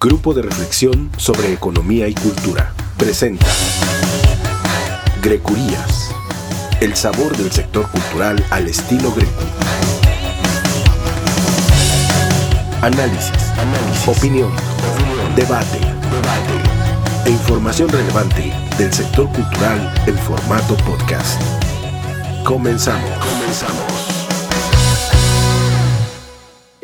Grupo 0.00 0.32
de 0.32 0.42
Reflexión 0.42 1.10
sobre 1.16 1.52
Economía 1.52 2.06
y 2.06 2.14
Cultura. 2.14 2.72
Presenta 2.96 3.48
Grecurías. 5.20 6.14
El 6.80 6.94
sabor 6.94 7.36
del 7.36 7.50
sector 7.50 7.90
cultural 7.90 8.44
al 8.50 8.68
estilo 8.68 9.10
greco. 9.10 9.42
Análisis, 12.80 13.32
opinión, 14.06 14.52
debate, 15.34 15.80
e 17.26 17.30
información 17.30 17.88
relevante 17.88 18.52
del 18.78 18.92
sector 18.92 19.26
cultural 19.32 19.92
en 20.06 20.16
formato 20.18 20.76
podcast. 20.76 21.42
Comenzamos. 22.44 23.10
Comenzamos. 23.18 24.17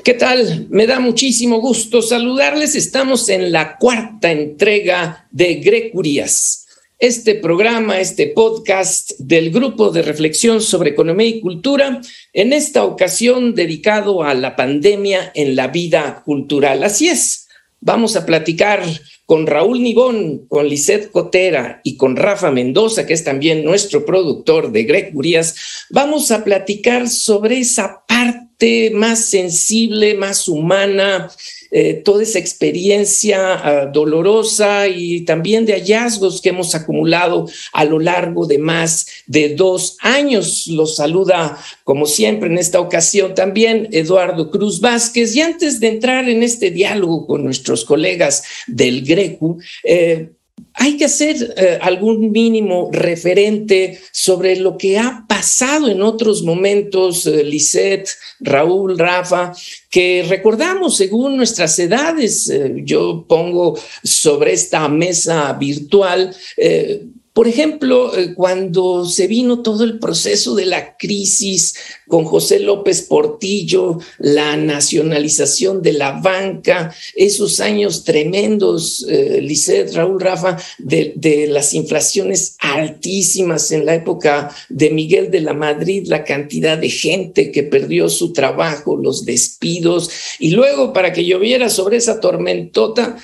¿Qué 0.05 0.13
tal? 0.13 0.67
Me 0.69 0.87
da 0.87 1.01
muchísimo 1.01 1.63
gusto 1.63 2.03
saludarles. 2.03 2.75
Estamos 2.75 3.31
en 3.31 3.51
la 3.51 3.79
cuarta 3.79 4.31
entrega 4.31 5.27
de 5.31 5.55
Grecurías, 5.55 6.67
este 6.99 7.37
programa, 7.37 7.99
este 7.99 8.27
podcast 8.27 9.13
del 9.17 9.51
grupo 9.51 9.91
de 9.91 10.03
reflexión 10.03 10.61
sobre 10.61 10.91
economía 10.91 11.29
y 11.29 11.41
cultura, 11.41 12.03
en 12.35 12.53
esta 12.53 12.85
ocasión 12.85 13.55
dedicado 13.55 14.23
a 14.23 14.35
la 14.35 14.57
pandemia 14.57 15.33
en 15.35 15.57
la 15.57 15.69
vida 15.69 16.21
cultural. 16.23 16.83
Así 16.83 17.09
es, 17.09 17.49
vamos 17.81 18.15
a 18.15 18.27
platicar 18.27 18.83
con 19.25 19.47
Raúl 19.47 19.83
Nibón, 19.83 20.45
con 20.49 20.69
Lisette 20.69 21.11
Cotera 21.11 21.81
y 21.83 21.97
con 21.97 22.17
Rafa 22.17 22.51
Mendoza, 22.51 23.07
que 23.07 23.15
es 23.15 23.25
también 23.25 23.65
nuestro 23.65 24.05
productor 24.05 24.71
de 24.71 24.85
Grecurías, 24.85 25.87
vamos 25.89 26.31
a 26.31 26.45
platicar 26.45 27.09
sobre 27.09 27.61
esa 27.61 28.05
parte 28.07 28.44
más 28.93 29.27
sensible, 29.27 30.15
más 30.15 30.49
humana, 30.49 31.31
eh, 31.71 31.95
toda 32.05 32.23
esa 32.23 32.39
experiencia 32.39 33.55
ah, 33.55 33.87
dolorosa 33.87 34.87
y 34.87 35.23
también 35.23 35.67
de 35.67 35.73
hallazgos 35.73 36.41
que 36.41 36.51
hemos 36.51 36.75
acumulado 36.75 37.49
a 37.73 37.85
lo 37.85 37.99
largo 37.99 38.47
de 38.47 38.59
más 38.59 39.07
de 39.27 39.55
dos 39.57 39.97
años. 40.01 40.67
Los 40.69 40.97
saluda, 40.97 41.59
como 41.83 42.07
siempre, 42.07 42.49
en 42.49 42.59
esta 42.59 42.81
ocasión 42.81 43.35
también 43.35 43.89
Eduardo 43.91 44.51
Cruz 44.51 44.81
Vázquez. 44.81 45.35
Y 45.35 45.41
antes 45.41 45.81
de 45.81 45.89
entrar 45.89 46.29
en 46.29 46.43
este 46.43 46.71
diálogo 46.71 47.27
con 47.27 47.45
nuestros 47.45 47.85
colegas 47.85 48.45
del 48.67 49.05
GRECU, 49.05 49.59
eh, 49.83 50.31
hay 50.77 50.97
que 50.97 51.05
hacer 51.05 51.55
eh, 51.57 51.79
algún 51.81 52.33
mínimo 52.33 52.91
referente 52.93 54.01
sobre 54.11 54.57
lo 54.57 54.77
que 54.77 54.99
ha 54.99 55.25
pasado 55.29 55.89
en 55.89 56.03
otros 56.03 56.43
momentos, 56.43 57.27
eh, 57.27 57.45
Lisette, 57.45 58.11
Raúl, 58.41 58.99
Rafa, 58.99 59.53
que 59.89 60.27
recordamos 60.29 60.97
según 60.97 61.37
nuestras 61.37 61.79
edades. 61.79 62.51
Eh, 62.51 62.83
yo 62.85 63.25
pongo 63.29 63.79
sobre 64.03 64.53
esta 64.53 64.89
mesa 64.89 65.53
virtual 65.53 66.35
por 67.35 67.49
ejemplo, 67.49 68.17
eh, 68.17 68.33
cuando 68.33 69.05
se 69.05 69.27
vino 69.27 69.61
todo 69.61 69.83
el 69.83 69.99
proceso 69.99 70.55
de 70.55 70.67
la 70.67 70.97
crisis 70.97 71.75
con 72.07 72.25
José 72.25 72.61
López 72.61 73.03
Portillo, 73.03 73.99
la 74.19 74.57
nacionalización 74.57 75.83
de 75.83 75.95
la 75.95 76.13
banca, 76.13 76.95
esos 77.17 77.59
años 77.59 78.05
tremendos, 78.05 79.05
eh, 79.09 79.45
Raúl 79.93 80.21
Rafa, 80.21 80.59
de, 80.79 81.13
de, 81.17 81.49
las 81.49 81.75
inflaciones 81.75 82.55
altísimas 82.61 83.73
en 83.73 83.85
la 83.85 83.97
época 83.97 84.55
de 84.69 84.91
Miguel 84.91 85.33
de 85.33 85.41
la 85.41 85.55
Madrid, 85.55 86.07
la 86.07 86.23
cantidad 86.23 86.79
de 86.79 86.89
gente 86.89 87.51
que 87.51 87.65
perdió 87.65 88.09
su 88.09 88.33
trabajo, 88.33 88.97
los 88.97 89.25
despidos, 89.25 90.09
y 90.39 90.51
luego 90.51 90.93
para 90.93 91.13
que 91.13 91.25
lloviera 91.25 91.69
sobre 91.69 91.97
esa 91.97 92.21
tormentota, 92.21 93.17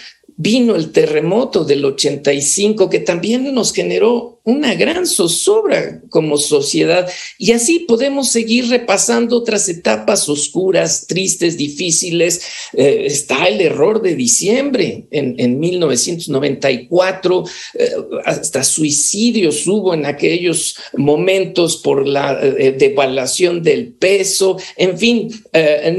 vino 0.42 0.74
el 0.74 0.90
terremoto 0.90 1.64
del 1.64 1.84
85 1.84 2.88
que 2.88 3.00
también 3.00 3.52
nos 3.52 3.74
generó 3.74 4.40
una 4.44 4.74
gran 4.74 5.06
zozobra 5.06 6.00
como 6.08 6.38
sociedad 6.38 7.06
y 7.36 7.52
así 7.52 7.80
podemos 7.80 8.32
seguir 8.32 8.68
repasando 8.68 9.36
otras 9.36 9.68
etapas 9.68 10.30
oscuras, 10.30 11.06
tristes, 11.06 11.58
difíciles. 11.58 12.40
Eh, 12.72 13.02
está 13.04 13.48
el 13.48 13.60
error 13.60 14.00
de 14.00 14.16
diciembre 14.16 15.06
en, 15.10 15.60
1994, 15.60 17.44
eh, 17.74 17.90
hasta 18.24 18.64
suicidios 18.64 19.66
hubo 19.66 19.92
en 19.92 20.06
aquellos 20.06 20.74
momentos 20.96 21.76
por 21.76 22.08
la 22.08 22.40
eh, 22.42 22.72
devaluación 22.72 23.62
del 23.62 23.92
peso. 23.92 24.56
En 24.78 24.96
fin, 24.96 25.28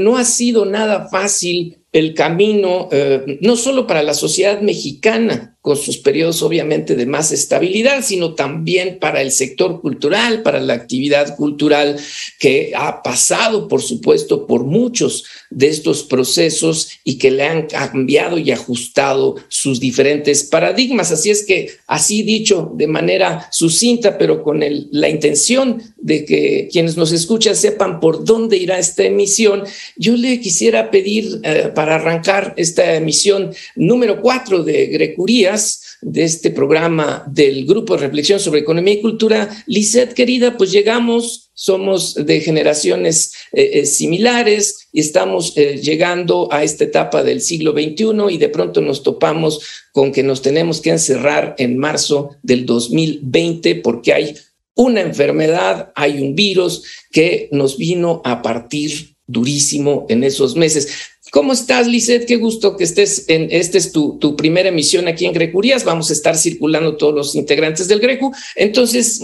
no 0.00 0.16
ha 0.16 0.24
sido 0.24 0.64
nada 0.64 1.08
fácil 1.08 1.81
el 1.92 2.14
camino, 2.14 2.88
eh, 2.90 3.38
no 3.42 3.56
solo 3.56 3.86
para 3.86 4.02
la 4.02 4.14
sociedad 4.14 4.60
mexicana, 4.60 5.51
con 5.62 5.76
sus 5.76 5.98
periodos 5.98 6.42
obviamente 6.42 6.96
de 6.96 7.06
más 7.06 7.30
estabilidad, 7.30 8.04
sino 8.04 8.34
también 8.34 8.98
para 8.98 9.22
el 9.22 9.30
sector 9.30 9.80
cultural, 9.80 10.42
para 10.42 10.60
la 10.60 10.74
actividad 10.74 11.36
cultural 11.36 11.96
que 12.40 12.72
ha 12.76 13.00
pasado, 13.02 13.68
por 13.68 13.80
supuesto, 13.80 14.48
por 14.48 14.64
muchos 14.64 15.24
de 15.50 15.68
estos 15.68 16.02
procesos 16.02 16.88
y 17.04 17.16
que 17.16 17.30
le 17.30 17.44
han 17.44 17.66
cambiado 17.68 18.38
y 18.38 18.50
ajustado 18.50 19.36
sus 19.46 19.78
diferentes 19.78 20.42
paradigmas. 20.42 21.12
Así 21.12 21.30
es 21.30 21.46
que, 21.46 21.70
así 21.86 22.24
dicho 22.24 22.72
de 22.74 22.88
manera 22.88 23.48
sucinta, 23.52 24.18
pero 24.18 24.42
con 24.42 24.60
la 24.90 25.08
intención 25.08 25.80
de 25.96 26.24
que 26.24 26.68
quienes 26.72 26.96
nos 26.96 27.12
escuchan 27.12 27.54
sepan 27.54 28.00
por 28.00 28.24
dónde 28.24 28.56
irá 28.56 28.78
esta 28.78 29.04
emisión, 29.04 29.62
yo 29.96 30.16
le 30.16 30.40
quisiera 30.40 30.90
pedir 30.90 31.40
eh, 31.44 31.70
para 31.72 31.94
arrancar 31.94 32.54
esta 32.56 32.96
emisión 32.96 33.54
número 33.76 34.20
cuatro 34.20 34.64
de 34.64 34.86
Grecuría, 34.86 35.51
de 36.00 36.24
este 36.24 36.50
programa 36.50 37.24
del 37.26 37.64
Grupo 37.66 37.94
de 37.94 38.02
Reflexión 38.02 38.40
sobre 38.40 38.60
Economía 38.60 38.94
y 38.94 39.00
Cultura. 39.00 39.48
Lisette, 39.66 40.14
querida, 40.14 40.56
pues 40.56 40.72
llegamos, 40.72 41.50
somos 41.54 42.14
de 42.14 42.40
generaciones 42.40 43.32
eh, 43.52 43.70
eh, 43.74 43.86
similares 43.86 44.88
y 44.92 45.00
estamos 45.00 45.52
eh, 45.56 45.78
llegando 45.82 46.48
a 46.52 46.64
esta 46.64 46.84
etapa 46.84 47.22
del 47.22 47.40
siglo 47.40 47.72
XXI 47.72 48.34
y 48.34 48.38
de 48.38 48.48
pronto 48.48 48.80
nos 48.80 49.02
topamos 49.02 49.60
con 49.92 50.12
que 50.12 50.22
nos 50.22 50.42
tenemos 50.42 50.80
que 50.80 50.90
encerrar 50.90 51.54
en 51.58 51.78
marzo 51.78 52.30
del 52.42 52.66
2020 52.66 53.76
porque 53.76 54.12
hay 54.12 54.34
una 54.74 55.02
enfermedad, 55.02 55.92
hay 55.94 56.18
un 56.20 56.34
virus 56.34 56.84
que 57.10 57.48
nos 57.52 57.76
vino 57.76 58.22
a 58.24 58.42
partir 58.42 59.12
durísimo 59.26 60.06
en 60.08 60.24
esos 60.24 60.56
meses. 60.56 61.11
¿Cómo 61.32 61.54
estás, 61.54 61.86
Lizeth? 61.86 62.26
Qué 62.26 62.36
gusto 62.36 62.76
que 62.76 62.84
estés 62.84 63.24
en, 63.28 63.48
esta 63.50 63.78
es 63.78 63.90
tu, 63.90 64.36
primera 64.36 64.68
emisión 64.68 65.08
aquí 65.08 65.24
en 65.24 65.32
Grecurías. 65.32 65.82
Vamos 65.82 66.10
a 66.10 66.12
estar 66.12 66.36
circulando 66.36 66.98
todos 66.98 67.14
los 67.14 67.34
integrantes 67.34 67.88
del 67.88 68.00
Grecu. 68.00 68.32
Entonces, 68.54 69.22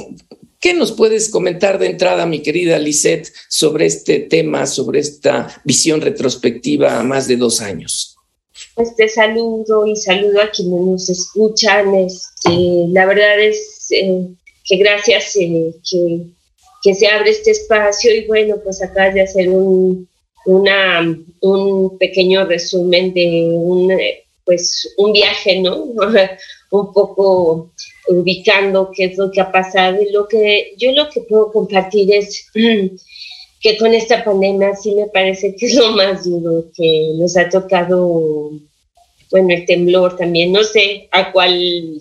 ¿qué 0.58 0.72
nos 0.72 0.92
puedes 0.92 1.28
comentar 1.28 1.78
de 1.78 1.84
entrada, 1.84 2.24
mi 2.24 2.40
querida 2.40 2.78
Lizeth, 2.78 3.30
sobre 3.50 3.84
este 3.84 4.20
tema, 4.20 4.66
sobre 4.66 5.00
esta 5.00 5.60
visión 5.64 6.00
retrospectiva 6.00 6.98
a 6.98 7.02
más 7.02 7.28
de 7.28 7.36
dos 7.36 7.60
años? 7.60 8.16
Pues 8.74 8.96
te 8.96 9.06
saludo 9.06 9.86
y 9.86 9.94
saludo 9.94 10.40
a 10.40 10.50
quienes 10.50 10.80
nos 10.80 11.10
escuchan. 11.10 11.94
Este, 11.94 12.86
la 12.88 13.04
verdad 13.04 13.38
es 13.38 13.86
eh, 13.90 14.28
que 14.64 14.76
gracias 14.78 15.36
eh, 15.36 15.74
que, 15.90 16.20
que 16.82 16.94
se 16.94 17.06
abre 17.06 17.32
este 17.32 17.50
espacio 17.50 18.16
y 18.16 18.26
bueno, 18.26 18.56
pues 18.64 18.82
acabas 18.82 19.12
de 19.12 19.20
hacer 19.20 19.50
un 19.50 20.08
una, 20.48 21.16
un 21.40 21.98
pequeño 21.98 22.46
resumen 22.46 23.12
de 23.12 23.50
un, 23.52 23.92
pues, 24.44 24.94
un 24.96 25.12
viaje, 25.12 25.60
¿no? 25.60 25.84
un 26.70 26.92
poco 26.92 27.70
ubicando 28.08 28.90
qué 28.94 29.04
es 29.04 29.18
lo 29.18 29.30
que 29.30 29.42
ha 29.42 29.52
pasado 29.52 30.02
y 30.02 30.10
lo 30.10 30.26
que 30.26 30.72
yo 30.78 30.92
lo 30.92 31.10
que 31.10 31.20
puedo 31.22 31.52
compartir 31.52 32.12
es 32.12 32.46
que 33.60 33.76
con 33.78 33.92
esta 33.92 34.24
pandemia 34.24 34.74
sí 34.74 34.94
me 34.94 35.06
parece 35.08 35.54
que 35.54 35.66
es 35.66 35.74
lo 35.74 35.92
más 35.92 36.24
duro 36.24 36.64
que 36.74 37.12
nos 37.16 37.36
ha 37.36 37.48
tocado 37.48 38.52
bueno, 39.30 39.48
el 39.50 39.66
temblor 39.66 40.16
también, 40.16 40.52
no 40.52 40.64
sé 40.64 41.08
a 41.10 41.30
cuál, 41.30 42.00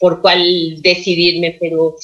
por 0.00 0.20
cuál 0.20 0.82
decidirme, 0.82 1.56
pero 1.60 1.96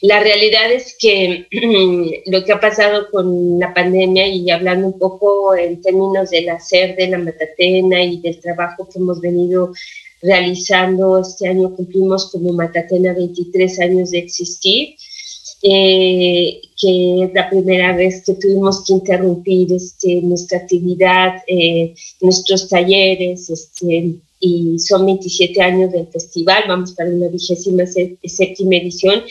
la 0.00 0.18
realidad 0.20 0.72
es 0.72 0.96
que 0.98 1.46
lo 2.26 2.44
que 2.44 2.52
ha 2.52 2.58
pasado 2.58 3.08
con 3.12 3.60
la 3.60 3.72
pandemia 3.72 4.26
y 4.26 4.50
hablando 4.50 4.88
un 4.88 4.98
poco 4.98 5.54
en 5.54 5.80
términos 5.80 6.30
del 6.30 6.48
hacer 6.48 6.96
de 6.96 7.08
la 7.08 7.18
Matatena 7.18 8.02
y 8.02 8.20
del 8.20 8.40
trabajo 8.40 8.88
que 8.90 8.98
hemos 8.98 9.20
venido 9.20 9.72
realizando, 10.22 11.20
este 11.20 11.48
año 11.48 11.76
cumplimos 11.76 12.32
como 12.32 12.52
Matatena 12.52 13.12
23 13.12 13.80
años 13.80 14.10
de 14.10 14.18
existir 14.18 14.96
eh, 15.62 16.60
que 16.76 17.24
es 17.24 17.32
la 17.34 17.48
primera 17.48 17.94
vez 17.94 18.24
que 18.24 18.34
tuvimos 18.34 18.84
que 18.84 18.94
interrumpir 18.94 19.72
este, 19.72 20.20
nuestra 20.20 20.58
actividad, 20.58 21.36
eh, 21.46 21.94
nuestros 22.20 22.68
talleres, 22.68 23.48
este, 23.48 24.16
y 24.42 24.76
son 24.80 25.06
27 25.06 25.62
años 25.62 25.92
del 25.92 26.08
festival, 26.08 26.64
vamos 26.66 26.92
para 26.92 27.10
una 27.10 27.28
vigésima 27.28 27.84
séptima 27.86 28.76
edición, 28.76 29.22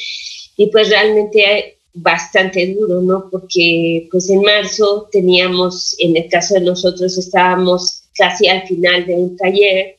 y 0.55 0.67
pues 0.67 0.89
realmente 0.89 1.77
bastante 1.93 2.73
duro, 2.73 3.01
¿no? 3.01 3.29
Porque 3.29 4.07
pues 4.09 4.29
en 4.29 4.41
marzo 4.41 5.09
teníamos, 5.11 5.95
en 5.99 6.15
el 6.15 6.29
caso 6.29 6.53
de 6.53 6.61
nosotros 6.61 7.17
estábamos 7.17 8.03
casi 8.15 8.47
al 8.47 8.65
final 8.65 9.05
de 9.05 9.15
un 9.15 9.35
taller, 9.35 9.97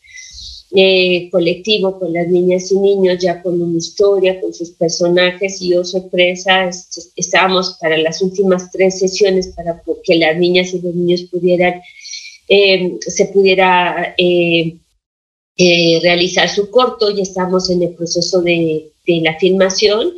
eh, 0.75 1.29
colectivo 1.31 1.99
con 1.99 2.15
las 2.15 2.29
niñas 2.29 2.73
y 2.73 2.79
niños, 2.79 3.19
ya 3.21 3.43
con 3.43 3.61
una 3.61 3.77
historia, 3.77 4.41
con 4.41 4.55
sus 4.55 4.71
personajes 4.71 5.61
y 5.61 5.75
oh 5.75 5.85
sorpresa, 5.85 6.71
estábamos 7.17 7.77
para 7.79 7.99
las 7.99 8.23
últimas 8.23 8.71
tres 8.73 8.99
sesiones 8.99 9.49
para 9.49 9.83
que 10.03 10.15
las 10.15 10.39
niñas 10.39 10.73
y 10.73 10.81
los 10.81 10.95
niños 10.95 11.25
pudieran, 11.31 11.83
eh, 12.49 12.97
se 13.07 13.27
pudiera 13.27 14.15
eh, 14.17 14.77
realizar 15.57 16.49
su 16.49 16.71
corto 16.71 17.11
y 17.11 17.21
estamos 17.21 17.71
en 17.71 17.83
el 17.83 17.95
proceso 17.95 18.43
de, 18.43 18.89
la 19.07 19.37
filmación 19.39 20.13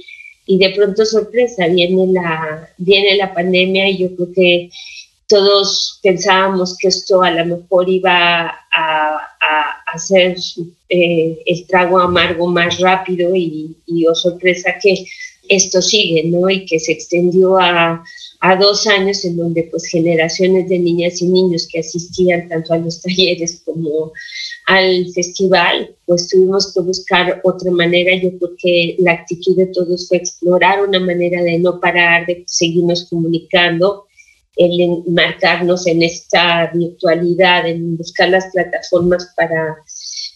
y 0.47 0.59
de 0.59 0.71
pronto 0.71 1.05
sorpresa, 1.07 1.67
viene 1.69 2.07
la, 2.13 2.69
viene 2.77 3.17
la 3.17 3.33
pandemia 3.33 3.89
y 3.89 3.99
yo 3.99 4.15
creo 4.15 4.33
que 4.33 4.71
todos 5.27 5.99
pensábamos 6.03 6.77
que 6.77 6.89
esto 6.89 7.23
a 7.23 7.31
lo 7.31 7.45
mejor 7.47 7.89
iba 7.89 8.55
a, 8.73 9.31
hacer 9.93 10.37
eh, 10.89 11.39
el 11.47 11.67
trago 11.69 12.01
amargo 12.01 12.49
más 12.49 12.81
rápido 12.81 13.35
y, 13.37 13.77
y, 13.87 14.07
oh 14.07 14.15
sorpresa 14.15 14.75
que 14.83 15.05
esto 15.49 15.81
sigue, 15.81 16.25
¿no? 16.25 16.51
Y 16.51 16.67
que 16.67 16.81
se 16.81 16.93
extendió 16.93 17.59
a, 17.59 18.03
a, 18.41 18.57
dos 18.57 18.89
años 18.89 19.25
en 19.25 19.37
donde 19.37 19.65
pues 19.65 19.87
generaciones 19.87 20.69
de 20.69 20.81
niñas 20.81 21.23
y 21.23 21.27
niños 21.27 21.69
que 21.71 21.79
asistían 21.81 22.49
tanto 22.49 22.73
a 22.73 22.79
los 22.79 23.01
talleres 23.01 23.63
como 23.65 24.13
al 24.67 25.07
festival, 25.15 25.95
pues 26.07 26.29
tuvimos 26.29 26.73
que 26.73 26.81
buscar 26.81 27.41
otra 27.45 27.71
manera. 27.71 28.15
Yo 28.17 28.31
creo 28.39 28.51
que 28.59 28.97
la 28.99 29.13
actitud 29.13 29.57
de 29.57 29.67
todos 29.67 30.09
fue 30.09 30.19
explorar 30.19 30.87
una 30.87 31.01
manera 31.01 31.43
de 31.43 31.59
no 31.59 31.81
parar, 31.81 32.27
de 32.27 32.45
seguirnos 32.47 33.07
comunicando 33.11 34.07
el 34.57 35.03
marcarnos 35.09 35.87
en 35.87 36.03
esta 36.03 36.71
virtualidad, 36.73 37.67
en 37.67 37.97
buscar 37.97 38.29
las 38.29 38.47
plataformas 38.53 39.33
para, 39.37 39.77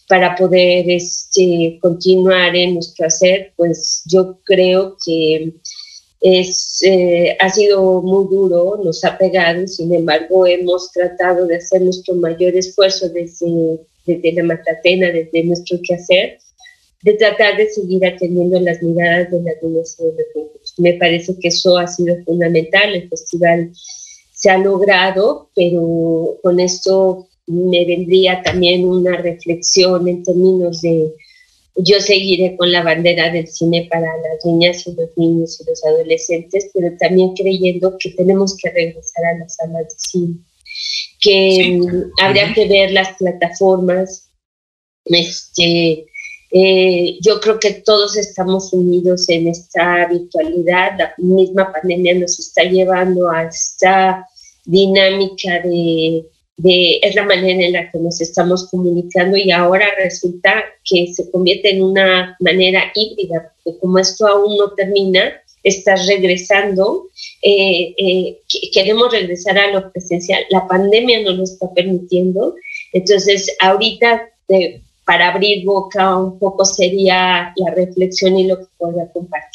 para 0.07 0.35
poder 0.35 0.89
este, 0.89 1.79
continuar 1.81 2.55
en 2.55 2.75
nuestro 2.75 3.07
hacer, 3.07 3.53
pues 3.55 4.03
yo 4.05 4.39
creo 4.43 4.97
que 5.05 5.53
es, 6.21 6.79
eh, 6.81 7.37
ha 7.39 7.49
sido 7.49 8.01
muy 8.01 8.25
duro, 8.29 8.79
nos 8.83 9.03
ha 9.05 9.17
pegado, 9.17 9.65
sin 9.67 9.93
embargo 9.93 10.45
hemos 10.45 10.91
tratado 10.91 11.45
de 11.45 11.55
hacer 11.55 11.81
nuestro 11.81 12.15
mayor 12.15 12.55
esfuerzo 12.55 13.07
desde, 13.07 13.79
desde 14.15 14.33
la 14.33 14.43
Matatena, 14.43 15.11
desde 15.11 15.43
nuestro 15.43 15.79
quehacer, 15.81 16.39
de 17.01 17.13
tratar 17.13 17.57
de 17.57 17.69
seguir 17.69 18.05
atendiendo 18.05 18.59
las 18.59 18.81
miradas 18.81 19.31
de 19.31 19.41
las 19.41 19.63
niñas 19.63 19.97
y 19.99 20.03
los 20.03 20.79
Me 20.79 20.93
parece 20.93 21.33
que 21.39 21.47
eso 21.47 21.77
ha 21.77 21.87
sido 21.87 22.15
fundamental. 22.25 22.93
El 22.93 23.09
festival 23.09 23.71
se 24.33 24.49
ha 24.49 24.57
logrado, 24.57 25.49
pero 25.55 26.37
con 26.41 26.59
esto 26.59 27.27
me 27.47 27.85
vendría 27.85 28.41
también 28.43 28.85
una 28.85 29.17
reflexión 29.17 30.07
en 30.07 30.23
términos 30.23 30.81
de 30.81 31.13
yo 31.81 31.99
seguiré 32.01 32.57
con 32.57 32.71
la 32.71 32.83
bandera 32.83 33.31
del 33.31 33.47
cine 33.47 33.87
para 33.89 34.07
las 34.17 34.43
niñas 34.43 34.85
y 34.85 34.93
los 34.95 35.09
niños 35.15 35.61
y 35.61 35.69
los 35.69 35.83
adolescentes, 35.85 36.69
pero 36.73 36.95
también 36.97 37.33
creyendo 37.33 37.97
que 37.97 38.09
tenemos 38.11 38.57
que 38.57 38.69
regresar 38.69 39.25
a 39.25 39.37
las 39.37 39.55
salas 39.55 39.87
de 39.87 39.95
cine, 39.97 40.35
que 41.19 41.81
habría 42.21 42.53
que 42.53 42.67
ver 42.67 42.91
las 42.91 43.17
plataformas, 43.17 44.29
este, 45.05 46.05
eh, 46.51 47.17
yo 47.21 47.39
creo 47.39 47.59
que 47.59 47.73
todos 47.85 48.17
estamos 48.17 48.73
unidos 48.73 49.29
en 49.29 49.47
esta 49.47 50.07
virtualidad, 50.07 50.97
la 50.97 51.13
misma 51.17 51.71
pandemia 51.71 52.15
nos 52.15 52.39
está 52.39 52.63
llevando 52.63 53.29
a 53.29 53.43
esta 53.43 54.25
dinámica 54.65 55.59
de, 55.59 56.25
de, 56.57 56.99
es 57.01 57.15
la 57.15 57.23
manera 57.23 57.65
en 57.65 57.73
la 57.73 57.91
que 57.91 57.99
nos 57.99 58.19
estamos 58.19 58.67
comunicando 58.69 59.37
y 59.37 59.51
ahora 59.51 59.85
resulta 59.97 60.63
que 60.83 61.13
se 61.13 61.29
convierte 61.31 61.69
en 61.69 61.83
una 61.83 62.35
manera 62.39 62.83
híbrida, 62.95 63.53
porque 63.63 63.79
como 63.79 63.99
esto 63.99 64.27
aún 64.27 64.57
no 64.57 64.71
termina, 64.71 65.31
estás 65.63 66.07
regresando, 66.07 67.07
eh, 67.41 67.93
eh, 67.97 68.39
queremos 68.73 69.11
regresar 69.11 69.57
a 69.57 69.71
lo 69.71 69.91
presencial, 69.91 70.43
la 70.49 70.67
pandemia 70.67 71.21
no 71.21 71.31
lo 71.31 71.43
está 71.43 71.71
permitiendo, 71.73 72.55
entonces 72.93 73.55
ahorita 73.59 74.29
para 75.09 75.29
abrir 75.29 75.65
boca 75.65 76.15
un 76.17 76.37
poco 76.37 76.63
sería 76.65 77.51
la 77.55 77.73
reflexión 77.75 78.37
y 78.37 78.45
lo 78.45 78.59
que 78.59 78.65
podría 78.77 79.11
compartir. 79.11 79.49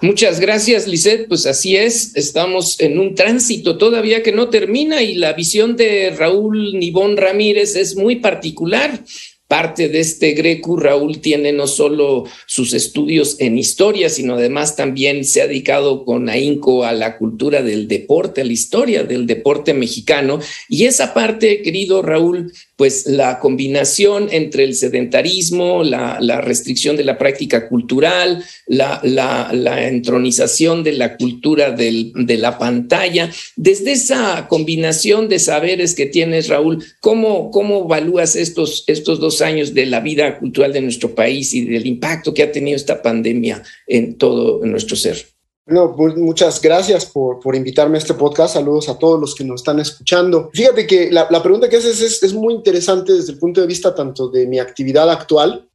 Muchas 0.00 0.40
gracias, 0.40 0.88
Lisette. 0.88 1.28
Pues 1.28 1.46
así 1.46 1.76
es, 1.76 2.16
estamos 2.16 2.80
en 2.80 2.98
un 2.98 3.14
tránsito 3.14 3.78
todavía 3.78 4.24
que 4.24 4.32
no 4.32 4.48
termina 4.48 5.00
y 5.00 5.14
la 5.14 5.34
visión 5.34 5.76
de 5.76 6.10
Raúl 6.10 6.76
Nibón 6.76 7.16
Ramírez 7.16 7.76
es 7.76 7.94
muy 7.94 8.16
particular 8.16 9.04
parte 9.52 9.90
de 9.90 10.00
este 10.00 10.32
Greco, 10.32 10.78
Raúl 10.78 11.20
tiene 11.20 11.52
no 11.52 11.66
solo 11.66 12.24
sus 12.46 12.72
estudios 12.72 13.36
en 13.38 13.58
historia, 13.58 14.08
sino 14.08 14.36
además 14.36 14.76
también 14.76 15.26
se 15.26 15.42
ha 15.42 15.46
dedicado 15.46 16.06
con 16.06 16.30
ahínco 16.30 16.86
a 16.86 16.94
la 16.94 17.18
cultura 17.18 17.60
del 17.60 17.86
deporte, 17.86 18.40
a 18.40 18.44
la 18.44 18.52
historia 18.54 19.04
del 19.04 19.26
deporte 19.26 19.74
mexicano. 19.74 20.40
Y 20.70 20.86
esa 20.86 21.12
parte, 21.12 21.60
querido 21.60 22.00
Raúl, 22.00 22.50
pues 22.76 23.06
la 23.06 23.38
combinación 23.40 24.28
entre 24.32 24.64
el 24.64 24.74
sedentarismo, 24.74 25.84
la, 25.84 26.40
restricción 26.40 26.96
de 26.96 27.04
la 27.04 27.18
práctica 27.18 27.68
cultural, 27.68 28.42
la, 28.66 29.00
la, 29.04 29.86
entronización 29.86 30.82
de 30.82 30.92
la 30.92 31.16
cultura 31.18 31.70
del, 31.70 32.12
de 32.14 32.38
la 32.38 32.58
pantalla, 32.58 33.30
desde 33.54 33.92
esa 33.92 34.48
combinación 34.48 35.28
de 35.28 35.38
saberes 35.38 35.94
que 35.94 36.06
tienes, 36.06 36.48
Raúl, 36.48 36.82
¿cómo, 37.00 37.50
cómo 37.50 37.84
evalúas 37.84 38.34
estos, 38.34 38.84
estos 38.86 39.20
dos 39.20 39.41
años 39.42 39.74
de 39.74 39.86
la 39.86 40.00
vida 40.00 40.38
cultural 40.38 40.72
de 40.72 40.80
nuestro 40.80 41.14
país 41.14 41.52
y 41.54 41.64
del 41.64 41.86
impacto 41.86 42.32
que 42.32 42.42
ha 42.42 42.52
tenido 42.52 42.76
esta 42.76 43.02
pandemia 43.02 43.62
en 43.86 44.16
todo 44.16 44.64
nuestro 44.64 44.96
ser? 44.96 45.26
No, 45.64 45.94
muchas 46.16 46.60
gracias 46.60 47.06
por, 47.06 47.38
por, 47.38 47.54
invitarme 47.54 47.96
a 47.96 48.00
este 48.00 48.14
podcast. 48.14 48.54
Saludos 48.54 48.88
a 48.88 48.98
todos 48.98 49.20
los 49.20 49.34
que 49.34 49.44
nos 49.44 49.60
están 49.60 49.78
escuchando. 49.78 50.50
Fíjate 50.52 50.86
que 50.86 51.10
la, 51.10 51.28
la 51.30 51.40
pregunta 51.40 51.68
que 51.68 51.76
haces 51.76 52.00
es, 52.00 52.20
es, 52.20 52.34
muy 52.34 52.52
interesante 52.52 53.12
desde 53.12 53.32
el 53.32 53.38
punto 53.38 53.60
de 53.60 53.68
vista 53.68 53.94
tanto 53.94 54.28
de 54.28 54.46
mi 54.46 54.58
actividad 54.58 55.08
actual 55.08 55.68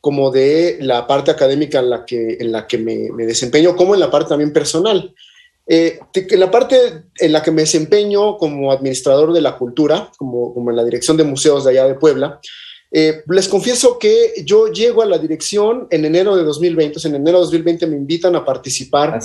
como 0.00 0.30
de 0.30 0.78
la 0.80 1.06
parte 1.06 1.32
académica 1.32 1.80
en 1.80 1.90
la 1.90 2.04
que, 2.04 2.36
en 2.38 2.52
la 2.52 2.66
que 2.66 2.78
me, 2.78 3.10
me 3.12 3.26
desempeño, 3.26 3.74
como 3.74 3.94
en 3.94 4.00
la 4.00 4.10
parte 4.10 4.28
también 4.28 4.52
personal. 4.52 5.12
Eh, 5.66 6.00
en 6.14 6.40
la 6.40 6.50
parte 6.50 7.04
en 7.18 7.32
la 7.32 7.42
que 7.42 7.52
me 7.52 7.62
desempeño 7.62 8.36
como 8.36 8.72
administrador 8.72 9.32
de 9.32 9.40
la 9.40 9.56
cultura, 9.56 10.10
como, 10.18 10.52
como 10.54 10.70
en 10.70 10.76
la 10.76 10.84
dirección 10.84 11.16
de 11.16 11.24
museos 11.24 11.64
de 11.64 11.70
allá 11.70 11.86
de 11.86 11.94
Puebla, 11.94 12.40
eh, 12.94 13.22
les 13.26 13.48
confieso 13.48 13.98
que 13.98 14.34
yo 14.44 14.68
llego 14.68 15.00
a 15.00 15.06
la 15.06 15.16
dirección 15.16 15.86
en 15.90 16.04
enero 16.04 16.36
de 16.36 16.44
2020, 16.44 17.08
en 17.08 17.14
enero 17.14 17.38
de 17.38 17.44
2020 17.44 17.86
me 17.86 17.96
invitan 17.96 18.36
a 18.36 18.44
participar 18.44 19.18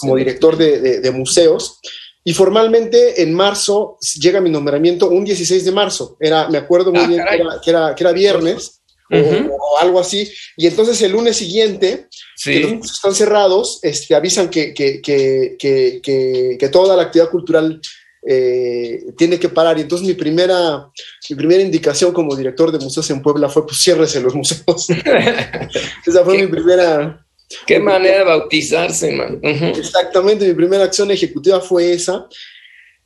como 0.00 0.16
director 0.16 0.56
de, 0.56 1.10
museos. 1.12 1.78
Y 2.24 2.32
formalmente 2.32 3.22
en 3.22 3.32
marzo 3.32 3.96
llega 4.20 4.40
mi 4.40 4.50
nombramiento 4.50 5.08
un 5.08 5.24
16 5.24 5.64
de 5.64 5.72
marzo, 5.72 6.16
era, 6.20 6.48
me 6.48 6.58
acuerdo 6.58 6.92
muy 6.92 7.02
ah, 7.02 7.06
bien 7.06 7.24
que 7.62 7.70
era, 7.70 7.94
que 7.94 8.04
era, 8.04 8.12
viernes. 8.12 8.80
o, 9.10 9.78
algo 9.78 10.00
así, 10.00 10.32
y 10.56 10.66
entonces 10.66 11.00
el 11.02 11.12
lunes 11.12 11.36
siguiente, 11.36 12.08
que 12.42 12.60
los 12.60 12.92
están 12.92 13.14
cerrados, 13.14 13.78
este, 13.82 14.14
avisan 14.14 14.48
que, 14.48 14.72
que, 14.72 15.00
que, 15.02 16.56
que 16.58 16.68
toda 16.70 16.96
la 16.96 17.02
actividad 17.02 17.30
cultural 17.30 17.80
eh, 18.24 19.12
tiene 19.16 19.38
que 19.38 19.48
parar. 19.48 19.78
Y 19.78 19.82
entonces 19.82 20.06
mi 20.06 20.14
primera, 20.14 20.88
mi 21.28 21.36
primera 21.36 21.62
indicación 21.62 22.12
como 22.12 22.36
director 22.36 22.70
de 22.70 22.78
museos 22.78 23.10
en 23.10 23.20
Puebla 23.20 23.48
fue, 23.48 23.66
pues 23.66 23.82
ciérrese 23.82 24.20
los 24.20 24.34
museos. 24.34 24.88
Esa 26.06 26.24
fue 26.24 26.38
mi 26.38 26.46
primera... 26.46 27.24
Qué 27.66 27.78
manera 27.78 28.18
de 28.18 28.24
bautizarse, 28.24 29.12
man. 29.12 29.38
Exactamente, 29.42 30.48
mi 30.48 30.54
primera 30.54 30.84
acción 30.84 31.10
ejecutiva 31.10 31.60
fue 31.60 31.92
esa. 31.92 32.26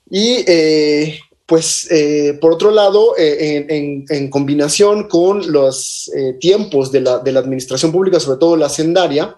Y 0.08 0.44
eh, 0.46 1.18
pues, 1.44 1.90
eh, 1.90 2.38
por 2.40 2.52
otro 2.52 2.70
lado, 2.70 3.14
en, 3.18 4.04
en, 4.08 4.30
combinación 4.30 5.08
con 5.08 5.50
los 5.50 6.08
tiempos 6.38 6.92
de 6.92 7.00
la, 7.00 7.18
de 7.18 7.32
la 7.32 7.40
administración 7.40 7.90
pública, 7.90 8.20
sobre 8.20 8.38
todo 8.38 8.56
la 8.56 8.68
sendaria, 8.68 9.34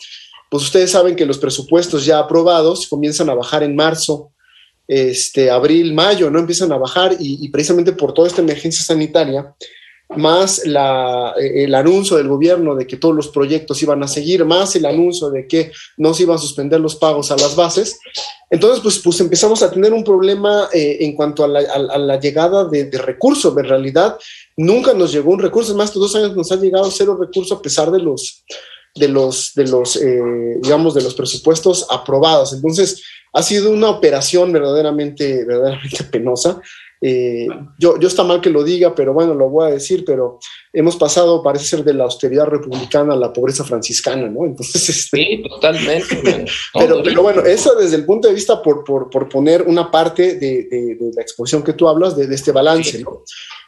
pues 0.51 0.65
ustedes 0.65 0.91
saben 0.91 1.17
que 1.17 1.25
los 1.25 1.39
presupuestos 1.39 2.05
ya 2.05 2.19
aprobados 2.19 2.87
comienzan 2.87 3.31
a 3.31 3.35
bajar 3.35 3.63
en 3.63 3.75
marzo 3.75 4.33
este, 4.89 5.51
abril, 5.51 5.93
mayo, 5.93 6.31
¿no? 6.31 6.39
Empiezan 6.39 6.73
a 6.73 6.79
bajar 6.79 7.15
y, 7.21 7.47
precisamente 7.51 7.93
por 7.93 8.15
toda 8.15 8.27
esta 8.27 8.41
emergencia 8.41 8.83
sanitaria, 8.83 9.55
más 10.17 10.65
la, 10.65 11.35
el 11.39 11.75
anuncio 11.75 12.17
del 12.17 12.29
gobierno 12.29 12.75
de 12.75 12.87
que 12.87 12.97
todos 12.97 13.15
los 13.15 13.29
proyectos 13.29 13.83
iban 13.83 14.03
a 14.03 14.09
seguir, 14.09 14.47
más 14.47 14.75
el 14.75 14.87
anuncio 14.87 15.29
de 15.29 15.47
que 15.47 15.71
no 15.99 16.15
se 16.15 16.23
iban 16.23 16.37
a 16.37 16.41
suspender 16.41 16.81
los 16.81 16.97
pagos 16.97 17.31
a 17.31 17.37
las 17.37 17.55
bases. 17.55 18.01
Entonces, 18.51 18.81
pues, 18.83 18.99
pues 19.01 19.21
empezamos 19.21 19.63
a 19.63 19.71
tener 19.71 19.93
un 19.93 20.03
problema 20.03 20.71
eh, 20.73 20.97
en 21.01 21.15
cuanto 21.15 21.45
a 21.45 21.49
la, 21.49 22.19
llegada 22.19 22.65
de, 22.65 22.91
recursos. 22.93 23.55
En 23.59 23.65
realidad, 23.65 24.17
nunca 24.57 24.95
nos 24.95 25.13
llegó 25.13 25.33
un 25.33 25.41
recurso. 25.41 25.75
más, 25.75 25.91
estos 25.91 26.01
dos 26.01 26.17
años 26.17 26.35
nos 26.35 26.51
ha 26.51 26.57
llegado 26.57 26.91
cero 26.91 27.19
recursos 27.21 27.59
a 27.59 27.61
pesar 27.61 27.91
de 27.91 27.99
los, 27.99 28.43
de 28.95 29.09
los, 29.09 29.53
de 29.55 29.67
los 29.67 29.97
eh, 29.97 30.57
digamos, 30.63 30.95
de 30.95 31.03
los 31.03 31.15
presupuestos 31.15 31.87
aprobados. 31.91 32.55
Entonces, 32.55 33.03
ha 33.33 33.43
sido 33.43 33.71
una 33.71 33.91
operación 33.91 34.53
verdaderamente, 34.53 35.45
verdaderamente 35.45 36.05
penosa. 36.11 36.61
Eh, 37.01 37.47
yo, 37.79 37.99
yo 38.01 38.09
está 38.09 38.25
mal 38.25 38.41
que 38.41 38.51
lo 38.51 38.65
diga, 38.65 38.93
pero 38.95 39.13
bueno, 39.13 39.33
lo 39.33 39.49
voy 39.49 39.69
a 39.69 39.75
decir, 39.75 40.05
pero 40.05 40.41
hemos 40.73 40.97
pasado, 40.97 41.43
parece 41.43 41.65
ser, 41.65 41.85
de 41.85 41.95
la 41.95 42.05
austeridad 42.05 42.47
republicana 42.47 43.15
a 43.15 43.17
la 43.17 43.33
pobreza 43.33 43.63
franciscana, 43.63 44.29
¿no? 44.29 44.45
Entonces, 44.45 44.89
este, 44.89 45.17
sí, 45.17 45.43
totalmente. 45.49 46.45
pero, 46.75 47.03
pero, 47.03 47.23
bueno, 47.23 47.43
eso 47.43 47.77
desde 47.77 47.97
el 47.97 48.05
punto 48.05 48.27
de 48.29 48.35
vista, 48.35 48.61
por, 48.61 48.83
por, 48.83 49.09
por 49.11 49.29
poner 49.29 49.63
una 49.63 49.91
parte 49.91 50.39
de, 50.39 50.65
de, 50.65 50.97
la 51.15 51.23
exposición 51.23 51.63
que 51.63 51.73
tú 51.73 51.89
hablas, 51.89 52.17
de, 52.17 52.27
de 52.27 52.35
este 52.35 52.51
balance, 52.51 53.01
¿no? 53.01 53.23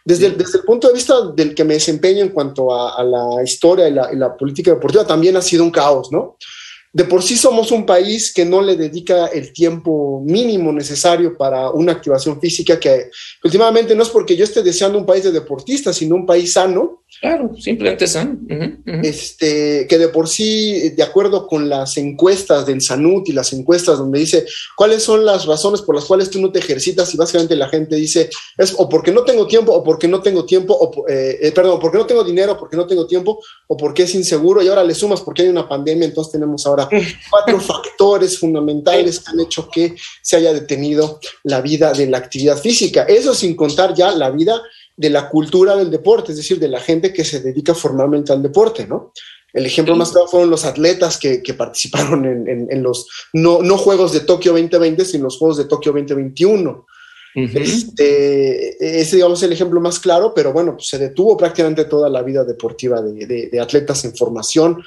Desde, 0.05 0.27
el, 0.27 0.37
desde, 0.37 0.59
el, 0.59 0.65
punto 0.65 0.89
de 0.89 0.95
vista 0.95 1.31
del 1.33 1.55
que 1.55 1.63
me 1.63 1.75
desempeño 1.75 2.23
en 2.23 2.31
cuanto 2.31 2.73
a, 2.73 2.97
a 2.97 3.05
la 3.05 3.43
historia 3.45 3.89
y 3.89 3.93
la, 3.93 4.13
y 4.13 4.17
la, 4.17 4.37
política 4.37 4.73
deportiva, 4.73 5.07
también 5.07 5.37
ha 5.37 5.43
sido 5.43 5.63
un 5.63 5.71
caos, 5.71 6.11
¿no? 6.11 6.37
De 6.93 7.05
por 7.05 7.23
sí 7.23 7.37
somos 7.37 7.71
un 7.71 7.87
país 7.87 8.33
que 8.35 8.45
no 8.45 8.61
le 8.61 8.77
dedica 8.77 9.27
el 9.27 9.53
tiempo 9.53 10.23
mínimo 10.25 10.73
necesario 10.73 11.37
para 11.37 11.71
una 11.71 11.93
activación 11.93 12.41
física 12.41 12.81
que 12.81 13.11
últimamente 13.45 13.95
no 13.95 14.03
es 14.03 14.09
porque 14.09 14.37
yo 14.37 14.45
esté 14.45 14.63
deseando 14.63 14.99
un 14.99 15.07
país 15.07 15.23
de 15.23 15.31
deportistas, 15.31 15.97
sino 15.97 16.17
un 16.17 16.27
país 16.27 16.53
sano 16.53 17.00
Claro, 17.21 17.51
simplemente 17.59 18.07
sano. 18.07 18.39
Este, 19.03 19.87
que 19.89 19.99
de 19.99 20.09
por 20.09 20.29
sí, 20.29 20.91
de 20.91 21.03
acuerdo 21.03 21.47
con 21.47 21.69
las 21.69 21.97
encuestas 21.97 22.65
del 22.67 22.81
SANUT 22.81 23.29
y 23.29 23.33
las 23.33 23.53
encuestas 23.53 23.99
donde 23.99 24.21
dice 24.21 24.47
cuáles 24.77 25.03
son 25.03 25.25
las 25.25 25.45
razones 25.45 25.83
por 25.83 25.95
las 25.95 26.05
cuales 26.05 26.31
tú 26.31 26.41
no 26.41 26.51
te 26.51 26.61
ejercitas 26.61 27.13
y 27.13 27.17
básicamente 27.17 27.57
la 27.57 27.69
gente 27.69 27.97
dice 27.97 28.31
es 28.57 28.75
o 28.77 28.89
porque 28.89 29.11
no 29.13 29.25
tengo 29.25 29.47
tiempo 29.47 29.73
o 29.73 29.83
porque 29.83 30.09
no 30.09 30.23
tengo 30.23 30.47
tiempo, 30.47 30.75
o 30.75 31.09
eh, 31.09 31.39
eh, 31.43 31.53
perdón, 31.53 31.79
porque 31.81 31.99
no 31.99 32.07
tengo 32.07 32.25
dinero, 32.25 32.57
porque 32.59 32.77
no 32.77 32.87
tengo 32.87 33.07
tiempo 33.07 33.43
o 33.67 33.77
porque 33.77 34.05
es 34.05 34.15
inseguro 34.15 34.63
y 34.63 34.69
ahora 34.69 34.85
le 34.85 34.95
sumas 34.95 35.21
porque 35.21 35.43
hay 35.43 35.49
una 35.49 35.69
pandemia, 35.69 36.07
entonces 36.07 36.33
tenemos 36.33 36.67
ahora 36.67 36.89
cuatro 37.31 37.61
factores 37.61 38.39
fundamentales 38.39 39.21
que 39.21 39.31
han 39.31 39.41
hecho 39.41 39.69
que 39.69 39.95
se 40.23 40.37
haya 40.37 40.53
detenido 40.53 41.21
la 41.43 41.61
vida 41.61 41.93
de 41.93 42.07
la 42.07 42.19
actividad 42.19 42.57
física. 42.57 43.03
Eso 43.03 43.35
sin 43.35 43.55
contar 43.55 43.95
ya 43.95 44.13
la 44.13 44.31
vida 44.31 44.63
de 45.01 45.09
la 45.09 45.31
cultura 45.31 45.77
del 45.77 45.91
deporte, 45.91 46.33
es 46.33 46.37
decir, 46.37 46.59
de 46.59 46.69
la 46.69 46.79
gente 46.79 47.11
que 47.11 47.25
se 47.25 47.41
dedica 47.41 47.75
formalmente 47.75 48.35
al 48.35 48.43
deporte, 48.43 48.87
¿no? 48.87 49.15
El 49.51 49.65
ejemplo 49.65 49.97
más 49.97 50.11
claro 50.11 50.29
fueron 50.29 50.51
los 50.51 50.67
atletas 50.67 51.17
que, 51.17 51.55
participaron 51.57 52.27
en, 52.27 52.83
los, 52.83 53.09
no, 53.33 53.63
no, 53.63 53.79
Juegos 53.79 54.13
de 54.13 54.21
Tokio 54.21 54.53
2020, 54.53 55.07
sino 55.07 55.25
los 55.25 55.39
Juegos 55.39 55.57
de 55.57 55.65
Tokio 55.65 55.93
2021. 55.93 56.87
este, 57.35 59.01
ese, 59.01 59.17
digamos, 59.17 59.39
es 59.39 59.47
el 59.47 59.53
ejemplo 59.55 59.81
más 59.81 59.99
claro, 59.99 60.35
pero 60.35 60.53
bueno, 60.53 60.75
pues 60.75 60.89
se 60.89 60.99
detuvo 60.99 61.35
prácticamente 61.35 61.87
toda 61.87 62.11
la 62.11 62.23
vida 62.23 62.45
deportiva 62.45 63.01
de, 63.01 63.59
atletas 63.59 64.05
en 64.05 64.15
formación. 64.15 64.83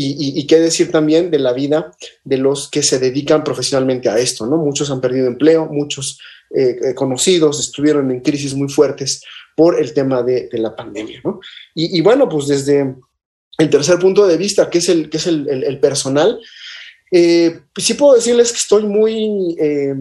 Y, 0.00 0.40
y, 0.40 0.46
qué 0.46 0.60
decir 0.60 0.92
también 0.92 1.30
de 1.30 1.40
la 1.40 1.52
vida 1.52 1.92
de 2.22 2.38
los 2.38 2.68
que 2.70 2.84
se 2.84 3.00
dedican 3.00 3.42
profesionalmente 3.42 4.08
a 4.08 4.18
esto, 4.18 4.46
¿no? 4.46 4.56
Muchos 4.56 4.90
han 4.92 5.00
perdido 5.00 5.26
empleo, 5.26 5.66
muchos 5.66 6.20
eh, 6.50 6.78
eh, 6.82 6.94
conocidos 6.94 7.60
estuvieron 7.60 8.10
en 8.10 8.20
crisis 8.20 8.54
muy 8.54 8.70
fuertes 8.70 9.20
por 9.58 9.76
el 9.80 9.92
tema 9.92 10.22
de, 10.22 10.48
la 10.52 10.76
pandemia. 10.76 11.20
¿no? 11.24 11.40
Y, 11.74 12.00
bueno, 12.00 12.28
pues 12.28 12.46
desde 12.46 12.94
el 13.58 13.68
tercer 13.68 13.98
punto 13.98 14.24
de 14.24 14.36
vista, 14.36 14.70
que 14.70 14.78
es 14.78 14.88
el, 14.88 15.10
que 15.10 15.16
es 15.16 15.26
el, 15.26 15.80
personal, 15.80 16.38
eh, 17.10 17.58
sí 17.76 17.94
puedo 17.94 18.14
decirles 18.14 18.52
que 18.52 18.58
estoy 18.58 18.84
muy... 18.84 19.56
Eh, 19.58 19.96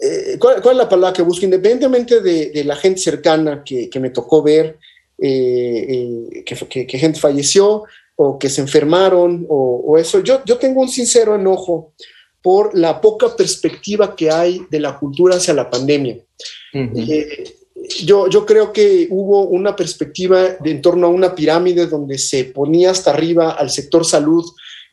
eh, 0.00 0.38
¿cuál, 0.38 0.62
es 0.64 0.76
la 0.76 0.88
palabra 0.88 1.12
que 1.12 1.20
busco? 1.20 1.44
Independientemente 1.44 2.22
de, 2.22 2.64
la 2.64 2.76
gente 2.76 2.98
cercana 2.98 3.62
que, 3.62 3.90
me 4.00 4.08
tocó 4.08 4.42
ver, 4.42 4.78
que, 5.18 6.46
que, 6.70 6.98
gente 6.98 7.20
falleció 7.20 7.84
o 8.16 8.38
que 8.38 8.48
se 8.48 8.62
enfermaron 8.62 9.44
o, 9.50 9.98
eso, 9.98 10.20
yo, 10.20 10.42
yo 10.46 10.56
tengo 10.56 10.80
un 10.80 10.88
sincero 10.88 11.34
enojo 11.34 11.92
por 12.40 12.74
la 12.74 13.02
poca 13.02 13.36
perspectiva 13.36 14.16
que 14.16 14.30
hay 14.30 14.62
de 14.70 14.80
la 14.80 14.98
cultura 14.98 15.36
hacia 15.36 15.52
la 15.52 15.68
pandemia 15.68 16.16
yo, 18.04 18.28
yo 18.28 18.46
creo 18.46 18.72
que 18.72 19.08
hubo 19.10 19.42
una 19.44 19.76
perspectiva 19.76 20.56
de, 20.60 20.70
en 20.70 20.82
torno 20.82 21.06
a 21.06 21.10
una 21.10 21.34
pirámide 21.34 21.86
donde 21.86 22.18
se 22.18 22.44
ponía 22.44 22.90
hasta 22.90 23.10
arriba 23.10 23.52
al 23.52 23.70
sector 23.70 24.04
salud 24.04 24.44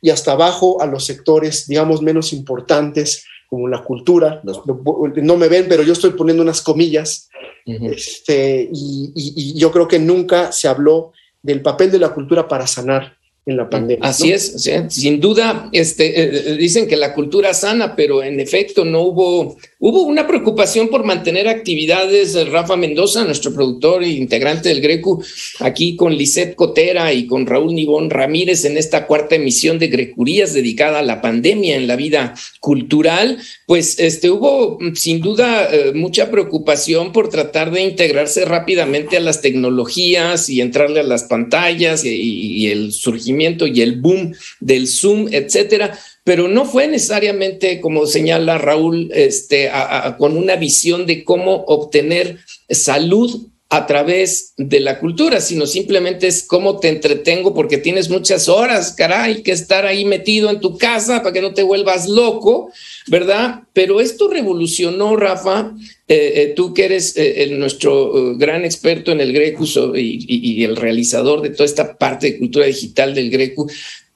y 0.02 0.10
hasta 0.10 0.34
abajo 0.34 0.82
a 0.82 0.86
los 0.86 1.06
sectores, 1.06 1.68
digamos, 1.68 2.02
menos 2.02 2.34
importantes, 2.34 3.26
como 3.48 3.68
la 3.68 3.84
cultura. 3.84 4.42
No, 4.44 5.38
me 5.38 5.48
ven, 5.48 5.66
pero 5.68 5.84
yo 5.84 5.94
estoy 5.94 6.12
poniendo 6.12 6.44
unas 6.44 6.62
comillas. 6.62 7.30
este, 7.66 8.70
y, 8.72 9.58
yo 9.58 9.72
creo 9.72 9.88
que 9.88 10.00
nunca 10.00 10.52
se 10.52 10.68
habló 10.68 11.14
del 11.42 11.62
papel 11.62 11.92
de 11.92 12.00
la 12.00 12.14
cultura 12.14 12.48
para 12.48 12.68
sanar 12.68 13.15
en 13.46 13.58
la 13.58 13.70
pandemia. 13.70 14.08
Así 14.08 14.32
es, 14.32 14.56
sin 14.90 15.20
duda, 15.20 15.70
este, 15.72 16.20
eh, 16.20 16.32
eh, 16.34 16.58
dicen 16.58 16.88
que 16.88 16.96
la 16.96 17.14
cultura 17.14 17.54
sana, 17.54 17.96
pero 17.96 18.24
en 18.24 18.40
efecto 18.40 18.86
no 18.86 19.02
hubo, 19.02 19.58
hubo 19.78 20.02
una 20.04 20.26
preocupación 20.26 20.88
por 20.88 21.04
mantener 21.04 21.48
actividades. 21.48 22.34
Rafa 22.50 22.76
Mendoza, 22.76 23.24
nuestro 23.24 23.54
productor 23.54 24.04
e 24.04 24.10
integrante 24.10 24.70
del 24.70 24.82
Grecu, 24.82 25.24
aquí 25.60 25.96
con 25.96 26.16
Lisette 26.16 26.56
Cotera 26.56 27.14
y 27.14 27.28
con 27.28 27.46
Raúl 27.46 27.76
Nibón 27.76 28.10
Ramírez 28.10 28.66
en 28.66 28.78
esta 28.78 29.06
cuarta 29.06 29.36
emisión 29.36 29.78
de 29.78 29.90
Grecurías 29.90 30.54
dedicada 30.56 31.00
a 31.00 31.04
la 31.04 31.22
pandemia 31.22 31.76
en 31.76 31.88
la 31.88 31.96
vida 31.96 32.34
cultural, 32.60 33.38
pues 33.68 34.00
este, 34.00 34.32
hubo 34.32 34.80
sin 34.96 35.22
duda 35.22 35.70
eh, 35.72 35.92
mucha 35.94 36.32
preocupación 36.32 37.12
por 37.12 37.30
tratar 37.30 37.70
de 37.70 37.84
integrarse 37.84 38.44
rápidamente 38.46 39.18
a 39.18 39.20
las 39.20 39.42
tecnologías 39.42 40.50
y 40.50 40.62
entrarle 40.62 41.02
a 41.02 41.04
las 41.04 41.26
pantallas 41.26 42.04
y 42.04 42.68
el 42.68 42.92
surgimiento 42.92 43.35
y 43.68 43.82
el 43.82 44.00
boom 44.02 44.34
del 44.60 44.88
Zoom, 44.88 45.28
etcétera, 45.32 45.98
pero 46.24 46.48
no 46.48 46.66
fue 46.66 46.88
necesariamente, 46.88 47.80
como 47.82 48.06
señala 48.06 48.58
Raúl, 48.58 49.12
este, 49.14 49.70
con 50.18 50.38
una 50.38 50.56
visión 50.56 51.06
de 51.06 51.24
cómo 51.24 51.64
obtener 51.68 52.40
salud 52.70 53.48
a 53.70 53.88
través 53.88 54.54
de 54.58 54.80
la 54.80 55.00
cultura, 55.00 55.42
sino 55.42 55.66
simplemente 55.66 56.28
es 56.28 56.44
cómo 56.44 56.80
te 56.80 56.88
entretengo 56.88 57.54
porque 57.56 57.80
tienes 57.80 58.10
muchas 58.10 58.48
horas, 58.48 58.94
caray, 58.96 59.42
que 59.42 59.52
estar 59.52 59.88
ahí 59.88 60.06
metido 60.06 60.52
en 60.52 60.60
tu 60.60 60.78
casa 60.78 61.24
para 61.24 61.34
que 61.34 61.42
no 61.42 61.54
te 61.54 61.64
vuelvas 61.64 62.08
loco, 62.08 62.72
¿verdad? 63.08 63.64
Pero 63.74 64.02
esto 64.02 64.30
revolucionó, 64.30 65.16
Rafa, 65.16 65.74
eh, 66.08 66.34
eh, 66.36 66.54
tú 66.56 66.76
que 66.76 66.86
eres 66.86 67.14
eh, 67.18 67.48
nuestro 67.58 68.38
gran 68.38 68.66
experto 68.66 69.12
en 69.12 69.20
el 69.20 69.34
Greco 69.34 69.66
y, 69.96 70.64
el 70.64 70.76
realizador 70.76 71.42
de 71.42 71.50
toda 71.50 71.66
esta 71.66 71.98
parte 71.98 72.28
de 72.28 72.38
cultura 72.38 72.68
digital 72.68 73.16
del 73.16 73.32
Greco, 73.32 73.68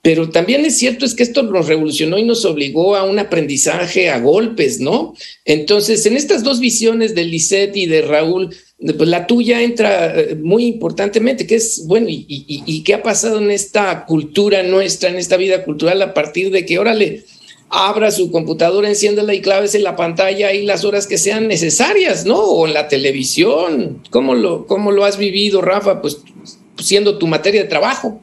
pero 0.01 0.29
también 0.29 0.65
es 0.65 0.77
cierto 0.77 1.05
es 1.05 1.13
que 1.13 1.23
esto 1.23 1.43
nos 1.43 1.67
revolucionó 1.67 2.17
y 2.17 2.23
nos 2.23 2.45
obligó 2.45 2.95
a 2.95 3.03
un 3.03 3.19
aprendizaje 3.19 4.09
a 4.09 4.19
golpes, 4.19 4.79
¿no? 4.79 5.13
Entonces, 5.43 6.05
en 6.05 6.15
estas 6.15 6.43
dos 6.43 6.59
visiones 6.59 7.15
de 7.15 7.25
Lisette 7.25 7.75
y 7.75 7.85
de 7.85 8.01
Raúl, 8.01 8.55
pues 8.79 9.09
la 9.09 9.27
tuya 9.27 9.61
entra 9.61 10.15
muy 10.41 10.65
importantemente, 10.65 11.45
que 11.45 11.55
es, 11.55 11.83
bueno, 11.85 12.07
y, 12.09 12.81
qué 12.85 12.93
ha 12.93 13.03
pasado 13.03 13.39
en 13.39 13.51
esta 13.51 14.05
cultura 14.05 14.63
nuestra, 14.63 15.09
en 15.09 15.17
esta 15.17 15.35
vida 15.35 15.65
cultural, 15.65 16.01
a 16.01 16.13
partir 16.13 16.49
de 16.49 16.65
que, 16.65 16.79
órale, 16.79 17.25
abra 17.69 18.09
su 18.11 18.31
computadora, 18.31 18.87
enciéndela 18.87 19.33
y 19.33 19.41
claves 19.41 19.75
en 19.75 19.83
la 19.83 19.97
pantalla 19.97 20.53
y 20.53 20.65
las 20.65 20.85
horas 20.85 21.07
que 21.07 21.17
sean 21.17 21.49
necesarias, 21.49 22.25
¿no? 22.25 22.37
O 22.37 22.65
en 22.65 22.73
la 22.73 22.87
televisión. 22.87 24.01
¿Cómo 24.11 24.33
lo, 24.33 24.65
cómo 24.65 24.93
lo 24.93 25.03
has 25.03 25.17
vivido, 25.17 25.61
Rafa? 25.61 26.01
Pues 26.01 26.21
siendo 26.77 27.17
tu 27.17 27.27
materia 27.27 27.63
de 27.63 27.67
trabajo. 27.67 28.21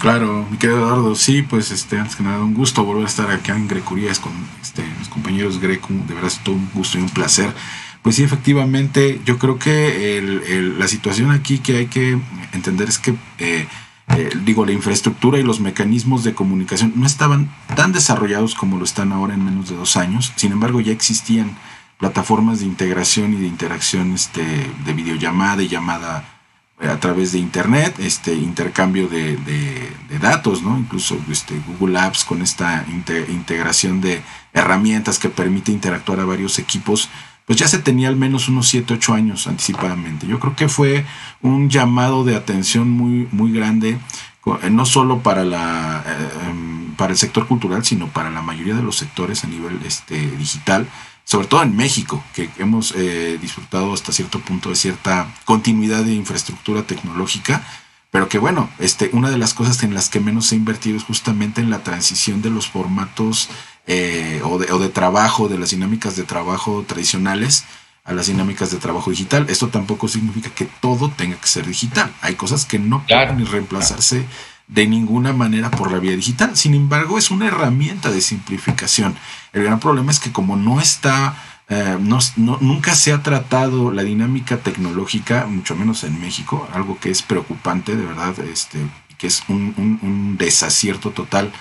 Claro, 0.00 0.46
mi 0.50 0.58
querido 0.58 0.78
Eduardo, 0.78 1.14
sí, 1.14 1.42
pues 1.42 1.70
este, 1.70 1.98
antes 1.98 2.16
que 2.16 2.22
nada, 2.22 2.42
un 2.42 2.54
gusto 2.54 2.84
volver 2.84 3.04
a 3.04 3.08
estar 3.08 3.30
aquí 3.30 3.50
en 3.50 3.68
Grecurías 3.68 4.18
con 4.18 4.32
este, 4.60 4.84
los 4.98 5.08
compañeros 5.08 5.60
Greco, 5.60 5.88
de 5.90 6.14
verdad 6.14 6.30
es 6.30 6.42
todo 6.44 6.56
un 6.56 6.70
gusto 6.74 6.98
y 6.98 7.02
un 7.02 7.10
placer. 7.10 7.54
Pues 8.02 8.16
sí, 8.16 8.22
efectivamente, 8.22 9.20
yo 9.24 9.38
creo 9.38 9.58
que 9.58 10.18
el, 10.18 10.78
la 10.78 10.88
situación 10.88 11.30
aquí 11.30 11.58
que 11.58 11.78
hay 11.78 11.86
que 11.86 12.18
entender 12.52 12.88
es 12.88 12.98
que 12.98 13.14
eh, 13.38 13.66
eh, 14.08 14.30
digo, 14.44 14.66
la 14.66 14.72
infraestructura 14.72 15.38
y 15.38 15.42
los 15.42 15.60
mecanismos 15.60 16.24
de 16.24 16.34
comunicación 16.34 16.92
no 16.96 17.06
estaban 17.06 17.50
tan 17.74 17.92
desarrollados 17.92 18.54
como 18.54 18.76
lo 18.76 18.84
están 18.84 19.12
ahora 19.12 19.34
en 19.34 19.44
menos 19.44 19.70
de 19.70 19.76
dos 19.76 19.96
años. 19.96 20.32
Sin 20.36 20.52
embargo, 20.52 20.80
ya 20.80 20.92
existían 20.92 21.56
plataformas 21.98 22.60
de 22.60 22.66
integración 22.66 23.32
y 23.32 23.36
de 23.36 23.46
interacción 23.46 24.12
este, 24.12 24.44
de 24.84 24.92
videollamada 24.92 25.62
y 25.62 25.68
llamada 25.68 26.33
a 26.88 27.00
través 27.00 27.32
de 27.32 27.38
internet, 27.38 27.94
este 27.98 28.34
intercambio 28.34 29.08
de, 29.08 29.38
datos, 30.20 30.62
¿no? 30.62 30.78
Incluso 30.78 31.18
este, 31.30 31.60
Google 31.66 31.98
Apps 31.98 32.24
con 32.24 32.40
esta 32.40 32.86
integración 33.28 34.00
de 34.00 34.22
herramientas 34.52 35.18
que 35.18 35.28
permite 35.28 35.72
interactuar 35.72 36.20
a 36.20 36.24
varios 36.24 36.58
equipos 36.58 37.10
pues 37.46 37.58
ya 37.58 37.68
se 37.68 37.78
tenía 37.78 38.08
al 38.08 38.16
menos 38.16 38.48
unos 38.48 38.68
7, 38.68 38.94
8 38.94 39.14
años 39.14 39.46
anticipadamente. 39.46 40.26
Yo 40.26 40.40
creo 40.40 40.56
que 40.56 40.68
fue 40.68 41.04
un 41.42 41.68
llamado 41.68 42.24
de 42.24 42.36
atención 42.36 42.90
muy, 42.90 43.28
muy 43.32 43.52
grande, 43.52 43.98
eh, 44.62 44.70
no 44.70 44.86
solo 44.86 45.18
para, 45.20 45.44
la, 45.44 46.02
eh, 46.06 46.48
em, 46.48 46.94
para 46.94 47.12
el 47.12 47.18
sector 47.18 47.46
cultural, 47.46 47.84
sino 47.84 48.08
para 48.08 48.30
la 48.30 48.40
mayoría 48.40 48.74
de 48.74 48.82
los 48.82 48.96
sectores 48.96 49.44
a 49.44 49.48
nivel 49.48 49.78
este, 49.84 50.30
digital, 50.38 50.88
sobre 51.24 51.46
todo 51.46 51.62
en 51.62 51.74
México, 51.76 52.22
que 52.34 52.50
hemos 52.58 52.92
eh, 52.96 53.38
disfrutado 53.40 53.92
hasta 53.92 54.12
cierto 54.12 54.40
punto 54.40 54.68
de 54.70 54.76
cierta 54.76 55.26
continuidad 55.44 56.04
de 56.04 56.14
infraestructura 56.14 56.82
tecnológica 56.82 57.64
pero 58.14 58.28
que 58.28 58.38
bueno, 58.38 58.70
este, 58.78 59.10
una 59.12 59.28
de 59.28 59.38
las 59.38 59.54
cosas 59.54 59.82
en 59.82 59.92
las 59.92 60.08
que 60.08 60.20
menos 60.20 60.46
se 60.46 60.54
ha 60.54 60.58
invertido 60.58 60.96
es 60.96 61.02
justamente 61.02 61.60
en 61.60 61.68
la 61.68 61.82
transición 61.82 62.42
de 62.42 62.50
los 62.50 62.68
formatos 62.68 63.48
eh, 63.88 64.40
o, 64.44 64.56
de, 64.60 64.88
trabajo, 64.88 65.48
de 65.48 65.58
las 65.58 65.70
dinámicas 65.70 66.14
de 66.14 66.22
trabajo 66.22 66.84
tradicionales 66.86 67.64
a 68.04 68.12
las 68.12 68.28
dinámicas 68.28 68.70
de 68.70 68.76
trabajo 68.76 69.10
digital. 69.10 69.46
Esto 69.48 69.66
tampoco 69.66 70.06
significa 70.06 70.50
que 70.50 70.68
todo 70.80 71.10
tenga 71.10 71.34
que 71.40 71.48
ser 71.48 71.66
digital. 71.66 72.14
Hay 72.20 72.36
cosas 72.36 72.66
que 72.66 72.78
no 72.78 73.04
pueden 73.04 73.44
reemplazarse 73.46 74.24
de 74.66 74.86
ninguna 74.86 75.32
manera 75.32 75.70
por 75.70 75.92
la 75.92 75.98
vía 75.98 76.16
digital. 76.16 76.56
Sin 76.56 76.74
embargo, 76.74 77.18
es 77.18 77.30
una 77.30 77.46
herramienta 77.46 78.10
de 78.10 78.20
simplificación. 78.20 79.14
El 79.52 79.64
gran 79.64 79.80
problema 79.80 80.10
es 80.10 80.20
que 80.20 80.32
como 80.32 80.56
no 80.56 80.80
está, 80.80 81.36
eh, 81.68 81.96
no, 82.00 82.18
nunca 82.36 82.94
se 82.94 83.12
ha 83.12 83.22
tratado 83.22 83.90
la 83.90 84.02
dinámica 84.02 84.58
tecnológica, 84.58 85.46
mucho 85.46 85.76
menos 85.76 86.04
en 86.04 86.20
México, 86.20 86.68
algo 86.72 86.98
que 86.98 87.10
es 87.10 87.22
preocupante, 87.22 87.96
de 87.96 88.04
verdad, 88.04 88.38
este, 88.40 88.78
que 89.18 89.26
es 89.26 89.42
un, 89.48 89.98
un 90.02 90.36
desacierto 90.38 91.10
total 91.10 91.52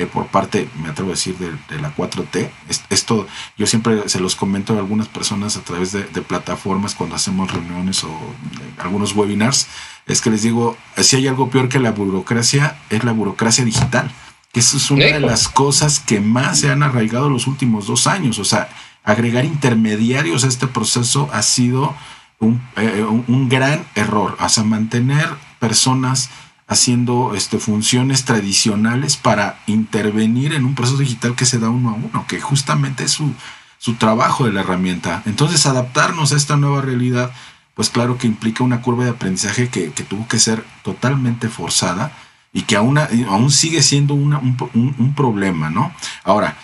eh, 0.00 0.06
por 0.06 0.28
parte, 0.28 0.66
me 0.80 0.88
atrevo 0.88 1.10
a 1.10 1.14
decir, 1.14 1.36
de, 1.36 1.78
la 1.78 1.94
4T. 1.94 2.48
Esto 2.88 3.26
yo 3.58 3.66
siempre 3.66 4.08
se 4.08 4.18
los 4.18 4.34
comento 4.34 4.74
a 4.74 4.78
algunas 4.78 5.08
personas 5.08 5.58
a 5.58 5.60
través 5.62 5.92
de, 5.92 6.04
plataformas 6.22 6.94
cuando 6.94 7.16
hacemos 7.16 7.52
reuniones 7.52 8.02
o 8.04 8.08
eh, 8.08 8.74
algunos 8.78 9.14
webinars, 9.14 9.66
es 10.06 10.20
que 10.20 10.30
les 10.30 10.42
digo, 10.42 10.76
si 10.96 11.16
hay 11.16 11.28
algo 11.28 11.50
peor 11.50 11.68
que 11.68 11.78
la 11.78 11.92
burocracia, 11.92 12.78
es 12.90 13.04
la 13.04 13.12
burocracia 13.12 13.64
digital. 13.64 14.10
Eso 14.52 14.76
es 14.76 14.90
una 14.90 15.04
de 15.04 15.20
las 15.20 15.48
cosas 15.48 16.00
que 16.00 16.20
más 16.20 16.60
se 16.60 16.70
han 16.70 16.82
arraigado 16.82 17.30
los 17.30 17.46
últimos 17.46 17.86
dos 17.86 18.06
años. 18.06 18.38
O 18.38 18.44
sea, 18.44 18.68
agregar 19.04 19.44
intermediarios 19.44 20.44
a 20.44 20.48
este 20.48 20.66
proceso 20.66 21.30
ha 21.32 21.42
sido 21.42 21.94
un, 22.40 22.60
eh, 22.76 23.04
un 23.04 23.48
gran 23.48 23.86
error. 23.94 24.36
O 24.40 24.48
sea, 24.48 24.64
mantener 24.64 25.28
personas 25.60 26.30
haciendo 26.70 27.34
este, 27.34 27.58
funciones 27.58 28.24
tradicionales 28.24 29.16
para 29.16 29.58
intervenir 29.66 30.54
en 30.54 30.64
un 30.64 30.76
proceso 30.76 30.98
digital 30.98 31.34
que 31.34 31.44
se 31.44 31.58
da 31.58 31.68
uno 31.68 31.90
a 31.90 31.92
uno, 31.94 32.24
que 32.28 32.40
justamente 32.40 33.04
es 33.04 33.10
su, 33.10 33.34
su 33.78 33.94
trabajo 33.94 34.44
de 34.44 34.52
la 34.52 34.60
herramienta. 34.60 35.22
Entonces, 35.26 35.66
adaptarnos 35.66 36.32
a 36.32 36.36
esta 36.36 36.56
nueva 36.56 36.80
realidad, 36.80 37.32
pues 37.80 37.88
claro 37.88 38.18
que 38.18 38.26
implica 38.26 38.62
una 38.62 38.82
curva 38.82 39.04
de 39.04 39.10
aprendizaje 39.12 39.70
que, 39.70 39.88
tuvo 39.88 40.28
que 40.28 40.38
ser 40.38 40.62
totalmente 40.82 41.48
forzada 41.48 42.12
y 42.52 42.64
que 42.64 42.76
aún, 42.76 42.98
aún 42.98 43.50
sigue 43.50 43.82
siendo 43.82 44.12
una, 44.12 44.38
un, 44.38 45.14
problema, 45.16 45.70
¿no? 45.70 45.90
Ahora, 46.22 46.58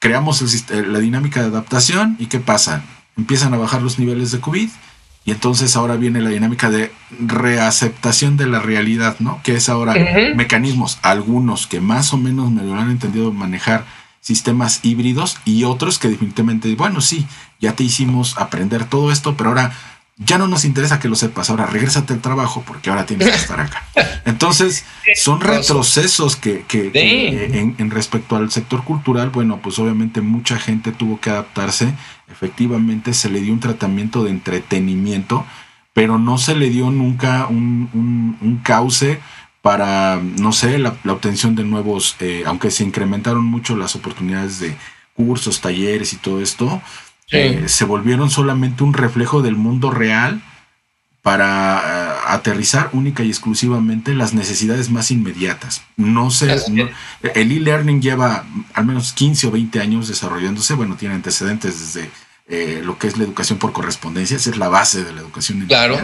creamos 0.00 0.42
la 0.72 0.98
dinámica 0.98 1.40
de 1.40 1.46
adaptación 1.46 2.16
y 2.18 2.26
¿qué 2.26 2.40
pasa? 2.40 2.82
Empiezan 3.16 3.54
a 3.54 3.58
bajar 3.58 3.80
los 3.80 4.00
niveles 4.00 4.32
de 4.32 4.40
COVID 4.40 4.68
y 5.24 5.30
entonces 5.30 5.76
ahora 5.76 5.94
viene 5.94 6.20
la 6.20 6.30
dinámica 6.30 6.68
de 6.68 6.90
reaceptación 7.20 8.36
de 8.36 8.48
la 8.48 8.58
realidad, 8.58 9.14
¿no? 9.20 9.40
Que 9.44 9.54
es 9.54 9.68
ahora 9.68 9.94
mecanismos, 10.34 10.98
algunos 11.02 11.68
que 11.68 11.80
más 11.80 12.12
o 12.12 12.16
menos 12.16 12.50
me 12.50 12.64
lo 12.64 12.74
han 12.74 12.90
entendido 12.90 13.30
manejar 13.30 13.84
sistemas 14.20 14.80
híbridos 14.82 15.36
y 15.44 15.62
otros 15.62 16.00
que 16.00 16.08
definitivamente, 16.08 16.74
bueno, 16.74 17.00
sí, 17.00 17.24
ya 17.60 17.76
te 17.76 17.84
hicimos 17.84 18.36
aprender 18.36 18.84
todo 18.86 19.12
esto, 19.12 19.36
pero 19.36 19.50
ahora 19.50 19.72
ya 20.18 20.38
no 20.38 20.48
nos 20.48 20.64
interesa 20.64 20.98
que 20.98 21.08
lo 21.08 21.14
sepas, 21.14 21.50
ahora 21.50 21.66
regrésate 21.66 22.14
al 22.14 22.20
trabajo 22.20 22.64
porque 22.66 22.88
ahora 22.88 23.04
tienes 23.04 23.28
que 23.28 23.34
estar 23.34 23.60
acá. 23.60 23.84
Entonces, 24.24 24.86
son 25.14 25.40
retrocesos 25.40 26.36
que, 26.36 26.64
que, 26.66 26.90
en, 26.94 27.74
en, 27.76 27.90
respecto 27.90 28.36
al 28.36 28.50
sector 28.50 28.82
cultural, 28.82 29.28
bueno, 29.28 29.60
pues 29.62 29.78
obviamente 29.78 30.22
mucha 30.22 30.58
gente 30.58 30.90
tuvo 30.90 31.20
que 31.20 31.30
adaptarse. 31.30 31.92
Efectivamente 32.30 33.12
se 33.12 33.28
le 33.28 33.40
dio 33.40 33.52
un 33.52 33.60
tratamiento 33.60 34.24
de 34.24 34.30
entretenimiento, 34.30 35.44
pero 35.92 36.18
no 36.18 36.38
se 36.38 36.54
le 36.54 36.70
dio 36.70 36.90
nunca 36.90 37.46
un, 37.46 38.60
cauce 38.62 39.20
para, 39.60 40.16
no 40.16 40.52
sé, 40.52 40.78
la, 40.78 40.96
obtención 41.08 41.54
de 41.54 41.64
nuevos, 41.64 42.16
eh, 42.20 42.42
aunque 42.46 42.70
se 42.70 42.84
incrementaron 42.84 43.44
mucho 43.44 43.76
las 43.76 43.94
oportunidades 43.96 44.60
de 44.60 44.76
cursos, 45.14 45.60
talleres 45.60 46.12
y 46.12 46.16
todo 46.16 46.40
esto, 46.40 46.80
eh, 47.30 47.64
se 47.66 47.84
volvieron 47.84 48.30
solamente 48.30 48.84
un 48.84 48.94
reflejo 48.94 49.42
del 49.42 49.56
mundo 49.56 49.90
real 49.90 50.42
para 51.22 51.78
eh, 51.78 52.18
aterrizar 52.28 52.90
única 52.92 53.24
y 53.24 53.28
exclusivamente 53.28 54.14
las 54.14 54.32
necesidades 54.32 54.90
más 54.90 55.10
inmediatas. 55.10 55.82
No 55.96 56.30
sé, 56.30 56.56
el 57.34 57.52
e-learning 57.52 58.00
lleva 58.00 58.44
al 58.74 58.86
menos 58.86 59.12
15 59.12 59.48
o 59.48 59.50
20 59.50 59.80
años 59.80 60.08
desarrollándose, 60.08 60.74
bueno, 60.74 60.96
tiene 60.96 61.16
antecedentes 61.16 61.80
desde 61.80 62.10
eh, 62.48 62.80
lo 62.84 62.96
que 62.96 63.08
es 63.08 63.18
la 63.18 63.24
educación 63.24 63.58
por 63.58 63.72
correspondencia, 63.72 64.36
esa 64.36 64.50
es 64.50 64.56
la 64.56 64.68
base 64.68 65.02
de 65.02 65.12
la 65.12 65.20
educación. 65.20 65.66
Claro. 65.66 65.98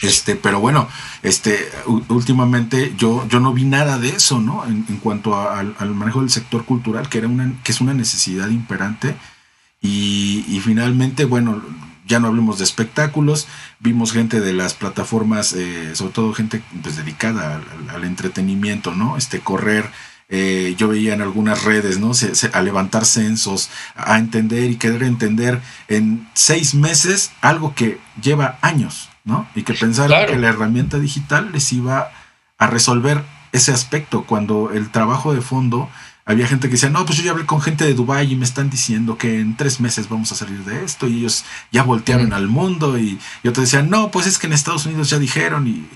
Este, 0.00 0.36
pero 0.36 0.58
bueno, 0.58 0.88
este, 1.22 1.68
últimamente 2.08 2.94
yo, 2.96 3.28
yo 3.28 3.40
no 3.40 3.52
vi 3.52 3.64
nada 3.64 3.98
de 3.98 4.08
eso, 4.08 4.40
¿no? 4.40 4.64
En, 4.64 4.84
cuanto 5.02 5.38
al, 5.38 5.74
manejo 5.94 6.20
del 6.20 6.30
sector 6.30 6.64
cultural, 6.64 7.10
que 7.10 7.18
era 7.18 7.28
una, 7.28 7.52
que 7.62 7.72
es 7.72 7.82
una 7.82 7.92
necesidad 7.92 8.48
imperante. 8.48 9.16
Y, 9.86 10.60
finalmente, 10.64 11.26
bueno, 11.26 11.62
ya 12.06 12.18
no 12.18 12.28
hablemos 12.28 12.58
de 12.58 12.64
espectáculos, 12.64 13.46
vimos 13.80 14.12
gente 14.12 14.40
de 14.40 14.54
las 14.54 14.72
plataformas, 14.72 15.52
eh, 15.52 15.94
sobre 15.94 16.12
todo 16.12 16.32
gente 16.32 16.62
pues, 16.82 16.96
dedicada 16.96 17.56
al, 17.56 17.90
al, 17.90 18.04
entretenimiento, 18.04 18.94
¿no? 18.94 19.18
Este, 19.18 19.40
correr 19.40 19.90
eh, 20.30 20.74
yo 20.78 20.88
veía 20.88 21.12
en 21.12 21.20
algunas 21.20 21.64
redes, 21.64 22.00
¿no? 22.00 22.12
a 22.52 22.62
levantar 22.62 23.04
censos, 23.04 23.70
a 23.94 24.18
entender 24.18 24.70
y 24.70 24.76
querer 24.76 25.02
entender 25.02 25.60
en 25.88 26.26
seis 26.32 26.74
meses 26.74 27.30
algo 27.42 27.74
que 27.74 28.00
lleva 28.22 28.58
años, 28.62 29.10
¿no? 29.24 29.46
Y 29.54 29.64
que 29.64 29.74
pensaron 29.74 30.26
que 30.26 30.38
la 30.38 30.48
herramienta 30.48 30.98
digital 30.98 31.52
les 31.52 31.72
iba 31.72 32.10
a 32.56 32.66
resolver 32.66 33.22
ese 33.52 33.72
aspecto 33.72 34.24
cuando 34.24 34.70
el 34.72 34.90
trabajo 34.90 35.34
de 35.34 35.42
fondo 35.42 35.90
había 36.24 36.46
gente 36.46 36.68
que 36.68 36.72
decía, 36.72 36.90
no, 36.90 37.04
pues 37.04 37.18
yo 37.18 37.24
ya 37.24 37.32
hablé 37.32 37.46
con 37.46 37.60
gente 37.60 37.84
de 37.84 37.94
Dubái 37.94 38.32
y 38.32 38.36
me 38.36 38.44
están 38.44 38.70
diciendo 38.70 39.18
que 39.18 39.40
en 39.40 39.56
tres 39.56 39.80
meses 39.80 40.08
vamos 40.08 40.32
a 40.32 40.34
salir 40.34 40.64
de 40.64 40.84
esto 40.84 41.06
y 41.06 41.18
ellos 41.18 41.44
ya 41.70 41.82
voltearon 41.82 42.30
mm. 42.30 42.34
al 42.34 42.48
mundo 42.48 42.98
y, 42.98 43.18
y 43.42 43.48
otros 43.48 43.66
decían, 43.66 43.90
no, 43.90 44.10
pues 44.10 44.26
es 44.26 44.38
que 44.38 44.46
en 44.46 44.54
Estados 44.54 44.86
Unidos 44.86 45.10
ya 45.10 45.18
dijeron 45.18 45.66
y, 45.68 45.86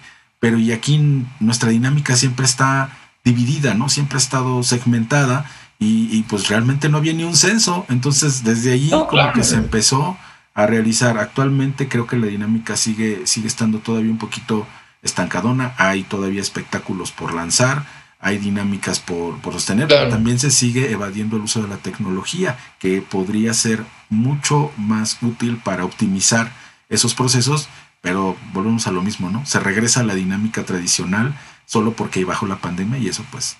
pero 0.40 0.58
y 0.58 0.72
aquí 0.72 1.24
nuestra 1.40 1.70
dinámica 1.70 2.16
siempre 2.16 2.44
está 2.44 2.90
dividida, 3.24 3.74
¿no? 3.74 3.88
Siempre 3.88 4.16
ha 4.16 4.20
estado 4.20 4.62
segmentada 4.62 5.44
y, 5.80 6.22
pues 6.24 6.48
realmente 6.48 6.88
no 6.88 6.98
había 6.98 7.12
ni 7.12 7.22
un 7.24 7.36
censo. 7.36 7.86
Entonces, 7.88 8.42
desde 8.42 8.72
allí 8.72 8.90
como 8.90 9.32
que 9.32 9.44
se 9.44 9.56
empezó 9.56 10.16
a 10.54 10.66
realizar. 10.66 11.18
Actualmente 11.18 11.88
creo 11.88 12.08
que 12.08 12.16
la 12.16 12.26
dinámica 12.26 12.76
sigue, 12.76 13.26
sigue 13.26 13.46
estando 13.46 13.78
todavía 13.78 14.10
un 14.10 14.18
poquito 14.18 14.66
estancadona. 15.02 15.74
Hay 15.78 16.02
todavía 16.02 16.40
espectáculos 16.40 17.12
por 17.12 17.32
lanzar, 17.32 17.86
hay 18.20 18.38
dinámicas 18.38 18.98
por, 18.98 19.40
por 19.40 19.52
sostener, 19.52 19.88
pero 19.88 20.09
también 20.09 20.38
se 20.38 20.50
sigue 20.50 20.90
evadiendo 20.90 21.37
el 21.37 21.42
uso 21.42 21.62
de 21.62 21.68
la 21.68 21.76
tecnología, 21.76 22.59
que 22.78 23.00
podría 23.00 23.54
ser 23.54 23.85
mucho 24.11 24.72
más 24.76 25.18
útil 25.22 25.61
para 25.62 25.85
optimizar 25.85 26.52
esos 26.88 27.14
procesos, 27.14 27.68
pero 28.00 28.37
volvemos 28.52 28.87
a 28.87 28.92
lo 28.92 29.02
mismo, 29.02 29.31
¿no? 29.31 29.44
Se 29.46 29.61
regresa 29.61 30.00
a 30.00 30.04
la 30.04 30.14
dinámica 30.14 30.64
tradicional 30.64 31.38
solo 31.66 31.92
porque 31.92 32.24
bajó 32.24 32.46
la 32.46 32.57
pandemia 32.57 32.98
y 32.98 33.09
eso 33.09 33.24
pues 33.31 33.57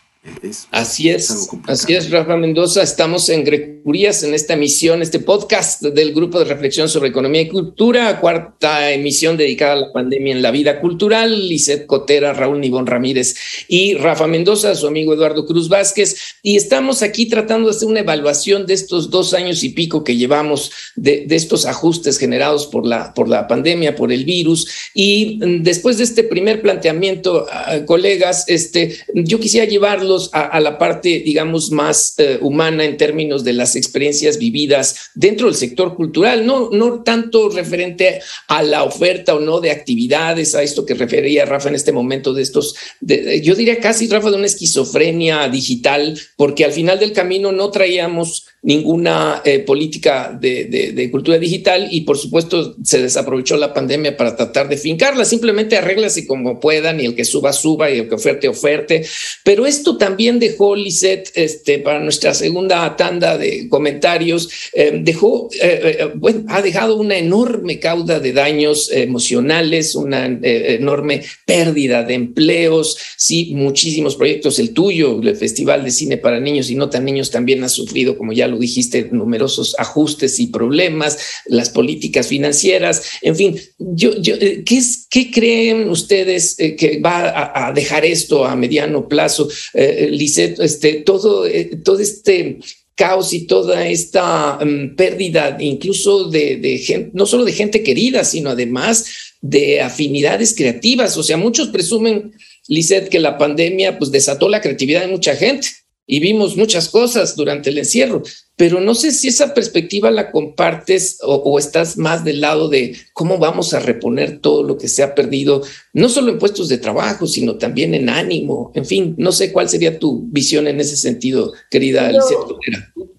así 0.73 1.11
es, 1.11 1.49
así 1.67 1.95
es, 1.95 2.11
Rafa 2.11 2.37
Mendoza. 2.37 2.83
Estamos 2.83 3.29
en 3.29 3.45
En 3.91 4.35
esta 4.35 4.53
emisión, 4.53 5.01
este 5.01 5.19
podcast 5.19 5.81
del 5.81 6.13
Grupo 6.13 6.39
de 6.39 6.45
Reflexión 6.45 6.91
sobre 6.91 7.09
Economía 7.09 7.41
y 7.41 7.49
Cultura, 7.49 8.21
cuarta 8.21 8.93
emisión 8.93 9.39
dedicada 9.39 9.73
a 9.73 9.77
la 9.77 9.93
pandemia 9.95 10.35
en 10.35 10.43
la 10.43 10.51
vida 10.51 10.79
cultural. 10.79 11.49
Lizeth 11.49 11.87
Cotera, 11.87 12.35
Raúl 12.35 12.61
Nibón 12.61 12.87
Ramírez 12.87 13.35
y 13.67 13.95
Rafa 13.95 14.27
Mendoza, 14.27 14.75
su 14.75 14.87
amigo 14.87 15.15
Eduardo 15.15 15.47
Cruz 15.47 15.71
Vázquez. 15.71 16.37
Y 16.43 16.57
estamos 16.57 17.03
aquí 17.03 17.27
tratando 17.31 17.71
de 17.71 17.77
hacer 17.77 17.89
una 17.89 18.01
evaluación 18.01 18.67
de 18.67 18.75
estos 18.75 19.09
dos 19.09 19.33
años 19.33 19.65
y 19.65 19.71
pico 19.71 20.05
que 20.05 20.17
llevamos 20.17 20.71
de, 20.95 21.27
estos 21.31 21.65
ajustes 21.65 22.19
generados 22.19 22.67
por 22.67 22.85
la, 22.85 23.15
por 23.15 23.27
la 23.27 23.49
pandemia, 23.49 23.97
por 23.97 24.13
el 24.13 24.27
virus. 24.27 24.69
Y 24.93 25.41
después 25.61 25.97
de 25.97 26.05
este 26.05 26.25
primer 26.25 26.61
planteamiento, 26.61 27.47
ah, 27.51 27.79
colegas, 27.87 28.45
este, 28.49 28.99
yo 29.15 29.41
quisiera 29.41 29.67
llevarlo 29.67 30.19
a, 30.33 30.61
la 30.61 30.77
parte, 30.77 31.23
digamos, 31.25 31.71
más 31.71 32.15
eh, 32.19 32.39
humana 32.43 32.85
en 32.85 32.99
términos 32.99 33.45
de 33.45 33.55
las 33.55 33.78
experiencias 33.79 34.39
vividas 34.39 35.11
dentro 35.15 35.47
del 35.47 35.57
sector 35.57 35.95
cultural, 35.95 36.45
no, 36.45 36.71
no 36.71 37.03
tanto 37.03 37.49
referente 37.49 38.21
a 38.49 38.63
la 38.63 38.85
oferta 38.85 39.35
o 39.35 39.41
no 39.41 39.61
de 39.61 39.71
actividades, 39.71 40.55
a 40.55 40.63
esto 40.63 40.85
que 40.85 40.95
refería 40.95 41.45
Rafa 41.45 41.69
en 41.69 41.75
este 41.75 41.93
momento 41.93 42.33
de 42.33 42.43
estos, 42.43 42.75
yo 43.01 43.55
diría 43.55 43.79
casi, 43.81 44.09
Rafa, 44.09 44.31
de 44.31 44.37
una 44.37 44.47
esquizofrenia 44.47 45.49
digital, 45.49 46.19
porque 46.37 46.65
al 46.65 46.73
final 46.73 46.99
del 46.99 47.13
camino 47.13 47.53
no 47.53 47.71
traíamos 47.71 48.47
ninguna 48.63 49.41
eh, 49.45 49.61
política 49.61 50.37
de, 50.39 51.09
cultura 51.13 51.39
digital 51.39 51.89
y 51.91 52.03
por 52.03 52.19
supuesto 52.19 52.77
se 52.83 53.01
desaprovechó 53.01 53.57
la 53.57 53.73
pandemia 53.73 54.17
para 54.17 54.37
tratar 54.37 54.69
de 54.69 54.77
fincarla, 54.77 55.25
simplemente 55.25 55.77
arréglase 55.77 56.27
como 56.27 56.59
puedan 56.59 57.01
y 57.01 57.07
el 57.07 57.15
que 57.15 57.25
suba, 57.25 57.53
suba 57.53 57.91
y 57.91 58.01
el 58.01 58.09
que 58.09 58.17
oferte, 58.17 58.49
oferte. 58.49 59.07
Pero 59.45 59.67
esto 59.67 59.97
también 59.97 60.39
dejó, 60.39 60.75
Lisette, 60.75 61.31
este, 61.35 61.79
para 61.79 62.01
nuestra 62.01 62.35
segunda 62.35 62.97
tanda 62.97 63.39
de 63.39 63.68
comentarios, 63.69 64.49
eh, 64.73 65.01
dejó, 65.03 65.49
eh, 65.61 66.11
bueno, 66.17 66.45
ha 66.49 66.63
dejado 66.63 66.97
una 66.97 67.17
enorme 67.17 67.79
cauda 67.79 68.21
de 68.21 68.33
daños 68.33 68.91
emocionales, 68.93 69.95
una 69.95 70.27
enorme 70.27 71.23
pérdida 71.47 72.03
de 72.03 72.15
empleos, 72.15 72.99
sí, 73.17 73.53
muchísimos 73.55 74.17
proyectos, 74.17 74.59
el 74.59 74.73
tuyo, 74.73 75.21
el 75.23 75.37
Festival 75.37 75.85
de 75.85 75.91
Cine 75.91 76.17
para 76.17 76.41
Niños 76.41 76.71
y 76.71 76.75
No 76.75 76.91
tan 76.91 77.05
Niños 77.05 77.31
también 77.31 77.63
ha 77.65 77.69
sufrido, 77.69 78.17
como 78.17 78.33
ya 78.33 78.49
lo 78.49 78.59
dijiste, 78.59 79.09
numerosos 79.11 79.75
ajustes 79.79 80.39
y 80.41 80.49
problemas, 80.49 81.19
las 81.47 81.71
políticas 81.71 82.27
financieras, 82.27 83.03
en 83.23 83.37
fin, 83.37 83.61
yo, 83.79 84.17
yo, 84.21 84.35
eh, 84.35 84.63
¿qué, 84.65 84.79
es, 84.79 85.07
¿qué 85.11 85.31
creen 85.31 85.89
ustedes 85.89 86.59
eh, 86.59 86.77
que 86.77 87.01
va 87.01 87.69
a, 87.69 87.73
dejar 87.73 88.05
esto 88.05 88.45
a 88.45 88.57
mediano 88.57 89.09
plazo? 89.09 89.49
Eh, 89.75 90.11
este, 90.59 91.03
todo, 91.03 91.45
todo 91.85 91.99
este 91.99 92.59
caos 92.99 93.33
y 93.33 93.47
toda 93.47 93.87
esta 93.87 94.59
mm, 94.63 94.97
pérdida 94.97 95.57
incluso 95.61 96.25
de, 96.29 96.83
gente, 96.85 97.11
no 97.15 97.27
solo 97.27 97.45
de 97.45 97.53
gente 97.53 97.83
querida, 97.85 98.25
sino 98.25 98.51
además 98.51 99.07
de 99.41 99.81
afinidades 99.81 100.53
creativas. 100.55 101.17
O 101.17 101.23
sea, 101.23 101.37
muchos 101.37 101.69
presumen, 101.69 102.33
Lisette, 102.67 103.09
que 103.09 103.21
la 103.21 103.39
pandemia 103.39 103.99
pues 103.99 104.11
desató 104.11 104.49
la 104.49 104.61
creatividad 104.61 105.03
de 105.03 105.09
mucha 105.13 105.37
gente 105.37 105.69
y 106.11 106.21
vimos 106.21 106.57
muchas 106.57 106.89
cosas 106.89 107.37
durante 107.37 107.69
el 107.69 107.77
encierro, 107.77 108.23
pero 108.57 108.81
no 108.81 108.95
sé 108.95 109.13
si 109.13 109.29
esa 109.29 109.53
perspectiva 109.53 110.11
la 110.11 110.33
compartes 110.33 111.19
o, 111.23 111.59
estás 111.59 111.99
más 111.99 112.25
del 112.25 112.41
lado 112.41 112.71
de 112.71 112.97
cómo 113.13 113.37
vamos 113.37 113.75
a 113.75 113.79
reponer 113.79 114.41
todo 114.41 114.63
lo 114.63 114.79
que 114.79 114.89
se 114.89 115.03
ha 115.03 115.15
perdido, 115.15 115.63
no 115.93 116.09
solo 116.09 116.33
en 116.33 116.39
puestos 116.39 116.69
de 116.69 116.79
trabajo, 116.79 117.27
sino 117.27 117.59
también 117.59 117.93
en 117.93 118.09
ánimo. 118.09 118.73
En 118.75 118.87
fin, 118.87 119.15
no 119.19 119.33
sé 119.33 119.53
cuál 119.53 119.69
sería 119.69 119.99
tu 119.99 120.23
visión 120.33 120.67
en 120.67 120.81
ese 120.81 120.97
sentido, 120.97 121.53
querida 121.71 122.11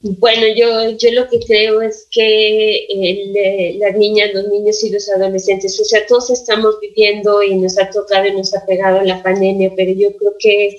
Bueno, 0.02 0.48
yo, 0.58 0.98
yo 0.98 1.12
lo 1.12 1.30
que 1.30 1.40
creo 1.46 1.84
es 1.84 2.08
que 2.12 2.88
eh, 2.90 3.78
las 3.80 3.96
niñas, 3.96 4.32
los 4.34 4.48
niños 4.48 4.84
y 4.84 4.90
los 4.90 5.08
adolescentes, 5.10 5.80
o 5.80 5.86
sea, 5.86 6.08
todos 6.08 6.32
estamos 6.32 6.76
viviendo 6.82 7.44
y 7.44 7.56
nos 7.56 7.78
ha 7.78 7.90
tocado 7.92 8.26
y 8.26 8.32
nos 8.32 8.56
ha 8.56 8.66
pegado 8.66 9.02
la 9.04 9.22
pandemia, 9.22 9.74
pero 9.76 9.92
yo 9.92 10.12
creo 10.18 10.34
que 10.40 10.76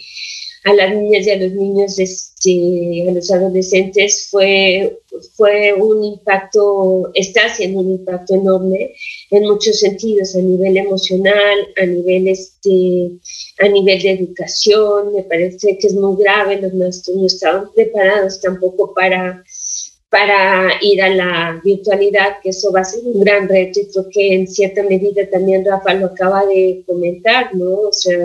a 0.65 0.75
las 0.75 0.95
niñas 0.95 1.27
y 1.27 1.31
a 1.31 1.37
los 1.37 1.53
niños, 1.53 1.99
este, 1.99 3.09
a 3.09 3.13
los 3.13 3.31
adolescentes, 3.31 4.29
fue, 4.31 5.01
fue 5.37 5.73
un 5.73 6.05
impacto, 6.05 7.11
está 7.15 7.47
haciendo 7.47 7.81
un 7.81 7.93
impacto 7.93 8.35
enorme 8.35 8.95
en 9.31 9.45
muchos 9.45 9.79
sentidos, 9.81 10.37
a 10.37 10.41
nivel 10.41 10.77
emocional, 10.77 11.59
a 11.81 11.87
nivel, 11.87 12.29
este, 12.29 13.11
a 13.59 13.69
nivel 13.69 14.03
de 14.03 14.11
educación. 14.11 15.15
Me 15.15 15.23
parece 15.23 15.79
que 15.79 15.87
es 15.87 15.95
muy 15.95 16.23
grave, 16.23 16.61
los 16.61 16.75
maestros 16.75 17.17
no 17.17 17.27
estaban 17.27 17.73
preparados 17.73 18.41
tampoco 18.41 18.93
para 18.95 19.43
para 20.11 20.73
ir 20.83 21.01
a 21.01 21.09
la 21.09 21.61
virtualidad, 21.65 22.41
que 22.43 22.51
eso 22.51 22.73
va 22.73 22.81
a 22.81 22.85
ser 22.85 23.01
un 23.05 23.21
gran 23.21 23.49
reto 23.49 23.79
y 23.79 23.87
creo 23.87 24.09
que 24.11 24.35
en 24.35 24.49
cierta 24.49 24.83
medida 24.83 25.25
también 25.31 25.65
Rafa 25.65 25.95
lo 25.95 26.07
acaba 26.07 26.45
de 26.47 26.83
comentar, 26.85 27.55
¿no? 27.55 27.71
O 27.71 27.93
sea, 27.93 28.19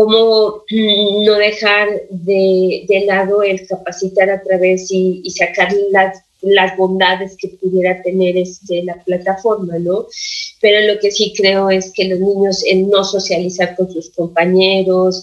cómo 0.00 0.64
mm, 0.70 1.24
no 1.26 1.34
dejar 1.34 1.88
de, 2.08 3.04
lado 3.06 3.42
el 3.42 3.66
capacitar 3.66 4.30
a 4.30 4.42
través 4.42 4.90
y, 4.90 5.28
sacar 5.30 5.70
las, 5.90 6.22
las, 6.40 6.74
bondades 6.78 7.36
que 7.36 7.48
pudiera 7.48 8.00
tener 8.02 8.38
este, 8.38 8.82
la 8.82 8.94
plataforma, 9.04 9.78
¿no? 9.78 10.06
Pero 10.62 10.90
lo 10.90 10.98
que 11.00 11.10
sí 11.10 11.34
creo 11.36 11.68
es 11.68 11.92
que 11.92 12.06
los 12.06 12.18
niños, 12.18 12.64
el 12.66 12.88
no 12.88 13.04
socializar 13.04 13.76
con 13.76 13.92
sus 13.92 14.08
compañeros, 14.08 15.22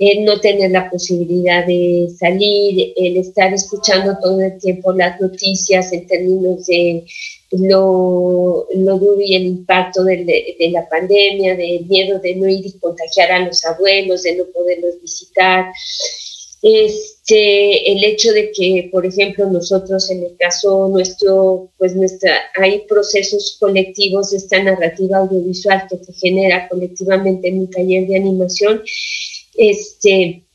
el 0.00 0.24
no 0.24 0.40
tener 0.40 0.72
la 0.72 0.90
posibilidad 0.90 1.64
de 1.64 2.08
salir, 2.18 2.94
el 2.96 3.18
estar 3.18 3.54
escuchando 3.54 4.18
todo 4.20 4.40
el 4.40 4.58
tiempo 4.58 4.92
las 4.92 5.20
noticias 5.20 5.92
en 5.92 6.04
términos 6.08 6.66
de 6.66 7.04
lo, 7.52 8.66
lo 8.74 8.98
duro 8.98 9.20
y 9.20 9.36
el 9.36 9.46
impacto 9.46 10.04
de, 10.04 10.56
la 10.72 10.88
pandemia, 10.88 11.56
del 11.56 11.86
miedo 11.86 12.18
de 12.18 12.34
no 12.36 12.48
ir 12.48 12.66
y 12.66 12.78
contagiar 12.78 13.30
a 13.32 13.46
los 13.46 13.64
abuelos, 13.64 14.22
de 14.22 14.36
no 14.36 14.44
poderlos 14.46 15.00
visitar. 15.00 15.66
Este, 16.62 17.92
el 17.92 18.02
hecho 18.02 18.32
de 18.32 18.50
que, 18.50 18.88
por 18.90 19.06
ejemplo, 19.06 19.48
nosotros 19.48 20.10
en 20.10 20.24
el 20.24 20.36
caso 20.36 20.88
nuestro, 20.88 21.70
pues 21.78 21.94
nuestra, 21.94 22.32
hay 22.60 22.80
procesos 22.88 23.56
colectivos 23.60 24.30
de 24.30 24.38
esta 24.38 24.62
narrativa 24.62 25.18
audiovisual 25.18 25.86
que 25.88 25.98
se 25.98 26.12
genera 26.14 26.68
colectivamente 26.68 27.48
en 27.48 27.60
un 27.60 27.70
taller 27.70 28.08
de 28.08 28.16
animación, 28.16 28.82
este, 29.54 30.45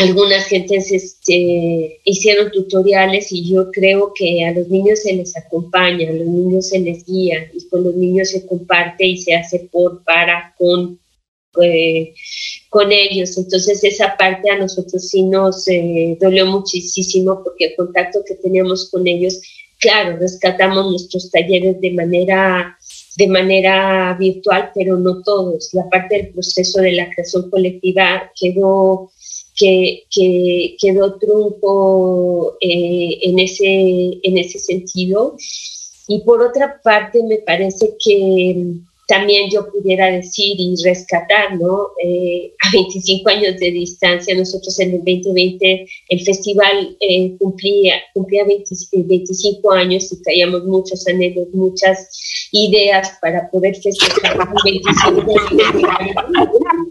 algunas 0.00 0.46
gentes 0.46 0.92
este, 0.92 2.00
hicieron 2.04 2.50
tutoriales 2.50 3.32
y 3.32 3.48
yo 3.48 3.70
creo 3.70 4.12
que 4.14 4.44
a 4.44 4.52
los 4.52 4.68
niños 4.68 5.02
se 5.02 5.14
les 5.14 5.36
acompaña, 5.36 6.08
a 6.08 6.12
los 6.12 6.26
niños 6.26 6.68
se 6.68 6.78
les 6.78 7.04
guía 7.04 7.50
y 7.52 7.66
con 7.68 7.84
los 7.84 7.94
niños 7.94 8.30
se 8.30 8.46
comparte 8.46 9.06
y 9.06 9.16
se 9.18 9.34
hace 9.34 9.68
por, 9.70 10.02
para, 10.04 10.54
con, 10.58 10.98
eh, 11.62 12.14
con 12.68 12.92
ellos. 12.92 13.36
Entonces 13.36 13.82
esa 13.84 14.16
parte 14.16 14.50
a 14.50 14.58
nosotros 14.58 15.08
sí 15.08 15.22
nos 15.22 15.66
eh, 15.68 16.16
dolió 16.20 16.46
muchísimo 16.46 17.42
porque 17.42 17.66
el 17.66 17.76
contacto 17.76 18.22
que 18.26 18.34
teníamos 18.34 18.90
con 18.90 19.06
ellos, 19.06 19.40
claro, 19.78 20.16
rescatamos 20.18 20.90
nuestros 20.90 21.30
talleres 21.30 21.80
de 21.80 21.92
manera 21.92 22.76
de 23.16 23.26
manera 23.28 24.14
virtual, 24.18 24.70
pero 24.74 24.98
no 24.98 25.22
todos. 25.22 25.70
La 25.72 25.88
parte 25.88 26.16
del 26.16 26.28
proceso 26.28 26.80
de 26.82 26.92
la 26.92 27.10
creación 27.10 27.50
colectiva 27.50 28.30
quedó 28.38 29.10
que, 29.56 30.04
que 30.10 30.76
quedó 30.80 31.18
trunco 31.18 32.56
eh, 32.60 33.18
en, 33.22 33.38
ese, 33.38 34.18
en 34.22 34.38
ese 34.38 34.58
sentido. 34.58 35.36
Y 36.08 36.20
por 36.20 36.42
otra 36.42 36.80
parte, 36.82 37.22
me 37.22 37.38
parece 37.38 37.96
que 38.04 38.76
también 39.08 39.48
yo 39.50 39.70
pudiera 39.70 40.10
decir 40.10 40.56
y 40.58 40.74
rescatar, 40.82 41.56
¿no? 41.58 41.90
Eh, 42.02 42.52
a 42.60 42.70
25 42.72 43.28
años 43.30 43.58
de 43.58 43.70
distancia, 43.70 44.34
nosotros 44.34 44.78
en 44.80 44.94
el 44.94 44.98
2020 44.98 45.86
el 46.08 46.20
festival 46.20 46.96
eh, 47.00 47.36
cumplía, 47.38 47.94
cumplía 48.12 48.44
25 48.44 49.72
años 49.72 50.12
y 50.12 50.22
traíamos 50.22 50.64
muchos 50.64 51.06
anhelos, 51.06 51.48
muchas 51.52 52.48
ideas 52.50 53.12
para 53.20 53.48
poder 53.50 53.76
festejar 53.76 54.38
25 54.64 55.34
años. 55.48 56.85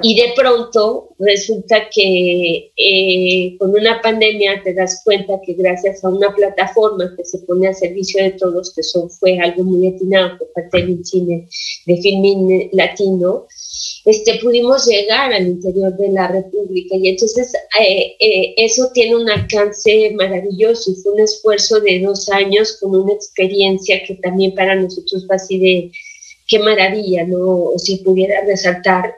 Y 0.00 0.14
de 0.14 0.32
pronto 0.36 1.08
resulta 1.18 1.88
que 1.92 2.72
eh, 2.76 3.56
con 3.58 3.70
una 3.70 4.00
pandemia 4.00 4.62
te 4.62 4.74
das 4.74 5.02
cuenta 5.04 5.40
que 5.44 5.54
gracias 5.54 6.04
a 6.04 6.08
una 6.08 6.32
plataforma 6.34 7.12
que 7.16 7.24
se 7.24 7.38
pone 7.40 7.66
a 7.66 7.74
servicio 7.74 8.22
de 8.22 8.30
todos, 8.32 8.72
que 8.74 8.80
eso 8.80 9.08
fue 9.08 9.38
algo 9.40 9.64
muy 9.64 9.88
atinado 9.88 10.38
por 10.38 10.52
parte 10.52 10.86
del 10.86 11.04
cine 11.04 11.48
de 11.86 11.96
filmín 11.96 12.68
latino, 12.72 13.46
este, 14.04 14.38
pudimos 14.40 14.86
llegar 14.86 15.32
al 15.32 15.46
interior 15.46 15.96
de 15.96 16.08
la 16.10 16.28
República 16.28 16.96
y 16.96 17.08
entonces 17.08 17.52
eh, 17.80 18.14
eh, 18.20 18.54
eso 18.56 18.90
tiene 18.92 19.16
un 19.16 19.28
alcance 19.28 20.12
maravilloso 20.16 20.92
y 20.92 20.94
fue 20.96 21.12
un 21.12 21.20
esfuerzo 21.20 21.80
de 21.80 22.00
dos 22.00 22.28
años 22.28 22.78
con 22.80 22.94
una 22.94 23.12
experiencia 23.12 24.02
que 24.04 24.14
también 24.16 24.54
para 24.54 24.76
nosotros 24.76 25.24
fue 25.26 25.36
así 25.36 25.58
de 25.58 25.92
qué 26.46 26.58
maravilla, 26.58 27.24
¿no? 27.24 27.72
Si 27.78 27.96
pudiera 27.98 28.44
resaltar 28.44 29.14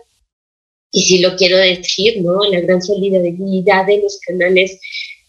y 0.95 1.03
si 1.03 1.19
lo 1.19 1.35
quiero 1.35 1.59
decir, 1.59 2.23
¿no? 2.23 2.39
La 2.45 2.61
gran 2.61 2.81
solidaridad 2.81 3.85
de 3.85 4.01
los 4.01 4.21
canales 4.21 4.79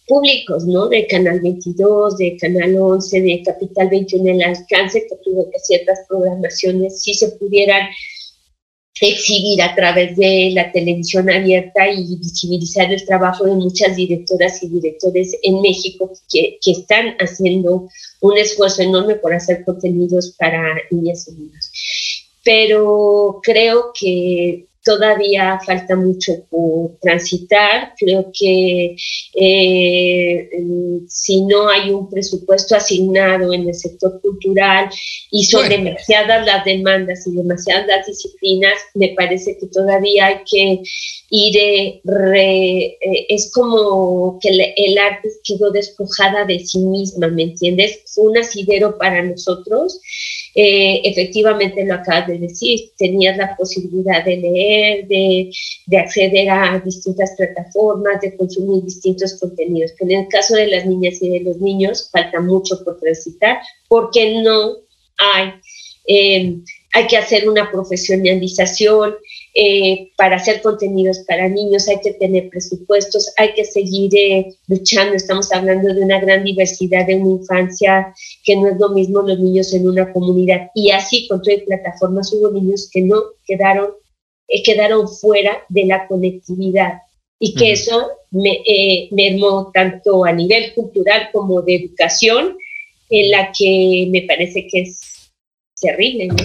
públicos, 0.08 0.63
¿no? 0.65 0.88
De 0.88 1.08
Canal 1.08 1.41
22, 1.41 2.17
de 2.17 2.38
Canal 2.38 2.78
11, 2.78 3.21
de 3.21 3.41
Capital 3.43 3.89
21, 3.89 4.32
el 4.32 4.43
alcance 4.43 5.08
que 5.10 5.15
tuvo 5.23 5.49
que 5.49 5.58
ciertas 5.58 5.99
programaciones 6.08 7.01
sí 7.01 7.15
se 7.15 7.30
pudieran 7.30 7.89
exhibir 9.01 9.60
a 9.63 9.73
través 9.73 10.15
de 10.15 10.51
la 10.54 10.71
televisión 10.71 11.32
abierta 11.32 11.89
y 11.89 12.15
visibilizar 12.15 12.93
el 12.93 13.04
trabajo 13.04 13.45
de 13.45 13.56
muchas 13.56 13.95
directoras 13.95 14.62
y 14.62 14.69
directores 14.69 15.36
en 15.41 15.62
México 15.62 16.12
que, 16.32 16.60
que 16.63 16.71
están 16.71 17.15
haciendo 17.19 17.89
un 18.21 18.38
esfuerzo 18.38 18.84
enorme 18.84 19.15
por 19.15 19.34
hacer 19.34 19.65
contenidos 19.65 20.36
para 20.38 20.75
niñas 20.91 21.28
y 21.28 21.32
niños. 21.32 21.71
Pero 22.43 23.39
creo 23.43 23.91
que 23.99 24.67
todavía 24.86 25.60
falta 25.65 25.95
mucho 25.95 26.32
por 26.50 26.98
transitar. 27.02 27.93
Creo 27.98 28.32
que 28.32 28.95
eh, 29.34 30.50
si 31.10 31.41
no 31.41 31.67
hay 31.67 31.89
un 31.89 32.10
presupuesto 32.10 32.76
asignado 32.76 33.52
en 33.52 33.67
el 33.67 33.74
sector 33.74 34.21
cultural 34.21 34.89
y 35.32 35.43
son 35.45 35.67
demasiadas 35.67 36.45
las 36.45 36.63
demandas 36.63 37.26
y 37.28 37.36
demasiadas 37.36 37.88
las 37.88 38.06
disciplinas, 38.06 38.76
me 38.93 39.13
parece 39.17 39.58
que 39.58 39.67
todavía 39.67 40.28
hay 40.28 40.38
que 40.50 40.82
ir, 41.30 41.58
eh, 41.58 42.02
eh, 42.06 43.26
es 43.30 43.52
como 43.52 44.38
que 44.39 44.50
el, 44.50 44.98
arte 44.98 45.30
quedó 45.43 45.71
despojada 45.71 46.45
de 46.45 46.60
sí 46.60 46.80
misma, 46.80 47.28
¿me 47.28 47.43
entiendes? 47.43 48.02
Fue 48.13 48.26
un 48.26 48.38
asidero 48.38 48.98
para 48.98 49.24
nosotros. 49.24 50.00
Efectivamente 50.58 51.84
lo 51.84 51.96
acabas 51.96 52.28
de 52.28 52.39
decir, 52.39 52.91
tenías 52.98 53.36
la 53.36 53.56
posibilidad 53.58 54.24
de 54.24 54.38
leer 54.38 55.08
de, 55.08 55.98
acceder 55.98 56.50
a 56.50 56.80
distintas 56.80 57.34
plataformas, 57.36 58.22
de 58.22 58.38
consumir 58.38 58.84
distintos 58.84 59.38
contenidos. 59.39 59.91
Pero 60.00 60.12
en 60.12 60.20
el 60.22 60.28
caso 60.30 60.56
de 60.56 60.68
las 60.68 60.86
niñas 60.86 61.22
y 61.22 61.30
de 61.30 61.41
los 61.41 61.58
niños 61.58 62.10
falta 62.10 62.39
mucho 62.39 62.82
por 62.86 63.00
transitar 63.00 63.60
porque 63.89 64.41
no 64.41 64.78
hay, 65.18 65.54
eh, 66.08 66.58
hay 66.94 67.08
que 67.08 67.18
hacer 67.18 67.50
una 67.50 67.70
profesionalización, 67.70 69.15
eh, 69.58 70.12
para 70.18 70.36
hacer 70.36 70.62
contenidos 70.62 71.20
para 71.20 71.48
niños 71.48 71.88
hay 71.88 72.02
que 72.02 72.12
tener 72.12 72.50
presupuestos, 72.50 73.34
hay 73.38 73.54
que 73.54 73.63
seguir 73.63 74.13
eh, 74.13 74.54
luchando. 74.68 75.15
Estamos 75.15 75.50
hablando 75.54 75.94
de 75.94 76.02
una 76.02 76.20
gran 76.20 76.44
diversidad 76.44 77.08
de 77.08 77.15
una 77.15 77.41
infancia 77.41 78.13
que 78.44 78.58
no 78.58 78.68
es 78.68 78.78
lo 78.78 78.89
mismo 78.89 79.22
los 79.22 79.39
niños 79.39 79.74
en 79.74 79.88
una 79.88 80.12
comunidad. 80.12 80.72
Y 80.76 80.91
así 80.91 81.26
con 81.30 81.41
todas 81.41 81.62
plataformas 81.62 82.34
hubo 82.34 82.52
niños 82.52 82.89
que 82.91 83.00
no 83.02 83.15
quedaron, 83.46 83.91
eh, 84.50 84.62
quedaron 84.62 85.08
fuera 85.08 85.63
de 85.70 85.86
la 85.86 86.06
conectividad 86.06 87.00
y 87.39 87.56
que 87.56 87.72
eso 87.72 88.10
me, 88.32 88.62
mermó 89.12 89.72
tanto 89.74 90.26
a 90.26 90.34
nivel 90.34 90.74
cultural 90.74 91.30
como 91.32 91.62
de 91.62 91.76
educación, 91.76 92.58
en 93.10 93.32
la 93.32 93.54
que 93.58 94.08
me 94.10 94.24
parece 94.24 94.68
que 94.68 94.82
es 94.82 95.32
terrible. 95.80 96.28
¿no? 96.28 96.36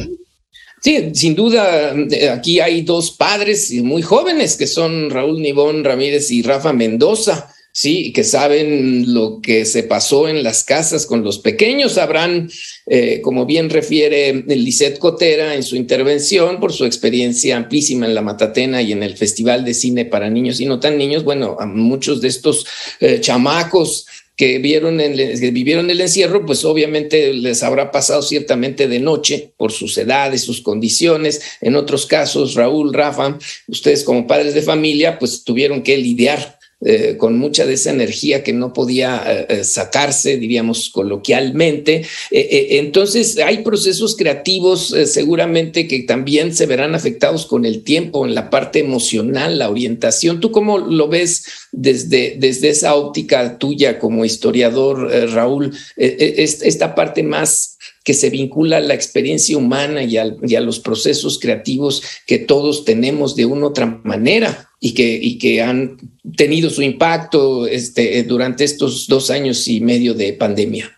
Sí, 0.83 1.11
sin 1.15 1.35
duda, 1.35 1.95
eh, 2.11 2.31
aquí 2.31 2.59
hay 2.59 2.83
dos 2.83 3.11
padres 3.11 3.71
muy 3.83 4.01
jóvenes 4.01 4.57
que 4.57 4.67
son 4.67 5.11
Raúl 5.11 5.43
Nibón 5.43 5.85
Ramírez 5.85 6.31
y 6.31 6.41
Rafa 6.41 6.73
Mendoza, 6.73 7.55
sí, 7.71 8.15
que 8.15 8.25
saben 8.25 9.13
lo 9.13 9.41
que 9.43 9.67
se 9.67 9.83
pasó 9.83 10.27
en 10.27 10.43
las 10.43 10.65
casas 10.65 11.05
con 11.05 11.23
los 11.23 11.39
pequeños. 11.39 11.93
Sabrán, 11.93 12.51
eh, 12.87 13.21
como 13.21 13.45
bien 13.45 13.69
refiere 13.69 14.43
Lisette 14.47 14.99
Cotera 14.99 15.55
en 15.55 15.65
su 15.65 15.77
intervención, 15.77 16.59
por 16.61 16.73
su 16.73 16.87
experiencia 16.87 17.59
amplísima 17.59 18.07
en 18.07 18.15
la 18.15 18.23
Matatena 18.23 18.81
y 18.81 18.93
en 18.93 19.03
el 19.03 19.19
Festival 19.19 19.67
de 19.67 19.75
Cine 19.75 20.07
para 20.07 20.31
Niños 20.31 20.61
y 20.61 20.65
No 20.65 20.81
Tan 20.81 20.97
Niños, 20.97 21.25
bueno, 21.25 21.59
muchos 21.67 22.23
de 22.23 22.29
estos 22.29 22.67
eh, 23.01 23.21
chamacos 23.21 24.07
que 24.41 24.59
vieron 24.59 24.97
que 24.97 25.51
vivieron 25.53 25.91
el 25.91 26.01
encierro, 26.01 26.47
pues 26.47 26.65
obviamente 26.65 27.35
les 27.35 27.63
habrá 27.63 27.91
pasado 27.91 28.23
ciertamente 28.23 28.89
de 28.89 28.99
noche 28.99 29.53
por 29.59 29.71
sus 29.71 29.99
edades, 29.99 30.41
sus 30.41 30.63
condiciones. 30.63 31.43
En 31.61 31.77
otros 31.77 32.07
casos, 32.07 32.55
Raúl, 32.55 32.95
Rafa, 32.95 33.37
ustedes 33.69 34.03
como 34.03 34.27
padres 34.27 34.55
de 34.55 34.63
familia, 34.63 35.19
pues 35.19 35.45
tuvieron 35.45 35.83
que 35.83 35.99
lidiar 35.99 36.59
eh, 36.83 37.17
con 37.19 37.37
mucha 37.37 37.67
de 37.67 37.75
esa 37.75 37.91
energía 37.91 38.43
que 38.43 38.55
no 38.55 38.73
podía 38.73 39.23
eh, 39.27 39.47
eh, 39.51 39.65
sacarse, 39.65 40.39
diríamos 40.39 40.89
coloquialmente. 40.89 42.07
entonces, 42.31 43.37
hay 43.37 43.59
procesos 43.59 44.17
creativos 44.17 44.95
seguramente 45.05 45.87
que 45.87 46.05
también 46.05 46.55
se 46.55 46.65
verán 46.65 46.95
afectados 46.95 47.45
con 47.45 47.67
el 47.67 47.85
tiempo 47.85 48.25
en 48.25 48.35
la 48.35 48.49
parte 48.49 48.79
emocional, 48.79 49.59
la 49.59 49.69
orientación. 49.69 50.41
¿Tú 50.41 50.53
cómo 50.53 50.79
lo 50.79 51.09
ves 51.09 51.45
desde, 51.71 52.37
desde 52.39 52.71
esa 52.71 52.95
óptica 52.95 53.59
tuya 53.59 53.99
como 53.99 54.25
historiador, 54.25 55.11
Raúl? 55.33 55.77
esta 55.97 56.95
parte 56.95 57.23
más 57.23 57.77
que 58.05 58.15
se 58.15 58.31
vincula 58.31 58.79
a 58.79 58.81
la 58.81 58.95
experiencia 58.95 59.57
humana 59.57 60.03
y, 60.03 60.17
a 60.17 60.61
los 60.61 60.81
procesos 60.81 61.39
creativos 61.39 62.03
que 62.27 62.39
todos 62.39 62.85
tenemos 62.85 63.37
de 63.37 63.45
una 63.45 63.67
u 63.67 63.69
otra 63.69 64.01
manera 64.05 64.71
y 64.81 64.95
que, 65.39 65.63
han 65.63 65.99
tenido 66.37 66.71
su 66.71 66.83
impacto 66.83 67.67
este, 67.67 68.23
durante 68.25 68.65
estos 68.65 69.07
dos 69.07 69.31
años 69.31 69.69
y 69.69 69.81
medio 69.81 70.15
de 70.15 70.33
pandemia? 70.33 70.91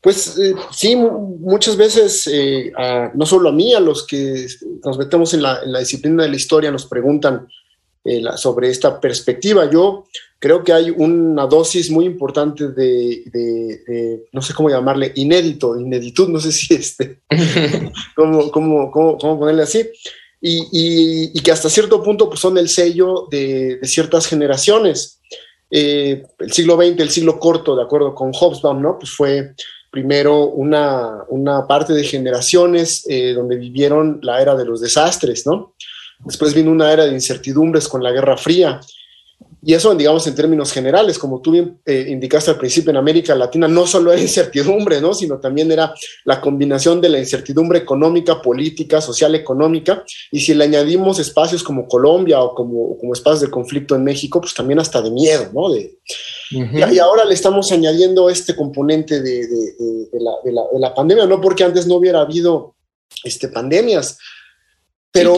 Pues 0.00 0.38
eh, 0.38 0.54
sí, 0.72 0.96
muchas 0.96 1.76
veces, 1.76 2.28
eh, 2.32 2.72
no 3.14 3.26
solo 3.26 3.50
a 3.50 3.52
mí, 3.52 3.74
a 3.74 3.80
los 3.80 4.06
que 4.06 4.46
nos 4.84 4.98
metemos 4.98 5.34
en 5.34 5.42
la, 5.42 5.60
en 5.64 5.72
la 5.72 5.80
disciplina 5.80 6.24
de 6.24 6.30
la 6.30 6.36
historia, 6.36 6.70
nos 6.70 6.86
preguntan 6.86 7.46
eh, 8.04 8.22
sobre 8.36 8.70
esta 8.70 9.00
perspectiva. 9.00 9.68
Yo 9.70 10.06
creo 10.38 10.62
que 10.62 10.72
hay 10.72 10.90
una 10.90 11.46
dosis 11.46 11.90
muy 11.90 12.04
importante 12.04 12.68
de, 12.68 13.22
de, 13.26 14.28
no 14.32 14.40
sé 14.40 14.54
cómo 14.54 14.70
llamarle, 14.70 15.12
inédito, 15.16 15.78
ineditud, 15.78 16.28
no 16.28 16.38
sé 16.40 16.52
si 16.52 16.74
este, 16.74 17.20
cómo, 18.14 18.50
cómo, 18.50 18.90
cómo, 18.90 19.18
cómo 19.18 19.38
ponerle 19.38 19.62
así, 19.62 19.88
y, 20.40 21.40
que 21.40 21.50
hasta 21.50 21.68
cierto 21.68 22.02
punto 22.02 22.28
pues, 22.28 22.40
son 22.40 22.58
el 22.58 22.68
sello 22.68 23.26
de, 23.30 23.80
ciertas 23.82 24.26
generaciones. 24.26 25.20
Eh, 25.70 26.24
el 26.38 26.52
siglo 26.52 26.76
XX, 26.76 27.00
el 27.00 27.10
siglo 27.10 27.38
corto, 27.38 27.76
de 27.76 27.82
acuerdo 27.82 28.14
con 28.14 28.32
Hobsbawm, 28.32 28.80
¿no? 28.80 28.98
Pues 28.98 29.10
fue 29.10 29.54
primero 29.90 30.46
una, 30.46 31.24
una 31.28 31.66
parte 31.66 31.92
de 31.92 32.04
generaciones 32.04 33.04
eh, 33.08 33.32
donde 33.32 33.56
vivieron 33.56 34.20
la 34.22 34.40
era 34.40 34.54
de 34.54 34.64
los 34.64 34.80
desastres, 34.80 35.46
¿no? 35.46 35.74
Después 36.20 36.54
vino 36.54 36.70
una 36.70 36.92
era 36.92 37.04
de 37.04 37.12
incertidumbres 37.12 37.88
con 37.88 38.02
la 38.02 38.12
Guerra 38.12 38.36
Fría 38.36 38.80
y 39.60 39.74
eso, 39.74 39.92
digamos, 39.94 40.24
en 40.26 40.36
términos 40.36 40.72
generales, 40.72 41.18
como 41.18 41.40
tú 41.40 41.50
bien 41.50 41.80
eh, 41.84 42.06
indicaste 42.08 42.52
al 42.52 42.58
principio, 42.58 42.90
en 42.90 42.96
América 42.96 43.34
Latina 43.34 43.66
no 43.66 43.86
solo 43.86 44.12
era 44.12 44.22
incertidumbre, 44.22 45.00
¿no? 45.00 45.14
sino 45.14 45.40
también 45.40 45.72
era 45.72 45.92
la 46.24 46.40
combinación 46.40 47.00
de 47.00 47.08
la 47.08 47.18
incertidumbre 47.18 47.80
económica, 47.80 48.40
política, 48.40 49.00
social, 49.00 49.34
económica, 49.34 50.04
y 50.30 50.40
si 50.40 50.54
le 50.54 50.64
añadimos 50.64 51.18
espacios 51.18 51.64
como 51.64 51.88
Colombia 51.88 52.40
o 52.40 52.54
como, 52.54 52.96
como 52.98 53.12
espacios 53.12 53.40
de 53.40 53.50
conflicto 53.50 53.96
en 53.96 54.04
México, 54.04 54.40
pues 54.40 54.54
también 54.54 54.78
hasta 54.78 55.02
de 55.02 55.10
miedo, 55.10 55.50
¿no? 55.52 55.72
De, 55.72 55.98
y, 56.50 56.98
ahora 56.98 57.24
le 57.24 57.34
estamos 57.34 57.70
añadiendo 57.72 58.30
este 58.30 58.54
componente 58.54 59.20
de, 59.20 59.46
de, 59.46 59.74
de, 60.12 60.20
la, 60.20 60.32
de, 60.44 60.78
la, 60.78 60.94
pandemia, 60.94 61.26
no 61.26 61.40
porque 61.40 61.64
antes 61.64 61.86
no 61.86 61.96
hubiera 61.96 62.20
habido 62.20 62.76
este, 63.24 63.48
pandemias, 63.48 64.18
pero, 65.10 65.36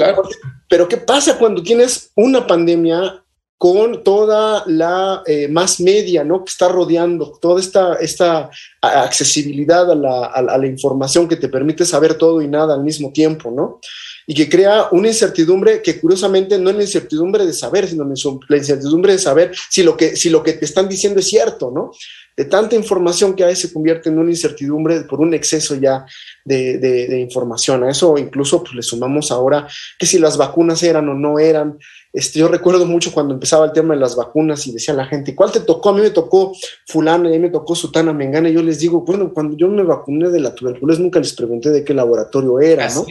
pero 0.69 0.89
¿qué 0.89 0.99
pasa 0.99 1.39
cuando 1.39 1.63
tienes 1.63 2.11
una 2.17 2.47
pandemia 2.47 3.25
con 3.61 4.03
toda 4.03 4.65
la 4.69 5.23
eh, 5.27 5.47
más 5.47 5.81
media, 5.81 6.25
¿no? 6.25 6.43
Que 6.43 6.51
está 6.51 6.69
rodeando, 6.69 7.39
toda 7.43 7.61
esta, 7.61 7.97
esta 7.97 8.49
accesibilidad 8.81 9.91
a 9.91 9.95
la, 9.95 10.25
a 10.25 10.57
la, 10.57 10.67
información 10.67 11.29
que 11.29 11.37
te 11.37 11.51
permite 11.51 11.85
saber 11.85 12.15
todo 12.15 12.41
y 12.41 12.49
nada 12.49 12.73
al 12.73 12.83
mismo 12.83 13.13
tiempo, 13.13 13.51
¿no? 13.51 13.79
Y 14.27 14.33
que 14.33 14.49
crea 14.49 14.89
una 14.93 15.09
incertidumbre 15.09 15.83
que 15.83 16.01
curiosamente 16.01 16.59
no 16.59 16.71
es 16.71 16.77
la 16.77 16.83
incertidumbre 16.85 17.45
de 17.45 17.53
saber, 17.53 17.87
sino 17.87 18.11
la 18.49 18.57
incertidumbre 18.57 19.13
de 19.13 19.19
saber 19.19 19.53
si 19.69 19.83
lo 19.83 19.95
que, 19.95 20.17
si 20.17 20.31
lo 20.31 20.43
que 20.43 20.55
te 20.55 20.65
están 20.65 20.89
diciendo 20.89 21.21
es 21.21 21.27
cierto, 21.27 21.71
¿no? 21.71 21.91
De 22.35 22.47
tanta 22.47 22.77
información 22.77 23.37
que 23.37 23.45
veces 23.45 23.69
se 23.69 23.75
convierte 23.75 24.09
en 24.09 24.19
una 24.19 24.31
incertidumbre 24.31 25.03
por 25.03 25.21
un 25.21 25.35
exceso 25.35 25.75
ya 25.75 26.07
de, 26.47 26.79
de, 26.79 27.09
de 27.09 27.21
información. 27.21 27.85
A 27.85 27.91
eso 27.91 28.17
incluso 28.17 28.63
pues, 28.63 28.73
le 28.73 28.83
sumamos 28.83 29.31
ahora 29.31 29.69
que 29.99 30.07
si 30.07 30.19
las 30.19 30.39
vacunas 30.39 30.83
eran 30.83 31.07
o 31.11 31.15
no 31.15 31.39
eran, 31.39 31.77
este, 32.13 32.41
yo 32.41 32.49
recuerdo 32.49 32.87
mucho 32.87 33.13
cuando 33.13 33.35
empezaba 33.35 33.67
el 33.67 33.73
tema 33.73 33.95
de 33.95 34.01
las 34.01 34.17
vacunas 34.17 34.67
y 34.67 34.73
decía 34.73 34.93
la 34.95 35.07
gente, 35.07 35.35
¿cuál 35.35 35.53
te 35.53 35.61
tocó? 35.61 35.91
A 35.91 35.93
mí 35.93 36.01
me 36.01 36.11
tocó 36.11 36.53
fulana 36.87 37.29
y 37.29 37.35
a 37.35 37.37
mí 37.37 37.43
me 37.43 37.51
tocó 37.51 37.77
sutana 37.77 38.13
mengana. 38.13 38.49
Y 38.49 38.55
yo 38.55 38.63
les 38.63 38.81
digo, 38.81 39.03
bueno, 39.03 39.33
cuando 39.33 39.57
yo 39.57 39.69
me 39.69 39.85
vacuné 39.85 40.29
de 40.29 40.41
la 40.41 40.53
tuberculosis 40.53 41.01
nunca 41.01 41.21
les 41.21 41.33
pregunté 41.33 41.71
de 41.71 41.85
qué 41.85 41.95
laboratorio 41.95 42.59
era, 42.59 42.93
¿no? 42.93 43.07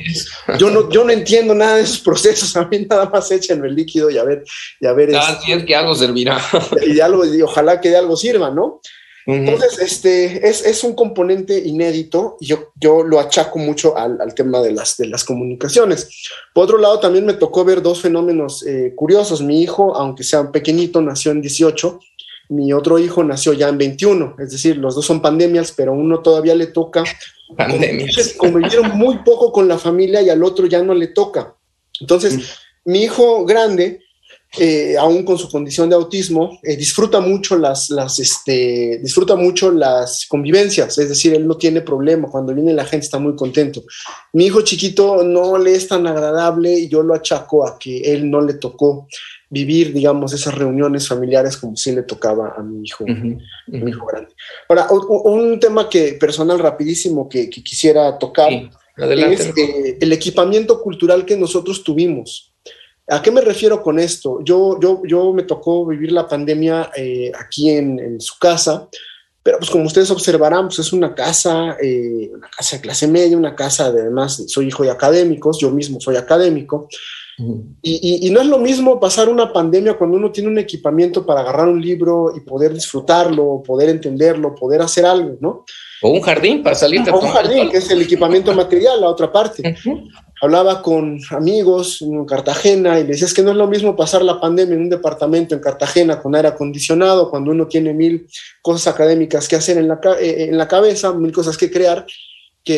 Yo 0.58 0.70
no, 0.70 0.90
yo 0.90 1.06
no 1.06 1.12
entiendo 1.12 1.56
nada 1.56 1.78
de 1.78 1.84
esos 1.84 2.00
procesos. 2.00 2.56
A 2.58 2.66
mí 2.66 2.86
nada 2.90 3.10
más 3.10 3.32
échenme 3.32 3.68
el 3.68 3.76
líquido 3.76 4.10
y 4.10 4.18
a 4.18 4.24
ver, 4.26 4.44
y 4.82 4.86
a 4.86 4.92
ver. 4.92 5.16
Ah, 5.16 5.40
es 5.48 5.64
que 5.64 5.76
algo 5.76 5.96
servirá. 5.96 6.38
Y 6.86 7.00
algo, 7.00 7.26
y 7.26 7.42
ojalá 7.42 7.80
que 7.80 7.90
de 7.90 7.98
algo 7.98 8.18
sirva, 8.18 8.50
¿no? 8.50 8.82
Entonces, 9.36 9.80
este, 9.80 10.48
es, 10.48 10.65
es, 10.65 10.84
un 10.84 10.94
componente 10.94 11.60
inédito 11.60 12.38
y 12.39 12.48
yo, 12.48 12.72
yo 12.80 13.04
lo 13.04 13.20
achaco 13.20 13.60
mucho 13.60 13.98
al, 13.98 14.20
al, 14.22 14.34
tema 14.34 14.62
de 14.62 14.72
las, 14.72 14.98
de 14.98 15.08
las 15.08 15.24
comunicaciones. 15.24 16.10
Por 16.54 16.63
otro 16.63 16.78
lado, 16.78 17.00
también 17.00 17.26
me 17.26 17.34
tocó 17.34 17.63
ver 17.63 17.82
dos 17.82 18.02
fenómenos 18.02 18.65
eh, 18.65 18.94
curiosos. 18.96 19.42
Mi 19.42 19.62
hijo, 19.62 19.96
aunque 19.96 20.24
sea 20.24 20.52
pequeñito, 20.52 21.02
nació 21.02 21.32
en 21.32 21.42
18, 21.42 22.00
mi 22.50 22.74
otro 22.74 22.98
hijo 22.98 23.24
nació 23.24 23.54
ya 23.54 23.70
en 23.70 23.78
21, 23.78 24.36
es 24.39 24.52
decir, 24.52 24.78
los 24.78 24.96
dos 24.96 25.06
son 25.06 25.22
pandemias, 25.22 25.72
pero 25.72 25.94
uno 25.94 26.20
todavía 26.22 26.56
le 26.56 26.68
toca. 26.68 27.04
Pandemias. 27.56 28.34
Convivieron 28.38 28.98
muy 28.98 29.20
poco 29.20 29.52
con 29.52 29.68
la 29.68 29.78
familia 29.78 30.22
y 30.22 30.30
al 30.30 30.44
otro 30.44 30.65
ya 30.65 30.82
no 30.82 30.96
le 30.96 31.08
toca. 31.08 31.56
Entonces, 32.00 32.38
mm. 32.38 32.92
mi 32.92 33.04
hijo 33.04 33.46
grande 33.46 34.02
eh, 34.58 34.96
aún 34.98 35.24
con 35.24 35.38
su 35.38 35.48
condición 35.48 35.90
de 35.90 35.96
autismo, 35.96 36.60
eh, 36.64 36.76
disfruta 36.76 37.20
mucho 37.20 37.56
las, 37.56 37.92
las 37.92 38.18
este, 38.18 39.00
disfruta 39.02 39.36
mucho 39.36 39.72
las 39.72 40.26
convivencias, 40.28 40.98
es 40.98 41.10
decir, 41.10 41.36
él 41.36 41.48
no 41.48 41.56
tiene 41.56 41.82
problema, 41.82 42.30
cuando 42.30 42.56
viene 42.56 42.74
la 42.74 42.86
gente 42.86 43.06
está 43.06 43.20
muy 43.20 43.36
contento. 43.36 43.84
Mi 44.34 44.48
hijo 44.48 44.62
chiquito 44.62 45.24
no 45.24 45.58
le 45.60 45.76
es 45.76 45.88
tan 45.88 46.08
agradable 46.08 46.74
y 46.74 46.88
yo 46.88 47.04
lo 47.04 47.14
achaco 47.14 47.68
a 47.68 47.78
que 47.78 48.00
él 48.12 48.30
no 48.30 48.42
le 48.42 48.56
tocó 48.56 49.08
vivir, 49.50 49.94
digamos, 49.94 50.34
esas 50.34 50.56
reuniones 50.56 51.08
familiares 51.08 51.58
como 51.58 51.76
si 51.76 51.92
le 51.92 52.04
tocaba 52.04 52.56
a 52.58 52.64
mi 52.64 52.86
hijo, 52.86 53.06
mi 53.06 53.90
hijo 53.90 54.06
grande. 54.06 54.32
Ahora, 54.68 54.88
un 54.90 55.60
tema 55.60 55.90
que 55.90 56.14
personal 56.14 56.60
rapidísimo 56.60 57.28
que, 57.30 57.50
quisiera 57.50 58.18
tocar 58.18 58.52
es 58.98 59.46
eh, 59.58 59.98
el 60.00 60.14
equipamiento 60.14 60.82
cultural 60.82 61.26
que 61.26 61.38
nosotros 61.38 61.84
tuvimos. 61.84 62.52
¿A 63.10 63.22
qué 63.22 63.32
me 63.32 63.41
refiero 63.41 63.82
con 63.82 63.98
esto? 63.98 64.39
Yo, 64.43 64.80
yo, 64.80 65.02
yo 65.06 65.34
me 65.34 65.43
tocó 65.43 65.86
vivir 65.86 66.12
la 66.12 66.28
pandemia 66.28 66.91
eh, 66.95 67.32
aquí 67.38 67.72
en, 67.72 68.22
su 68.22 68.38
casa, 68.38 68.88
pero 69.41 69.58
pues 69.58 69.72
como 69.72 69.86
ustedes 69.86 70.12
observarán, 70.12 70.67
pues 70.67 70.80
es 70.80 70.93
una 70.93 71.15
casa, 71.15 71.76
eh, 71.82 72.30
una 72.32 72.50
casa 72.50 72.76
de 72.76 72.82
clase 72.82 73.08
media, 73.08 73.36
una 73.36 73.56
casa 73.56 73.91
de 73.91 74.02
además, 74.02 74.43
soy 74.48 74.67
hijo 74.67 74.84
de 74.84 74.91
académicos, 74.91 75.60
yo 75.60 75.72
mismo 75.72 76.00
soy 76.00 76.17
académico, 76.17 76.88
Y, 77.82 78.30
no 78.32 78.41
es 78.41 78.47
lo 78.47 78.58
mismo 78.58 78.99
pasar 78.99 79.30
una 79.30 79.54
pandemia 79.54 79.97
cuando 79.97 80.17
uno 80.17 80.32
tiene 80.32 80.49
un 80.49 80.58
equipamiento 80.58 81.25
para 81.25 81.41
agarrar 81.41 81.67
un 81.67 81.82
libro 81.82 82.34
y 82.36 82.41
poder 82.41 82.73
disfrutarlo, 82.73 83.63
poder 83.65 83.89
entenderlo, 83.89 84.56
poder 84.56 84.82
hacer 84.82 85.06
algo, 85.06 85.38
¿no? 85.39 85.65
O 86.02 86.12
un 86.12 86.21
jardín 86.21 86.63
para 86.63 86.75
salir 86.75 87.02
O 87.12 87.19
un 87.19 87.28
jardín, 87.28 87.69
que 87.69 87.78
es 87.78 87.89
el 87.91 88.02
equipamiento 88.02 88.54
material, 88.54 89.02
la 89.02 89.08
otra 89.08 89.32
parte. 89.32 89.75
Hablaba 90.41 90.82
con 90.82 91.19
amigos 91.32 92.02
en 92.02 92.25
Cartagena 92.25 92.97
y 92.97 93.02
les 93.02 93.10
decía, 93.10 93.28
es 93.28 93.34
que 93.34 93.41
no 93.41 93.52
es 93.52 93.58
lo 93.58 93.67
mismo 93.67 93.95
pasar 93.95 94.21
la 94.21 94.39
pandemia 94.39 94.75
en 94.75 94.84
un 94.84 94.89
departamento 94.89 95.54
en 95.54 95.62
Cartagena 95.62 96.21
con 96.21 96.36
aire 96.36 96.47
acondicionado, 96.47 97.30
cuando 97.30 97.52
uno 97.52 97.67
tiene 97.67 97.93
mil 97.93 98.25
cosas 98.62 98.93
académicas 98.93 99.47
que 99.47 99.58
hacer 99.58 99.78
en 99.78 99.89
la, 99.89 99.99
eh, 100.19 100.47
en 100.49 100.58
la 100.58 100.67
cabeza, 100.67 101.12
mil 101.13 101.34
cosas 101.34 101.58
que 101.58 101.69
crear, 101.69 102.06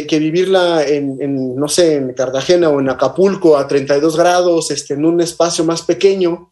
que, 0.07 0.19
vivirla 0.19 0.83
en, 0.85 1.55
no 1.55 1.67
sé, 1.67 1.95
en 1.95 2.13
Cartagena 2.13 2.69
o 2.69 2.79
en 2.79 2.89
Acapulco 2.89 3.57
a 3.57 3.67
32 3.67 4.15
grados, 4.15 4.71
este, 4.71 4.93
en 4.93 5.05
un 5.05 5.19
espacio 5.19 5.65
más 5.65 5.81
pequeño, 5.81 6.49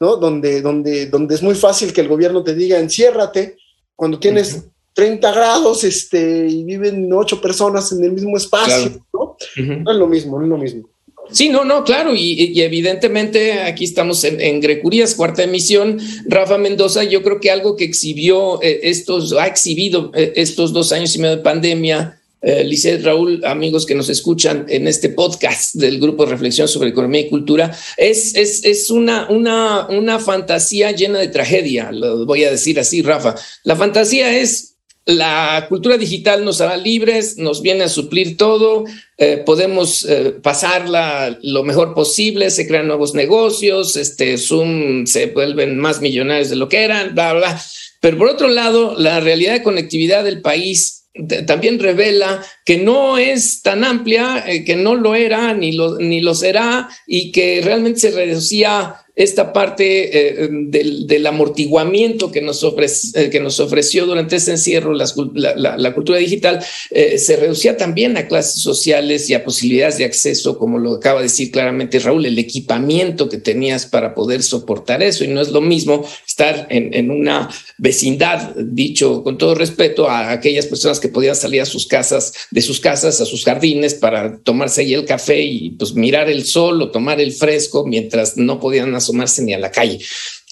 ¿no? 0.00 0.16
Donde, 0.16 0.60
donde, 0.60 1.06
donde 1.06 1.34
es 1.34 1.42
muy 1.42 1.54
fácil 1.54 1.92
que 1.92 2.00
el 2.00 2.08
gobierno 2.08 2.42
te 2.42 2.54
diga, 2.54 2.78
enciérrate, 2.78 3.56
cuando 3.94 4.18
tienes 4.18 4.64
30 4.94 5.32
grados 5.32 5.84
este, 5.84 6.46
y 6.48 6.64
viven 6.64 7.12
ocho 7.12 7.40
personas 7.40 7.92
en 7.92 8.02
el 8.04 8.12
mismo 8.12 8.36
espacio, 8.36 9.04
¿no? 9.12 9.36
No 9.56 9.92
es 9.92 9.96
lo 9.96 10.06
mismo, 10.06 10.38
no 10.38 10.44
es 10.44 10.50
lo 10.50 10.58
mismo. 10.58 10.88
Sí, 11.30 11.48
no, 11.48 11.64
no, 11.64 11.84
claro, 11.84 12.14
y, 12.14 12.60
evidentemente 12.60 13.60
aquí 13.62 13.84
estamos 13.84 14.24
en, 14.24 14.60
Grecurías, 14.60 15.14
cuarta 15.14 15.42
emisión. 15.42 15.98
Rafa 16.26 16.58
Mendoza, 16.58 17.04
yo 17.04 17.22
creo 17.22 17.40
que 17.40 17.50
algo 17.50 17.76
que 17.76 17.84
exhibió 17.84 18.60
eh, 18.62 18.80
estos, 18.82 19.32
ha 19.32 19.46
exhibido 19.46 20.10
eh, 20.14 20.32
estos 20.36 20.72
dos 20.72 20.92
años 20.92 21.14
y 21.14 21.20
medio 21.20 21.36
de 21.36 21.42
pandemia, 21.42 22.20
eh, 22.42 23.00
Raúl, 23.02 23.44
amigos 23.44 23.86
que 23.86 23.94
nos 23.94 24.08
escuchan 24.08 24.66
en 24.68 24.88
este 24.88 25.08
podcast 25.08 25.74
del 25.74 26.00
Grupo 26.00 26.24
de 26.24 26.32
Reflexión 26.32 26.68
sobre 26.68 26.90
Economía 26.90 27.22
y 27.22 27.28
Cultura, 27.28 27.76
es, 27.96 28.34
es, 28.34 28.64
es 28.64 28.90
una, 28.90 29.28
una, 29.30 29.86
una 29.88 30.18
fantasía 30.18 30.90
llena 30.92 31.20
de 31.20 31.28
tragedia, 31.28 31.92
lo 31.92 32.26
voy 32.26 32.44
a 32.44 32.50
decir 32.50 32.80
así, 32.80 33.02
Rafa. 33.02 33.34
La 33.64 33.76
fantasía 33.76 34.36
es 34.38 34.72
la 35.04 35.66
cultura 35.68 35.96
digital 35.98 36.44
nos 36.44 36.60
hará 36.60 36.76
libres, 36.76 37.36
nos 37.36 37.60
viene 37.60 37.84
a 37.84 37.88
suplir 37.88 38.36
todo, 38.36 38.84
eh, 39.18 39.42
podemos 39.44 40.04
eh, 40.04 40.36
pasarla 40.42 41.38
lo 41.42 41.64
mejor 41.64 41.92
posible, 41.92 42.50
se 42.50 42.68
crean 42.68 42.86
nuevos 42.86 43.14
negocios, 43.14 43.96
este 43.96 44.38
Zoom 44.38 45.06
se 45.06 45.26
vuelven 45.26 45.76
más 45.78 46.00
millonarios 46.00 46.50
de 46.50 46.56
lo 46.56 46.68
que 46.68 46.84
eran, 46.84 47.14
bla, 47.14 47.32
bla. 47.32 47.60
Pero 48.00 48.16
por 48.16 48.28
otro 48.28 48.48
lado, 48.48 48.94
la 48.96 49.18
realidad 49.18 49.54
de 49.54 49.62
conectividad 49.64 50.22
del 50.22 50.40
país 50.40 51.01
también 51.46 51.78
revela 51.78 52.42
que 52.64 52.78
no 52.78 53.18
es 53.18 53.62
tan 53.62 53.84
amplia, 53.84 54.44
eh, 54.46 54.64
que 54.64 54.76
no 54.76 54.94
lo 54.94 55.14
era 55.14 55.52
ni 55.52 55.72
lo, 55.72 55.98
ni 55.98 56.20
lo 56.20 56.34
será 56.34 56.88
y 57.06 57.32
que 57.32 57.60
realmente 57.62 58.00
se 58.00 58.10
reducía 58.12 58.96
esta 59.14 59.52
parte 59.52 60.44
eh, 60.44 60.48
del, 60.50 61.26
amortiguamiento 61.26 62.32
que 62.32 62.40
nos, 62.40 62.64
ofrece, 62.64 63.24
eh, 63.24 63.30
que 63.30 63.40
nos 63.40 63.60
ofreció 63.60 64.06
durante 64.06 64.36
ese 64.36 64.52
encierro 64.52 64.94
la, 64.94 65.94
cultura 65.94 66.18
digital, 66.18 66.64
eh, 66.90 67.18
se 67.18 67.36
reducía 67.36 67.76
también 67.76 68.16
a 68.16 68.26
clases 68.26 68.62
sociales 68.62 69.28
y 69.28 69.34
a 69.34 69.44
posibilidades 69.44 69.98
de 69.98 70.06
acceso, 70.06 70.56
como 70.56 70.78
lo 70.78 70.94
acaba 70.94 71.20
de 71.20 71.24
decir 71.24 71.50
claramente 71.50 71.98
Raúl, 71.98 72.24
el 72.24 72.38
equipamiento 72.38 73.28
que 73.28 73.36
tenías 73.36 73.84
para 73.84 74.14
poder 74.14 74.42
soportar 74.42 75.02
eso. 75.02 75.24
Y 75.24 75.28
no 75.28 75.42
es 75.42 75.50
lo 75.50 75.60
mismo 75.60 76.06
estar 76.26 76.66
en, 76.70 77.10
una 77.10 77.50
vecindad, 77.76 78.54
dicho 78.56 79.22
con 79.22 79.36
todo 79.36 79.54
respeto, 79.54 80.08
a 80.08 80.30
aquellas 80.30 80.66
personas 80.66 81.00
que 81.00 81.08
podían 81.08 81.36
salir 81.36 81.60
a 81.60 81.66
sus 81.66 81.86
casas, 81.86 82.32
de 82.50 82.62
sus 82.62 82.80
casas 82.80 83.20
a 83.20 83.26
sus 83.26 83.44
jardines 83.44 83.94
para 83.94 84.38
tomarse 84.38 84.80
ahí 84.80 84.94
el 84.94 85.04
café 85.04 85.42
y 85.42 85.70
pues 85.70 85.94
mirar 85.94 86.30
el 86.30 86.46
sol 86.46 86.80
o 86.80 86.90
tomar 86.90 87.20
el 87.20 87.32
fresco 87.32 87.84
mientras 87.86 88.36
no 88.36 88.58
podían 88.58 88.94
asomarse 89.02 89.42
ni 89.42 89.52
a 89.52 89.58
la 89.58 89.70
calle. 89.70 90.00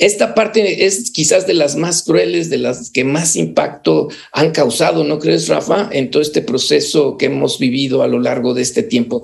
Esta 0.00 0.34
parte 0.34 0.86
es 0.86 1.10
quizás 1.10 1.46
de 1.46 1.52
las 1.52 1.76
más 1.76 2.02
crueles, 2.02 2.48
de 2.48 2.56
las 2.56 2.90
que 2.90 3.04
más 3.04 3.36
impacto 3.36 4.08
han 4.32 4.50
causado, 4.50 5.04
¿no 5.04 5.18
crees, 5.18 5.46
Rafa? 5.46 5.90
En 5.92 6.10
todo 6.10 6.22
este 6.22 6.40
proceso 6.40 7.18
que 7.18 7.26
hemos 7.26 7.58
vivido 7.58 8.02
a 8.02 8.08
lo 8.08 8.18
largo 8.18 8.54
de 8.54 8.62
este 8.62 8.82
tiempo 8.82 9.22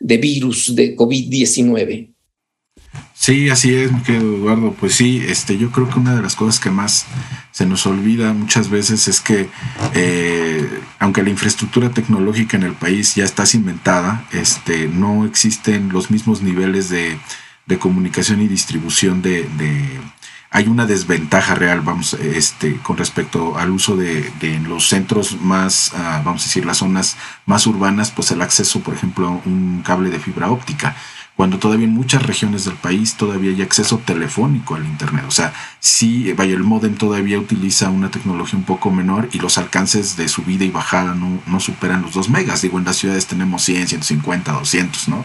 de, 0.00 0.16
virus, 0.18 0.74
de 0.74 0.96
COVID-19. 0.96 2.14
Sí, 3.14 3.48
así 3.48 3.72
es, 3.74 3.92
mi 3.92 4.02
querido 4.02 4.36
Eduardo. 4.38 4.74
Pues 4.80 4.94
sí, 4.94 5.22
este, 5.24 5.56
yo 5.56 5.70
creo 5.70 5.88
que 5.88 6.00
una 6.00 6.16
de 6.16 6.22
las 6.22 6.34
cosas 6.34 6.58
que 6.58 6.70
más 6.70 7.06
se 7.52 7.66
nos 7.66 7.86
olvida 7.86 8.32
muchas 8.32 8.70
veces 8.70 9.06
es 9.06 9.20
que, 9.20 9.48
eh, 9.94 10.68
aunque 10.98 11.22
la 11.22 11.30
infraestructura 11.30 11.90
tecnológica 11.90 12.56
en 12.56 12.64
el 12.64 12.74
país 12.74 13.14
ya 13.14 13.24
está 13.24 13.46
cimentada, 13.46 14.26
este, 14.32 14.88
no 14.88 15.26
existen 15.26 15.90
los 15.90 16.10
mismos 16.10 16.42
niveles 16.42 16.90
de, 16.90 17.18
comunicación 17.76 18.40
y 18.40 18.46
distribución 18.46 19.20
de, 19.20 19.48
hay 20.50 20.68
una 20.68 20.86
desventaja 20.86 21.56
real, 21.56 21.80
vamos, 21.82 22.14
este, 22.14 22.76
con 22.76 22.96
respecto 22.96 23.58
al 23.58 23.70
uso 23.70 23.96
de, 23.96 24.30
de 24.40 24.60
los 24.60 24.88
centros 24.88 25.38
más, 25.42 25.92
ah, 25.94 26.22
vamos 26.24 26.42
a 26.42 26.44
decir, 26.46 26.64
las 26.64 26.78
zonas 26.78 27.16
más 27.44 27.66
urbanas, 27.66 28.12
pues 28.12 28.30
el 28.30 28.40
acceso, 28.40 28.80
por 28.80 28.94
ejemplo, 28.94 29.26
a 29.26 29.30
un 29.46 29.82
cable 29.84 30.08
de 30.08 30.20
fibra 30.20 30.50
óptica 30.50 30.96
cuando 31.38 31.60
todavía 31.60 31.86
en 31.86 31.94
muchas 31.94 32.24
regiones 32.24 32.64
del 32.64 32.74
país 32.74 33.14
todavía 33.14 33.52
hay 33.52 33.62
acceso 33.62 33.98
telefónico 33.98 34.74
al 34.74 34.84
Internet. 34.84 35.24
O 35.28 35.30
sea, 35.30 35.52
sí, 35.78 36.32
vaya, 36.32 36.54
el 36.54 36.64
modem 36.64 36.96
todavía 36.96 37.38
utiliza 37.38 37.90
una 37.90 38.10
tecnología 38.10 38.58
un 38.58 38.64
poco 38.64 38.90
menor 38.90 39.28
y 39.30 39.38
los 39.38 39.56
alcances 39.56 40.16
de 40.16 40.26
subida 40.26 40.64
y 40.64 40.70
bajada 40.70 41.14
no, 41.14 41.60
superan 41.60 42.02
los 42.02 42.12
2 42.14 42.28
megas. 42.30 42.62
Digo, 42.62 42.76
en 42.76 42.84
las 42.84 42.96
ciudades 42.96 43.28
tenemos 43.28 43.62
100, 43.62 43.86
150, 43.86 44.50
200, 44.50 45.08
¿no? 45.10 45.24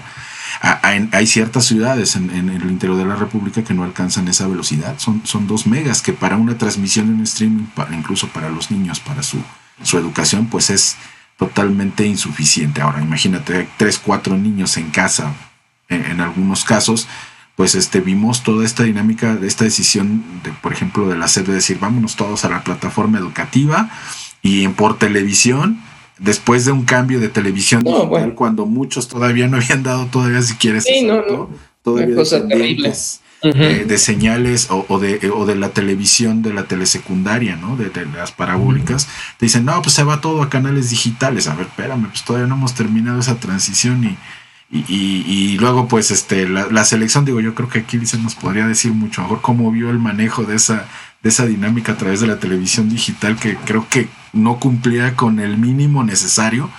Hay 0.62 1.28
ciertas 1.28 1.66
ciudades 1.66 2.16
en, 2.16 2.30
el 2.32 2.70
interior 2.70 2.98
de 2.98 3.06
la 3.06 3.16
República 3.16 3.64
que 3.64 3.74
no 3.74 3.84
alcanzan 3.84 4.28
esa 4.28 4.48
velocidad. 4.48 4.96
Son, 5.00 5.22
son 5.26 5.48
2 5.48 5.68
megas 5.68 6.02
que 6.02 6.14
para 6.14 6.38
una 6.38 6.58
transmisión 6.58 7.14
en 7.14 7.22
streaming, 7.22 7.66
incluso 7.92 8.28
para 8.30 8.50
los 8.50 8.72
niños, 8.72 9.00
para 9.00 9.24
su, 9.24 9.42
su 9.82 9.98
educación, 9.98 10.48
pues 10.48 10.70
es 10.70 10.98
totalmente 11.38 12.06
insuficiente. 12.06 12.82
Ahora, 12.82 13.02
imagínate, 13.02 13.68
3, 13.78 14.00
4 14.00 14.38
niños 14.38 14.78
en 14.78 14.92
casa 14.92 15.34
en, 15.90 16.22
algunos 16.22 16.64
casos, 16.64 17.08
pues 17.56 17.76
este, 17.76 18.00
vimos 18.00 18.44
toda 18.44 18.66
esta 18.66 18.84
dinámica 18.84 19.38
esta 19.44 19.64
decisión, 19.64 20.24
de, 20.44 20.52
por 20.52 20.74
ejemplo, 20.74 21.08
de 21.08 21.18
la 21.18 21.28
SED 21.28 21.46
de 21.46 21.54
decir, 21.54 21.80
vámonos 21.80 22.16
todos 22.16 22.46
a 22.46 22.50
la 22.50 22.64
plataforma 22.64 23.20
educativa 23.20 23.90
y 24.42 24.68
por 24.70 24.98
televisión, 24.98 25.82
después 26.20 26.66
de 26.66 26.72
un 26.72 26.84
cambio 26.84 27.20
de 27.20 27.30
televisión 27.30 27.84
cuando 28.36 28.66
muchos 28.66 29.08
todavía 29.08 29.48
no 29.48 29.58
habían 29.58 29.84
dado 29.84 30.06
todavía 30.08 30.42
si 30.42 30.56
quieres 30.56 30.84
sí, 30.84 31.04
no, 31.04 31.22
no. 31.26 31.50
todavía 31.82 32.16
de, 33.52 33.98
señales 33.98 34.70
o, 34.70 35.00
de, 35.00 35.30
o 35.36 35.46
de 35.46 35.56
la 35.56 35.70
televisión 35.70 36.42
de 36.42 36.54
la 36.54 36.64
telesecundaria, 36.64 37.58
¿no? 37.58 37.76
De, 37.76 37.92
las 38.06 38.32
parabólicas, 38.32 39.08
te 39.38 39.48
dicen, 39.48 39.66
no, 39.66 39.82
pues 39.82 39.94
se 39.94 40.04
va 40.04 40.22
todo 40.22 40.42
a 40.42 40.50
canales 40.50 40.90
digitales. 40.90 41.48
A 41.48 41.56
ver, 41.56 41.68
espérame, 41.68 42.08
pues 42.08 42.24
todavía 42.24 42.48
no 42.48 42.56
hemos 42.56 42.74
terminado 42.74 43.20
esa 43.20 43.36
transición 43.36 44.04
y 44.06 44.18
y, 44.76 45.58
luego, 45.60 45.88
pues, 45.88 46.10
este, 46.10 46.50
la, 46.50 46.84
selección, 46.84 47.26
digo, 47.26 47.40
yo 47.40 47.54
creo 47.54 47.70
que 47.70 47.80
aquí 47.80 48.04
se 48.08 48.18
nos 48.18 48.34
podría 48.34 48.66
decir 48.66 48.92
mucho 48.92 49.22
mejor 49.22 49.42
cómo 49.42 49.72
vio 49.72 49.92
el 49.92 50.00
manejo 50.00 50.46
de 50.46 50.56
esa, 50.56 50.88
de 51.22 51.30
esa 51.30 51.46
dinámica 51.46 51.92
a 51.92 51.98
través 51.98 52.22
de 52.22 52.28
la 52.28 52.40
televisión 52.40 52.90
digital, 52.90 53.36
que 53.36 53.56
creo 53.56 53.88
que 53.88 54.10
no 54.34 54.60
cumplía 54.60 55.16
con 55.16 55.40
el 55.40 55.58
mínimo 55.58 56.04
necesario, 56.04 56.72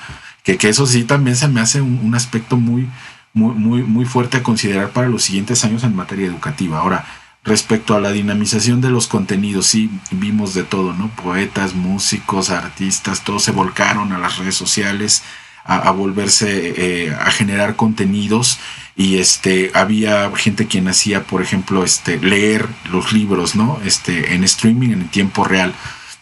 que, 0.42 0.58
que 0.58 0.70
eso 0.70 0.86
sí 0.86 1.04
también 1.04 1.36
se 1.36 1.46
me 1.46 1.60
hace 1.60 1.82
un, 1.82 2.12
aspecto 2.16 2.56
muy, 2.56 2.88
muy, 3.32 3.54
muy, 3.54 3.84
muy 3.84 4.04
fuerte 4.06 4.38
a 4.38 4.42
considerar 4.42 4.90
para 4.90 5.08
los 5.08 5.22
siguientes 5.22 5.64
años 5.64 5.84
en 5.84 5.94
materia 5.94 6.26
educativa. 6.26 6.80
Ahora, 6.80 7.06
respecto 7.44 7.94
a 7.94 8.00
la 8.00 8.10
dinamización 8.10 8.80
de 8.80 8.90
los 8.90 9.06
contenidos, 9.06 9.66
sí 9.66 9.88
vimos 10.10 10.52
de 10.52 10.64
todo, 10.64 10.94
¿no? 10.94 11.10
Poetas, 11.10 11.74
músicos, 11.74 12.50
artistas, 12.50 13.22
todos 13.22 13.44
se 13.44 13.52
volcaron 13.52 14.12
a 14.12 14.18
las 14.18 14.38
redes 14.38 14.56
sociales 14.56 15.22
a, 15.64 15.90
volverse 15.90 17.06
eh, 17.06 17.14
a 17.14 17.30
generar 17.30 17.76
contenidos. 17.76 18.58
Y 18.96 19.16
este 19.16 19.72
había 19.74 20.30
gente 20.36 20.66
quien 20.66 20.86
hacía 20.86 21.24
por 21.24 21.42
ejemplo 21.42 21.82
este 21.82 22.18
leer 22.18 22.68
los 22.92 23.12
libros 23.12 23.56
no 23.56 23.80
este 23.84 24.34
en 24.34 24.44
streaming 24.44 24.90
en 24.90 25.08
tiempo 25.08 25.44
real. 25.44 25.74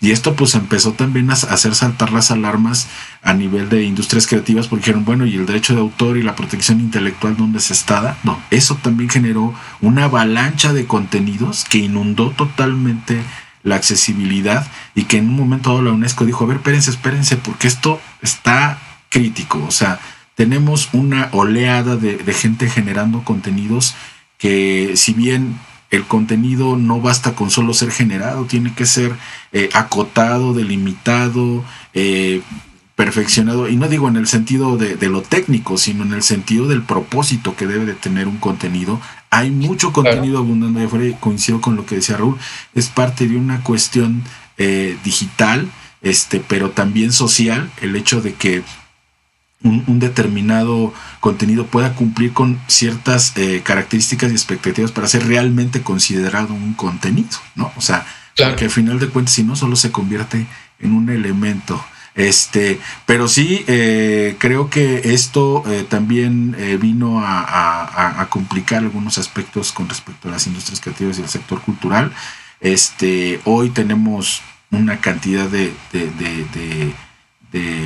Y 0.02 0.11
esto 0.11 0.35
pues 0.35 0.57
empezó 0.57 0.94
también 0.94 1.31
a 1.31 1.35
hacer 1.35 1.76
saltar 1.76 2.11
las 2.11 2.33
alarmas 2.33 2.88
a 3.22 3.35
nivel 3.35 3.68
de 3.68 3.85
industrias 3.85 4.26
creativas 4.26 4.66
porque 4.66 4.87
dijeron, 4.87 5.05
bueno, 5.05 5.26
¿y 5.26 5.37
el 5.37 5.46
derecho 5.46 5.74
de 5.74 5.81
autor 5.81 6.16
y 6.16 6.24
la 6.24 6.35
protección 6.35 6.81
intelectual 6.81 7.37
dónde 7.37 7.61
se 7.61 7.72
está? 7.72 8.18
No, 8.24 8.42
eso 8.50 8.74
también 8.83 9.09
generó 9.09 9.55
una 9.81 10.05
avalancha 10.05 10.72
de 10.72 10.87
contenidos 10.87 11.64
que 11.70 11.78
inundó 11.78 12.31
totalmente 12.31 13.22
la 13.62 13.76
accesibilidad 13.76 14.66
y 14.96 15.05
que 15.05 15.18
en 15.18 15.28
un 15.28 15.37
momento 15.37 15.70
dado 15.70 15.83
la 15.83 15.92
UNESCO 15.92 16.24
dijo, 16.24 16.42
a 16.42 16.48
ver, 16.48 16.57
espérense, 16.57 16.90
espérense, 16.90 17.37
porque 17.37 17.69
esto 17.69 18.00
está 18.23 18.81
crítico. 19.13 19.63
O 19.67 19.71
sea, 19.71 20.00
tenemos 20.35 20.88
una 20.92 21.29
oleada 21.33 21.96
de, 21.96 22.19
gente 22.33 22.69
generando 22.69 23.23
contenidos 23.23 23.94
que 24.38 24.92
si 24.96 25.13
bien 25.13 25.58
el 25.90 26.04
contenido 26.04 26.77
no 26.77 27.00
basta 27.00 27.35
con 27.35 27.50
solo 27.50 27.75
ser 27.75 27.90
generado, 27.92 28.46
tiene 28.46 28.75
que 28.75 28.87
ser 28.87 29.13
eh, 29.52 29.69
acotado, 29.75 30.54
delimitado, 30.54 31.63
eh, 31.92 32.40
perfeccionado, 32.96 33.69
y 33.69 33.77
no 33.77 33.88
digo 33.88 34.08
en 34.08 34.17
el 34.17 34.27
sentido 34.27 34.77
de, 34.79 35.08
lo 35.08 35.23
técnico, 35.23 35.77
sino 35.77 36.04
en 36.04 36.15
el 36.15 36.23
sentido 36.23 36.67
del 36.67 36.83
propósito 36.83 37.54
que 37.56 37.67
debe 37.67 37.85
de 37.85 37.94
tener 37.94 38.27
un 38.27 38.38
contenido. 38.38 39.00
Hay 39.31 39.50
mucho 39.50 39.92
contenido 39.92 40.38
abundante 40.38 40.81
de 40.81 40.87
afuera, 40.87 41.06
y 41.06 41.15
coincido 41.15 41.60
con 41.60 41.77
lo 41.77 41.85
que 41.85 41.96
decía 41.96 42.17
Raúl, 42.17 42.38
es 42.75 42.88
parte 42.88 43.29
de 43.29 43.37
una 43.37 43.63
cuestión 43.63 44.23
eh, 44.56 44.96
digital, 45.04 45.69
este, 46.00 46.40
pero 46.40 46.71
también 46.71 47.13
social, 47.13 47.71
el 47.81 47.96
hecho 47.96 48.21
de 48.21 48.35
que 48.35 48.63
un, 49.65 49.98
determinado 49.98 50.92
contenido 51.21 51.67
pueda 51.67 51.94
cumplir 51.94 52.33
con 52.33 52.60
ciertas 52.67 53.37
eh, 53.37 53.63
características 53.65 54.31
y 54.31 54.35
expectativas 54.35 54.92
para 54.92 55.06
ser 55.06 55.27
realmente 55.27 55.83
considerado 55.83 56.52
un 56.52 56.75
contenido, 56.75 57.38
¿no? 57.54 57.73
O 57.77 57.81
sea, 57.81 58.04
que 58.35 58.65
al 58.65 58.71
final 58.71 58.98
de 58.98 59.08
cuentas, 59.08 59.35
si 59.35 59.44
no, 59.44 59.56
solo 59.56 59.77
se 59.77 59.92
convierte 59.92 60.46
en 60.81 60.92
un 60.92 61.10
elemento. 61.10 61.83
Este, 62.15 62.79
pero 63.06 63.29
sí, 63.29 63.65
eh, 63.69 64.37
creo 64.38 64.69
que 64.69 65.15
esto 65.15 65.63
eh, 65.67 65.87
también 65.88 66.56
vino 66.81 67.23
a, 67.25 68.27
complicar 68.31 68.79
algunos 68.79 69.19
aspectos 69.19 69.73
con 69.73 69.88
respecto 69.88 70.29
a 70.29 70.33
las 70.33 70.46
industrias 70.46 70.81
creativas 70.81 71.19
y 71.19 71.23
el 71.23 71.29
sector 71.29 71.60
cultural. 71.60 72.13
Este, 72.60 73.40
hoy 73.44 73.71
tenemos 73.71 74.40
una 74.71 75.00
cantidad 75.00 75.48
de, 75.48 75.75
de 75.92 77.83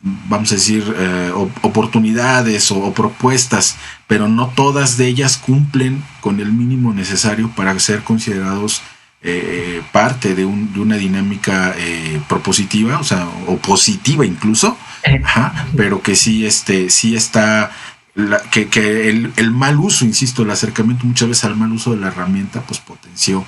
vamos 0.00 0.52
a 0.52 0.54
decir, 0.54 0.94
eh, 0.96 1.32
oportunidades 1.62 2.70
o, 2.70 2.92
propuestas, 2.92 3.76
pero 4.06 4.28
no 4.28 4.48
todas 4.48 4.96
de 4.96 5.08
ellas 5.08 5.36
cumplen 5.36 6.04
con 6.20 6.40
el 6.40 6.52
mínimo 6.52 6.92
necesario 6.94 7.50
para 7.50 7.78
ser 7.80 8.04
considerados 8.04 8.82
eh, 9.22 9.82
parte 9.90 10.36
de, 10.36 10.44
una 10.44 10.96
dinámica 10.96 11.74
eh, 11.76 12.20
propositiva, 12.28 13.00
o 13.00 13.04
sea, 13.04 13.26
o 13.46 13.56
positiva 13.56 14.24
incluso, 14.24 14.78
pero 15.76 16.00
que 16.02 16.14
sí, 16.14 16.46
este, 16.46 16.90
sí 16.90 17.16
está, 17.16 17.72
que, 18.52 19.08
el, 19.08 19.32
el, 19.34 19.50
mal 19.50 19.80
uso, 19.80 20.04
insisto, 20.04 20.42
el 20.42 20.50
acercamiento 20.52 21.04
muchas 21.04 21.28
veces 21.28 21.44
al 21.44 21.56
mal 21.56 21.72
uso 21.72 21.90
de 21.90 22.00
la 22.00 22.08
herramienta, 22.08 22.60
pues 22.60 22.78
potenció 22.78 23.44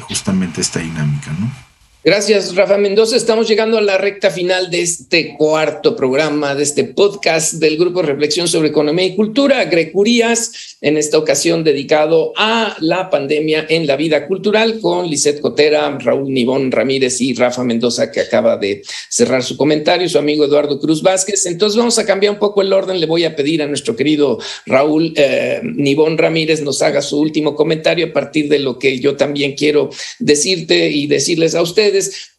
justamente 0.00 0.60
esta 0.60 0.80
dinámica, 0.80 1.30
¿no? 1.40 1.65
Gracias, 2.08 2.54
Rafa 2.54 2.78
Mendoza. 2.78 3.16
Estamos 3.16 3.48
llegando 3.48 3.78
a 3.78 3.80
la 3.80 3.98
recta 3.98 4.30
final 4.30 4.70
de 4.70 4.80
este 4.80 5.34
cuarto 5.36 5.96
programa, 5.96 6.54
de 6.54 6.62
este 6.62 6.84
podcast 6.84 7.54
del 7.54 7.76
Grupo 7.76 8.00
Reflexión 8.00 8.46
sobre 8.46 8.68
Economía 8.68 9.06
y 9.06 9.16
Cultura, 9.16 9.64
Grecurías, 9.64 10.76
en 10.80 10.98
esta 10.98 11.18
ocasión 11.18 11.64
dedicado 11.64 12.32
a 12.36 12.76
la 12.78 13.10
pandemia 13.10 13.66
en 13.68 13.88
la 13.88 13.96
vida 13.96 14.28
cultural 14.28 14.78
con 14.78 15.10
Lisette 15.10 15.40
Cotera, 15.40 15.98
Raúl 15.98 16.32
Nibón 16.32 16.70
Ramírez 16.70 17.20
y 17.20 17.34
Rafa 17.34 17.64
Mendoza, 17.64 18.12
que 18.12 18.20
acaba 18.20 18.56
de 18.56 18.82
cerrar 19.08 19.42
su 19.42 19.56
comentario, 19.56 20.08
su 20.08 20.18
amigo 20.18 20.44
Eduardo 20.44 20.78
Cruz 20.78 21.02
Vázquez. 21.02 21.44
Entonces 21.46 21.76
vamos 21.76 21.98
a 21.98 22.06
cambiar 22.06 22.34
un 22.34 22.38
poco 22.38 22.62
el 22.62 22.72
orden. 22.72 23.00
Le 23.00 23.06
voy 23.06 23.24
a 23.24 23.34
pedir 23.34 23.62
a 23.62 23.66
nuestro 23.66 23.96
querido 23.96 24.38
Raúl 24.64 25.12
eh, 25.16 25.60
Nibón 25.64 26.18
Ramírez 26.18 26.62
nos 26.62 26.82
haga 26.82 27.02
su 27.02 27.18
último 27.18 27.56
comentario 27.56 28.06
a 28.06 28.12
partir 28.12 28.48
de 28.48 28.60
lo 28.60 28.78
que 28.78 29.00
yo 29.00 29.16
también 29.16 29.56
quiero 29.56 29.90
decirte 30.20 30.88
y 30.88 31.08
decirles 31.08 31.56
a 31.56 31.62
ustedes 31.62 31.95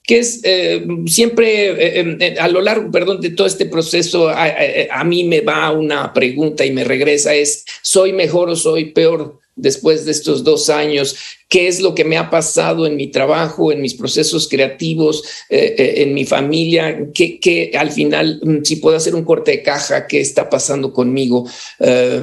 que 0.07 0.19
es 0.19 0.39
eh, 0.43 0.87
siempre 1.05 1.99
eh, 1.99 2.17
eh, 2.21 2.35
a 2.39 2.47
lo 2.47 2.61
largo, 2.61 2.89
perdón, 2.89 3.19
de 3.19 3.31
todo 3.31 3.45
este 3.45 3.65
proceso, 3.65 4.29
a, 4.29 5.03
mí 5.03 5.25
me 5.25 5.41
va 5.41 5.69
una 5.71 6.13
pregunta 6.13 6.65
y 6.65 6.71
me 6.71 6.85
regresa, 6.85 7.35
es, 7.35 7.65
¿soy 7.81 8.13
mejor 8.13 8.49
o 8.49 8.55
soy 8.55 8.85
peor 8.93 9.37
después 9.57 10.05
de 10.05 10.11
estos 10.11 10.45
dos 10.45 10.69
años? 10.69 11.17
¿Qué 11.49 11.67
es 11.67 11.81
lo 11.81 11.93
que 11.93 12.05
me 12.05 12.15
ha 12.15 12.29
pasado 12.29 12.87
en 12.87 12.95
mi 12.95 13.07
trabajo, 13.07 13.69
en 13.69 13.81
mis 13.81 13.95
procesos 13.95 14.47
creativos, 14.47 15.23
en 15.49 16.13
mi 16.13 16.25
familia? 16.25 17.09
¿Qué, 17.13 17.71
al 17.77 17.91
final, 17.91 18.39
mm, 18.41 18.63
si 18.63 18.77
puedo 18.77 18.95
hacer 18.95 19.13
un 19.13 19.25
corte 19.25 19.51
de 19.51 19.63
caja, 19.63 20.07
qué 20.07 20.21
está 20.21 20.49
pasando 20.49 20.93
conmigo? 20.93 21.49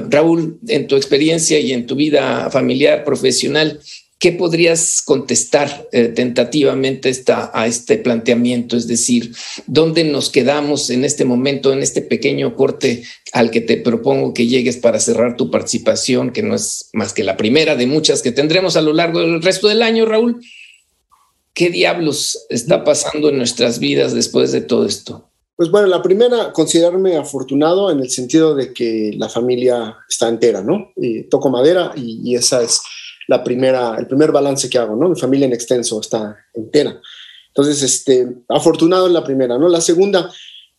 Raúl, 0.09 0.57
en 0.67 0.87
tu 0.87 0.95
experiencia 0.95 1.59
y 1.59 1.71
en 1.71 1.85
tu 1.85 1.95
vida 1.95 2.49
familiar, 2.49 3.03
profesional, 3.03 3.79
¿qué 4.25 4.31
podrías 4.31 5.03
contestar 5.03 5.87
eh, 5.91 6.07
tentativamente 6.07 7.09
esta, 7.09 7.51
a 7.53 7.67
este 7.67 7.99
planteamiento? 7.99 8.75
Es 8.75 8.87
decir, 8.87 9.35
¿dónde 9.67 10.03
nos 10.03 10.31
quedamos 10.31 10.89
en 10.89 11.05
este 11.05 11.25
momento, 11.25 11.71
en 11.71 11.83
este 11.83 12.01
pequeño 12.01 12.55
corte 12.55 13.03
al 13.33 13.51
que 13.51 13.61
te 13.61 13.77
propongo 13.77 14.33
que 14.33 14.47
llegues 14.47 14.77
para 14.77 14.99
cerrar 14.99 15.37
tu 15.37 15.51
participación, 15.51 16.31
que 16.31 16.41
no 16.41 16.55
es 16.55 16.89
más 16.91 17.13
que 17.13 17.23
la 17.23 17.37
primera 17.37 17.75
de 17.75 17.85
muchas 17.85 18.23
que 18.23 18.31
tendremos 18.31 18.75
a 18.75 18.81
lo 18.81 18.93
largo 18.93 19.19
del 19.19 19.43
resto 19.43 19.67
del 19.67 19.83
año, 19.83 20.07
Raúl? 20.07 20.43
¿Qué 21.53 21.69
diablos 21.69 22.47
está 22.49 22.83
pasando 22.83 23.29
en 23.29 23.37
nuestras 23.37 23.77
vidas 23.77 24.15
después 24.15 24.51
de 24.51 24.61
todo 24.61 24.87
esto? 24.87 25.29
Pues 25.55 25.69
bueno, 25.69 25.85
la 25.85 26.01
primera, 26.01 26.51
considerarme 26.51 27.15
afortunado 27.15 27.91
en 27.91 27.99
el 27.99 28.09
sentido 28.09 28.55
de 28.55 28.73
que 28.73 29.11
la 29.15 29.29
familia 29.29 29.97
está 30.09 30.29
entera, 30.29 30.63
¿no? 30.63 30.93
Y 30.95 31.29
toco 31.29 31.51
madera 31.51 31.93
y 31.95 32.33
esa 32.33 32.63
es 32.63 32.81
la 33.27 33.43
primera, 33.43 33.95
el 33.97 34.07
primer 34.07 34.31
balance 34.31 34.69
que 34.69 34.77
hago, 34.77 34.95
¿no? 34.95 35.09
Mi 35.09 35.19
familia 35.19 35.45
en 35.45 35.53
extenso 35.53 35.99
está 35.99 36.37
entera. 36.53 36.99
Entonces, 37.47 37.81
este, 37.83 38.27
afortunado 38.49 39.07
en 39.07 39.13
la 39.13 39.23
primera, 39.23 39.57
¿no? 39.57 39.69
La 39.69 39.81
segunda, 39.81 40.31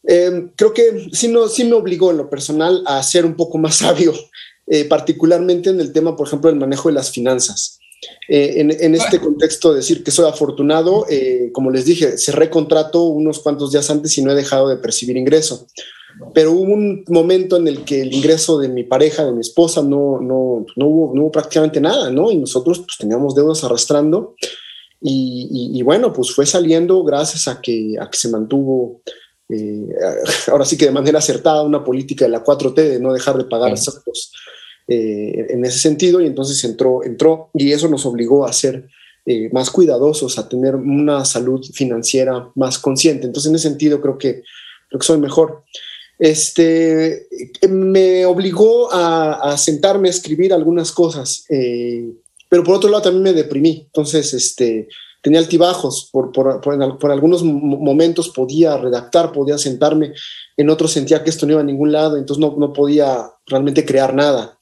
eh, 0.07 0.51
creo 0.55 0.73
que 0.73 1.09
sí, 1.13 1.29
no, 1.29 1.49
sí 1.49 1.65
me 1.65 1.75
obligó 1.75 2.11
en 2.11 2.19
lo 2.19 2.31
personal 2.31 2.83
a 2.87 3.03
ser 3.03 3.25
un 3.25 3.35
poco 3.35 3.59
más 3.59 3.77
sabio, 3.79 4.13
eh, 4.67 4.85
particularmente 4.85 5.71
en 5.71 5.81
el 5.81 5.93
tema, 5.93 6.17
por 6.17 6.27
ejemplo, 6.27 6.51
del 6.51 6.61
manejo 6.61 6.89
de 6.89 6.95
las 6.95 7.11
finanzas. 7.11 7.79
Eh, 8.29 8.55
en, 8.61 8.71
en, 8.71 8.95
este 8.95 9.21
contexto, 9.21 9.73
decir 9.73 10.05
que 10.05 10.11
soy 10.11 10.29
afortunado, 10.29 11.07
como 11.53 11.71
les 11.71 11.85
dije, 11.85 12.19
cerré 12.19 12.51
contrato 12.51 13.05
unos 13.05 13.39
cuantos 13.41 13.73
días 13.73 13.91
antes 13.91 14.17
y 14.19 14.23
no 14.23 14.33
he 14.33 14.35
dejado 14.35 14.69
de 14.69 14.77
percibir 14.77 15.17
ingreso. 15.17 15.67
Pero 16.33 16.53
hubo 16.53 16.73
un 16.73 17.05
momento 17.09 17.57
en 17.57 17.69
el 17.69 17.85
que 17.85 18.01
el 18.01 18.13
ingreso 18.13 18.59
de 18.59 18.69
mi 18.69 18.85
pareja, 18.85 19.25
de 19.25 19.33
mi 19.33 19.41
esposa, 19.41 19.83
no, 19.83 20.19
no, 20.21 20.65
no, 20.77 20.87
hubo, 20.87 21.15
no 21.15 21.23
hubo 21.23 21.31
prácticamente 21.31 21.81
nada, 21.81 22.11
¿no? 22.11 22.31
Y 22.31 22.37
nosotros 22.37 22.79
pues, 22.81 22.97
teníamos 22.99 23.35
deudas 23.35 23.63
arrastrando. 23.65 24.35
Y, 25.01 25.71
y, 25.75 25.83
bueno, 25.83 26.13
pues 26.13 26.35
fue 26.35 26.47
saliendo 26.47 27.05
gracias 27.05 27.49
a 27.49 27.61
que, 27.61 27.97
a 28.01 28.11
que 28.11 28.17
se 28.17 28.31
mantuvo, 28.31 29.03
eh, 29.51 29.89
ahora 30.49 30.65
sí 30.65 30.77
que 30.77 30.87
de 30.87 30.91
manera 30.91 31.19
acertada, 31.19 31.63
una 31.63 31.85
política 31.85 32.25
de 32.25 32.31
la 32.31 32.43
4T 32.43 32.75
de 32.75 32.99
no 32.99 33.13
dejar 33.13 33.37
de 33.37 33.45
pagar 33.45 33.77
saldos 33.77 34.33
eh, 34.89 35.47
en 35.51 35.65
ese 35.65 35.79
sentido 35.79 36.21
y 36.21 36.27
entonces 36.27 36.63
entró, 36.65 37.03
entró 37.05 37.51
y 37.55 37.73
eso 37.73 37.89
nos 37.89 38.07
obligó 38.07 38.47
a 38.47 38.53
ser 38.53 38.89
eh, 39.25 39.49
más 39.53 39.71
cuidadosos, 39.71 40.39
a 40.39 40.49
tener 40.49 40.77
una 40.77 41.25
salud 41.25 41.65
financiera 41.73 42.51
más 42.55 42.79
consciente. 42.79 43.27
Entonces 43.27 43.51
en 43.51 43.57
ese 43.57 43.69
sentido 43.69 44.01
creo 44.01 44.19
que, 44.19 44.43
creo 44.89 45.01
que 45.01 45.07
soy 45.07 45.19
mejor 45.19 45.65
este, 46.19 47.29
me 47.69 48.25
obligó 48.25 48.89
a, 48.93 49.57
sentarme 49.59 50.09
a 50.09 50.11
escribir 50.11 50.53
algunas 50.53 50.93
cosas, 50.93 51.45
eh, 51.51 52.11
pero 52.49 52.65
por 52.65 52.77
otro 52.77 52.91
lado 52.91 53.03
también 53.03 53.23
me 53.23 53.33
deprimí. 53.33 53.83
Entonces, 53.87 54.33
este, 54.33 54.89
tenía 55.23 55.41
altibajos, 55.41 56.09
por, 56.11 56.33
por, 56.33 56.61
por, 56.61 57.11
algunos 57.11 57.43
momentos 57.43 58.31
podía 58.31 58.77
redactar, 58.77 59.33
podía 59.33 59.59
sentarme, 59.59 60.13
en 60.57 60.71
otros 60.71 60.93
sentía 60.93 61.23
que 61.23 61.31
esto 61.31 61.47
no 61.47 61.53
iba 61.53 61.61
a 61.61 61.65
ningún 61.65 61.93
lado, 61.93 62.17
entonces 62.17 62.41
no, 62.41 62.57
no 62.57 62.73
podía 62.73 63.31
realmente 63.47 63.85
crear 63.85 64.15
nada. 64.15 64.59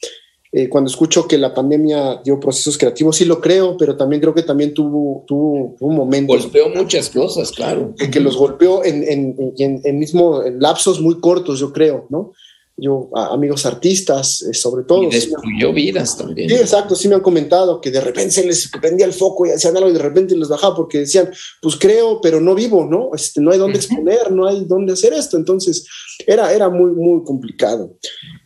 Eh, 0.56 0.68
cuando 0.68 0.88
escucho 0.88 1.26
que 1.26 1.36
la 1.36 1.52
pandemia 1.52 2.20
dio 2.24 2.38
procesos 2.38 2.78
creativos, 2.78 3.16
sí 3.16 3.24
lo 3.24 3.40
creo, 3.40 3.76
pero 3.76 3.96
también 3.96 4.20
creo 4.20 4.32
que 4.32 4.44
también 4.44 4.72
tuvo, 4.72 5.24
tuvo 5.26 5.74
un 5.80 5.96
momento. 5.96 6.32
Golpeó 6.32 6.68
muchas 6.68 7.10
cosas, 7.10 7.50
claro. 7.50 7.92
Que, 7.96 8.20
los 8.20 8.36
golpeó 8.36 8.84
en, 8.84 9.02
en, 9.02 9.52
en, 9.58 9.98
mismo 9.98 10.44
en 10.44 10.60
lapsos 10.60 11.00
muy 11.00 11.18
cortos, 11.18 11.58
yo 11.58 11.72
creo, 11.72 12.06
¿no? 12.08 12.32
Yo, 12.76 13.08
amigos 13.14 13.66
artistas, 13.66 14.42
eh, 14.42 14.52
sobre 14.52 14.84
todo. 14.84 15.04
Y 15.04 15.10
destruyó 15.10 15.72
vidas 15.72 16.16
también. 16.18 16.48
Sí, 16.48 16.56
exacto, 16.56 16.96
sí 16.96 17.06
me 17.08 17.14
han 17.14 17.20
comentado 17.20 17.80
que 17.80 17.92
de 17.92 18.00
repente 18.00 18.32
se 18.32 18.44
les 18.44 18.68
prendía 18.68 19.06
el 19.06 19.12
foco 19.12 19.46
y 19.46 19.50
hacían 19.50 19.76
algo 19.76 19.90
y 19.90 19.92
de 19.92 20.00
repente 20.00 20.36
les 20.36 20.48
bajaba 20.48 20.74
porque 20.74 20.98
decían, 20.98 21.30
pues 21.62 21.76
creo, 21.76 22.20
pero 22.20 22.40
no 22.40 22.54
vivo, 22.54 22.84
¿no? 22.84 23.10
Este, 23.14 23.40
no 23.40 23.52
hay 23.52 23.58
dónde 23.58 23.78
exponer, 23.78 24.32
no 24.32 24.48
hay 24.48 24.64
dónde 24.64 24.94
hacer 24.94 25.12
esto. 25.12 25.36
Entonces, 25.36 25.86
era, 26.26 26.52
era 26.52 26.68
muy, 26.68 26.90
muy 26.90 27.22
complicado. 27.22 27.96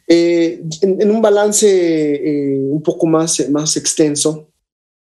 Eh, 0.07 0.63
en, 0.83 1.11
un 1.11 1.23
balance 1.23 1.67
eh, 1.67 2.59
un 2.59 2.83
poco 2.83 3.07
más, 3.07 3.49
más 3.49 3.77
extenso, 3.79 4.51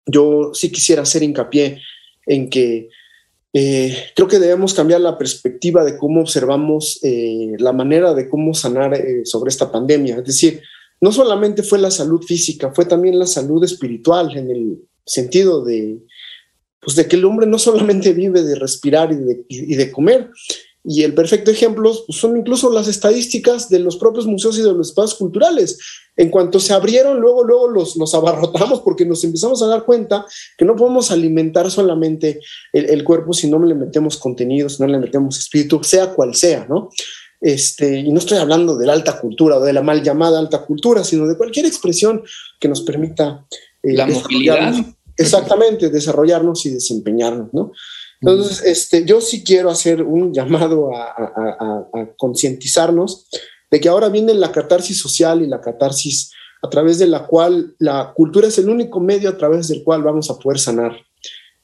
yo 0.06 0.52
sí 0.54 0.70
quisiera 0.70 1.02
hacer 1.02 1.24
hincapié 1.24 1.80
en 2.26 2.48
que 2.48 2.88
eh, 3.58 3.96
creo 4.14 4.28
que 4.28 4.38
debemos 4.38 4.74
cambiar 4.74 5.00
la 5.00 5.16
perspectiva 5.16 5.82
de 5.82 5.96
cómo 5.96 6.20
observamos 6.20 7.00
la 7.02 7.72
manera 7.72 8.12
de 8.12 8.28
cómo 8.28 8.52
sanar 8.52 8.94
sobre 9.24 9.48
esta 9.48 9.72
pandemia. 9.72 10.16
Es 10.18 10.24
decir, 10.24 10.60
no 11.00 11.10
solamente 11.10 11.62
fue 11.62 11.78
la 11.78 11.90
salud 11.90 12.22
física, 12.22 12.72
fue 12.74 12.84
también 12.84 13.18
la 13.18 13.26
salud 13.26 13.64
espiritual 13.64 14.36
en 14.36 14.50
el 14.50 14.78
sentido 15.06 15.64
de, 15.64 15.98
pues 16.80 16.96
de 16.96 17.06
que 17.06 17.16
el 17.16 17.24
hombre 17.24 17.46
no 17.46 17.58
solamente 17.58 18.12
vive 18.12 18.42
de 18.42 18.56
respirar 18.56 19.10
y 19.12 19.16
de, 19.16 19.44
y 19.48 19.74
de 19.74 19.90
comer, 19.90 20.28
Y 20.88 21.02
el 21.02 21.14
perfecto 21.14 21.50
ejemplo 21.50 21.92
son 22.10 22.36
incluso 22.36 22.72
las 22.72 22.86
estadísticas 22.86 23.68
de 23.68 23.80
los 23.80 23.96
propios 23.96 24.26
museos 24.26 24.56
y 24.58 24.62
de 24.62 24.72
los 24.72 24.88
espacios 24.88 25.18
culturales. 25.18 25.78
En 26.16 26.30
cuanto 26.30 26.60
se 26.60 26.72
abrieron, 26.72 27.18
luego, 27.18 27.42
luego 27.42 27.68
los, 27.68 27.96
los 27.96 28.14
abarrotamos 28.14 28.80
porque 28.82 29.04
nos 29.04 29.24
empezamos 29.24 29.62
a 29.62 29.66
dar 29.66 29.84
cuenta 29.84 30.24
que 30.56 30.64
no 30.64 30.76
podemos 30.76 31.10
alimentar 31.10 31.70
solamente 31.70 32.40
el, 32.72 32.88
el 32.88 33.02
cuerpo 33.02 33.32
si 33.32 33.50
no 33.50 33.58
le 33.58 33.74
metemos 33.74 34.16
contenido, 34.16 34.68
si 34.68 34.80
no 34.80 34.88
le 34.88 34.98
metemos 34.98 35.38
espíritu, 35.38 35.82
sea 35.82 36.14
cual 36.14 36.34
sea, 36.36 36.66
¿no? 36.68 36.90
Este, 37.40 37.98
y 37.98 38.12
no 38.12 38.18
estoy 38.18 38.38
hablando 38.38 38.76
de 38.76 38.86
la 38.86 38.92
alta 38.92 39.20
cultura 39.20 39.58
o 39.58 39.60
de 39.60 39.72
la 39.72 39.82
mal 39.82 40.02
llamada 40.02 40.38
alta 40.38 40.64
cultura, 40.64 41.04
sino 41.04 41.26
de 41.26 41.36
cualquier 41.36 41.66
expresión 41.66 42.22
que 42.58 42.68
nos 42.68 42.82
permita... 42.82 43.44
Eh, 43.82 43.92
la 43.92 44.06
movilidad. 44.06 44.74
Exactamente, 45.16 45.88
desarrollarnos 45.88 46.66
y 46.66 46.70
desempeñarnos, 46.70 47.52
¿no? 47.52 47.72
Entonces, 48.20 48.62
este, 48.64 49.04
yo 49.04 49.20
sí 49.20 49.44
quiero 49.44 49.70
hacer 49.70 50.02
un 50.02 50.32
llamado 50.34 50.90
a, 50.94 52.14
concientizarnos 52.16 53.28
de 53.70 53.80
que 53.80 53.88
ahora 53.88 54.08
viene 54.08 54.34
la 54.34 54.52
catarsis 54.52 54.98
social 54.98 55.42
y 55.42 55.46
la 55.46 55.60
catarsis 55.60 56.30
a 56.62 56.70
través 56.70 56.98
de 56.98 57.06
la 57.06 57.26
cual 57.26 57.74
la 57.78 58.12
cultura 58.14 58.48
es 58.48 58.58
el 58.58 58.68
único 58.68 59.00
medio 59.00 59.28
a 59.28 59.36
través 59.36 59.68
del 59.68 59.82
cual 59.82 60.02
vamos 60.02 60.30
a 60.30 60.38
poder 60.38 60.58
sanar 60.58 60.96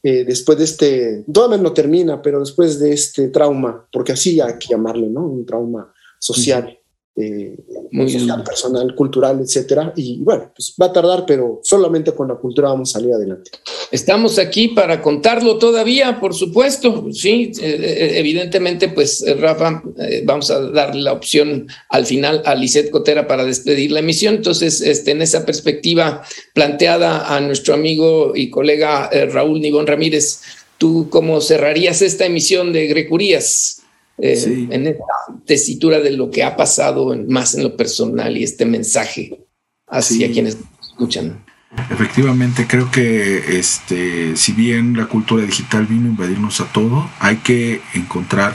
eh, 0.03 0.25
después 0.25 0.59
de 0.59 0.65
este, 0.65 1.25
todavía 1.33 1.59
no 1.59 1.73
termina, 1.73 2.21
pero 2.21 2.41
después 2.41 2.81
de 2.81 2.93
este 2.93 3.29
trauma, 3.29 3.87
porque 3.93 4.13
así 4.13 4.41
hay 4.41 4.59
que 4.59 4.69
llamarle, 4.69 5.09
¿no? 5.09 5.25
Un 5.25 5.47
trauma 5.47 5.93
social 6.19 6.77
eh, 7.15 7.55
muy 7.91 8.09
social, 8.09 8.43
personal, 8.43 8.95
cultural, 8.95 9.39
etcétera. 9.41 9.93
Y 9.97 10.23
bueno, 10.23 10.51
pues 10.57 10.75
va 10.81 10.87
a 10.87 10.93
tardar, 10.95 11.27
pero 11.27 11.61
solamente 11.63 12.13
con 12.13 12.29
la 12.29 12.37
cultura 12.37 12.69
vamos 12.69 12.89
a 12.91 12.99
salir 12.99 13.13
adelante. 13.13 13.51
Estamos 13.91 14.39
aquí 14.39 14.69
para 14.69 15.03
contarlo 15.03 15.59
todavía, 15.59 16.19
por 16.19 16.35
supuesto. 16.35 17.07
Sí, 17.13 17.53
eh, 17.61 17.77
eh, 17.81 18.19
evidentemente, 18.19 18.89
pues 18.89 19.23
Rafa, 19.39 19.83
vamos 20.25 20.51
a 20.51 20.61
dar 20.71 20.95
la 20.95 21.13
opción 21.13 21.67
al 21.91 22.07
final 22.07 22.43
a 22.47 22.55
Lisette 22.55 22.91
Cotera 22.91 23.27
para 23.27 23.45
despedir 23.45 23.93
la 23.93 24.01
emisión. 24.01 24.37
Entonces, 24.37 24.81
este, 24.81 25.11
en 25.11 25.21
esa 25.21 25.45
perspectiva 25.45 26.23
planteada 26.55 27.37
a 27.37 27.41
nuestro 27.41 27.75
amigo 27.75 28.33
y 28.35 28.49
colega 28.49 29.11
Raúl 29.31 29.61
Nibón 29.61 29.87
Ramírez, 29.87 30.41
¿tú 30.79 31.09
cómo 31.11 31.43
cerrarías 31.43 32.01
esta 32.01 32.25
emisión 32.25 32.73
de 32.73 32.87
Grecurías? 32.87 33.82
Eh, 34.19 34.69
en 34.71 34.87
esta 34.87 35.05
tesitura 35.47 36.01
de 36.01 36.13
lo 36.13 36.31
que 36.31 36.45
ha 36.45 36.57
pasado 36.57 37.17
más 37.29 37.55
en 37.55 37.65
lo 37.65 37.77
personal 37.77 38.37
y 38.37 38.45
este 38.45 38.67
mensaje 38.67 39.41
hacia 39.89 40.31
quienes 40.31 40.59
escuchan. 40.81 41.45
Efectivamente, 41.91 42.67
creo 42.69 42.91
que 42.91 43.59
este, 43.59 44.37
si 44.37 44.53
bien 44.53 44.97
la 44.97 45.07
cultura 45.07 45.45
digital 45.45 45.87
vino 45.87 46.07
a 46.07 46.11
invadirnos 46.11 46.61
a 46.61 46.71
todo, 46.71 47.09
hay 47.19 47.37
que 47.39 47.81
encontrar 47.95 48.55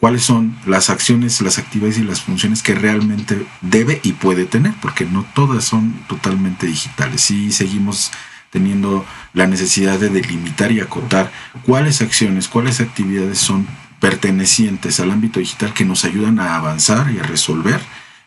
cuáles 0.00 0.22
son 0.22 0.56
las 0.66 0.88
acciones, 0.88 1.40
las 1.42 1.58
actividades 1.58 1.98
y 1.98 2.04
las 2.04 2.22
funciones 2.22 2.62
que 2.62 2.74
realmente 2.74 3.46
debe 3.60 4.00
y 4.02 4.12
puede 4.12 4.46
tener, 4.46 4.72
porque 4.80 5.04
no 5.04 5.26
todas 5.34 5.64
son 5.64 5.92
totalmente 6.08 6.66
digitales. 6.66 7.20
Sí 7.20 7.52
seguimos 7.52 8.10
teniendo 8.50 9.04
la 9.34 9.46
necesidad 9.46 9.98
de 9.98 10.08
delimitar 10.08 10.72
y 10.72 10.80
acotar 10.80 11.30
cuáles 11.66 12.00
acciones, 12.00 12.48
cuáles 12.48 12.80
actividades 12.80 13.38
son 13.38 13.66
pertenecientes 14.00 15.00
al 15.00 15.10
ámbito 15.10 15.40
digital 15.40 15.72
que 15.72 15.84
nos 15.84 16.04
ayudan 16.04 16.38
a 16.40 16.56
avanzar 16.56 17.10
y 17.10 17.18
a 17.18 17.22
resolver. 17.22 17.80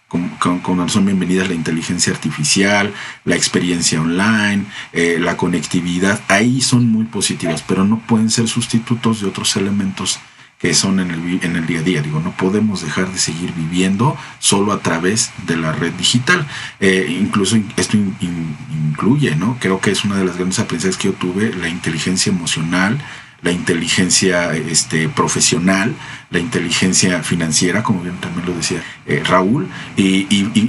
Con, 0.08 0.90
son 0.90 1.06
bienvenidas 1.06 1.50
la 1.50 1.54
inteligencia 1.54 2.12
artificial, 2.12 2.92
la 3.26 3.36
experiencia 3.36 4.02
online, 4.02 4.66
eh, 4.92 5.18
la 5.20 5.38
conectividad, 5.38 6.20
ahí 6.30 6.62
son 6.62 6.88
muy 6.88 7.06
positivas, 7.06 7.64
pero 7.68 7.86
no 7.86 8.00
pueden 8.00 8.32
ser 8.32 8.48
sustitutos 8.48 9.22
de 9.22 9.28
otros 9.28 9.56
elementos 9.56 10.20
que 10.60 10.74
son 10.74 11.00
en 11.00 11.12
el, 11.12 11.44
en 11.44 11.56
el 11.56 11.66
día 11.66 11.80
a 11.80 11.84
día. 11.84 12.02
Digo, 12.02 12.20
no 12.20 12.32
podemos 12.32 12.82
dejar 12.82 13.12
de 13.12 13.18
seguir 13.18 13.54
viviendo 13.54 14.18
solo 14.40 14.74
a 14.74 14.80
través 14.80 15.32
de 15.48 15.56
la 15.56 15.72
red 15.72 15.94
digital. 15.94 16.46
Eh, 16.82 17.18
incluso 17.20 17.58
esto 17.78 17.98
incluye, 17.98 19.36
¿no? 19.36 19.58
Creo 19.60 19.80
que 19.80 19.92
es 19.92 20.04
una 20.04 20.18
de 20.18 20.26
las 20.26 20.36
grandes 20.36 20.60
aprendizajes 20.60 20.98
que 20.98 21.08
yo 21.08 21.14
tuve, 21.14 21.54
la 21.56 21.70
inteligencia 21.70 22.32
emocional, 22.32 23.00
la 23.42 23.52
inteligencia 23.52 24.54
este, 24.56 25.10
profesional, 25.10 25.96
la 26.30 26.40
inteligencia 26.40 27.24
financiera, 27.24 27.84
como 27.84 28.02
bien 28.02 28.16
también 28.18 28.46
lo 28.46 28.54
decía 28.54 28.82
eh, 29.06 29.24
Raúl, 29.26 29.68
y, 29.98 30.26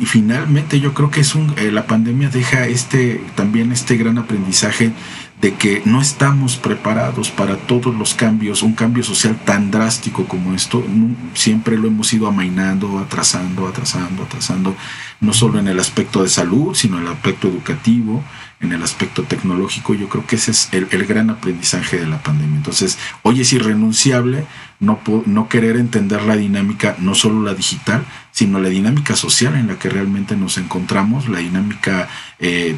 finalmente 0.07 0.81
yo 0.81 0.95
creo 0.95 1.11
que 1.11 1.21
es 1.21 1.35
un, 1.35 1.55
eh, 1.57 1.71
la 1.71 1.87
pandemia 1.87 2.31
deja 2.31 2.67
este, 2.67 3.21
también 3.35 3.73
este 3.73 3.97
gran 3.97 4.19
aprendizaje 4.19 4.93
de 5.41 5.55
que 5.55 5.83
no 5.87 6.03
estamos 6.03 6.57
preparados 6.57 7.31
para 7.31 7.57
todos 7.57 7.95
los 7.95 8.15
cambios, 8.15 8.63
un 8.63 8.75
cambio 8.75 9.03
social 9.03 9.39
tan 9.45 9.71
drástico 9.71 10.27
como 10.27 10.55
esto, 10.55 10.85
siempre 11.33 11.79
lo 11.79 11.89
hemos 11.89 12.13
ido 12.13 12.27
amainando, 12.27 12.99
atrasando, 12.99 13.67
atrasando, 13.67 14.25
atrasando, 14.25 14.77
no 15.21 15.33
solo 15.33 15.59
en 15.59 15.69
el 15.69 15.81
aspecto 15.81 16.23
de 16.23 16.29
salud, 16.29 16.75
sino 16.75 16.99
en 16.99 17.07
el 17.07 17.13
aspecto 17.13 17.49
educativo, 17.49 18.23
en 18.61 18.73
el 18.73 18.83
aspecto 18.83 19.23
tecnológico, 19.23 19.95
yo 19.95 20.09
creo 20.09 20.27
que 20.27 20.37
ese 20.37 20.51
es 20.51 20.69
el, 20.73 20.87
gran 21.07 21.31
aprendizaje 21.31 21.99
de 21.99 22.07
la 22.07 22.23
pandemia. 22.23 22.50
Entonces, 22.61 22.99
hoy 23.23 23.41
es 23.41 23.55
irrenunciable 23.55 24.45
no, 24.81 25.01
no 25.25 25.49
querer 25.49 25.77
entender 25.77 26.23
la 26.25 26.37
dinámica, 26.37 26.95
no 26.99 27.15
solo 27.15 27.43
la 27.43 27.55
digital, 27.55 28.05
sino 28.33 28.61
la 28.61 28.69
dinámica 28.69 29.17
social 29.17 29.55
en 29.55 29.69
la 29.69 29.79
que 29.79 29.89
realmente 29.89 30.37
nos 30.37 30.59
encontramos, 30.59 31.27
la 31.31 31.39
dinámica, 31.39 32.11
eh, 32.39 32.77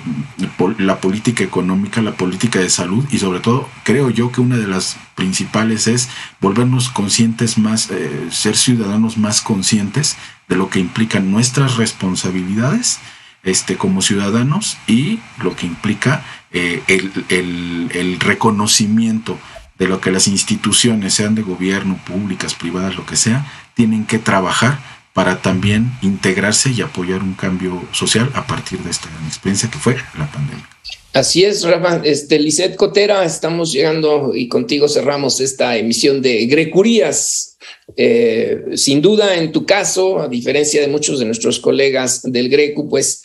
la 0.78 1.00
política 1.00 1.42
económica, 1.42 2.00
la 2.00 2.14
política 2.14 2.60
de 2.60 2.70
salud 2.70 3.04
y 3.10 3.18
sobre 3.18 3.40
todo 3.40 3.68
creo 3.82 4.08
yo 4.08 4.30
que 4.30 4.40
una 4.40 4.56
de 4.56 4.68
las 4.68 4.98
principales 5.16 5.88
es 5.88 6.08
volvernos 6.40 6.88
conscientes 6.88 7.58
más, 7.58 7.90
eh, 7.90 8.28
ser 8.30 8.56
ciudadanos 8.56 9.18
más 9.18 9.40
conscientes 9.40 10.16
de 10.48 10.54
lo 10.54 10.70
que 10.70 10.78
implican 10.78 11.32
nuestras 11.32 11.76
responsabilidades 11.76 13.00
este, 13.42 13.76
como 13.76 14.02
ciudadanos 14.02 14.78
y 14.86 15.18
lo 15.42 15.56
que 15.56 15.66
implica 15.66 16.22
eh, 16.52 16.82
el, 16.86 18.20
reconocimiento 18.20 19.38
de 19.82 19.88
lo 19.88 20.00
que 20.00 20.12
las 20.12 20.28
instituciones, 20.28 21.14
sean 21.14 21.34
de 21.34 21.42
gobierno, 21.42 21.98
públicas, 22.06 22.54
privadas, 22.54 22.94
lo 22.94 23.04
que 23.04 23.16
sea, 23.16 23.44
tienen 23.74 24.06
que 24.06 24.20
trabajar 24.20 24.78
para 25.14 25.42
también 25.42 25.92
integrarse 26.02 26.70
y 26.70 26.80
apoyar 26.80 27.22
un 27.22 27.34
cambio 27.34 27.82
social 27.92 28.30
a 28.34 28.46
partir 28.46 28.78
de 28.80 28.90
esta 28.90 29.10
gran 29.10 29.26
experiencia 29.26 29.70
que 29.70 29.78
fue 29.78 29.96
la 30.18 30.30
pandemia. 30.30 30.68
Así 31.12 31.44
es, 31.44 31.62
Rafa. 31.62 32.00
Este, 32.04 32.38
Lisette 32.38 32.76
Cotera, 32.76 33.22
estamos 33.24 33.70
llegando 33.70 34.34
y 34.34 34.48
contigo 34.48 34.88
cerramos 34.88 35.40
esta 35.40 35.76
emisión 35.76 36.22
de 36.22 36.46
Grecurías, 36.46 37.58
eh, 37.96 38.64
sin 38.74 39.02
duda, 39.02 39.36
en 39.36 39.52
tu 39.52 39.66
caso, 39.66 40.20
a 40.20 40.28
diferencia 40.28 40.80
de 40.80 40.88
muchos 40.88 41.18
de 41.18 41.26
nuestros 41.26 41.60
colegas 41.60 42.22
del 42.22 42.48
Greco, 42.48 42.88
pues 42.88 43.22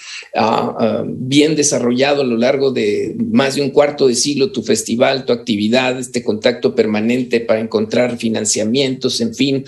bien 1.06 1.56
desarrollado 1.56 2.22
a 2.22 2.26
lo 2.26 2.38
largo 2.38 2.72
de 2.72 3.16
más 3.18 3.56
de 3.56 3.62
un 3.62 3.70
cuarto 3.70 4.08
de 4.08 4.16
siglo 4.16 4.52
tu 4.52 4.64
festival, 4.64 5.26
tu 5.26 5.34
actividad, 5.34 5.98
este 5.98 6.24
contacto 6.24 6.76
permanente 6.76 7.40
para 7.40 7.62
encontrar 7.62 8.18
financiamientos, 8.18 9.22
en 9.22 9.34
fin. 9.34 9.66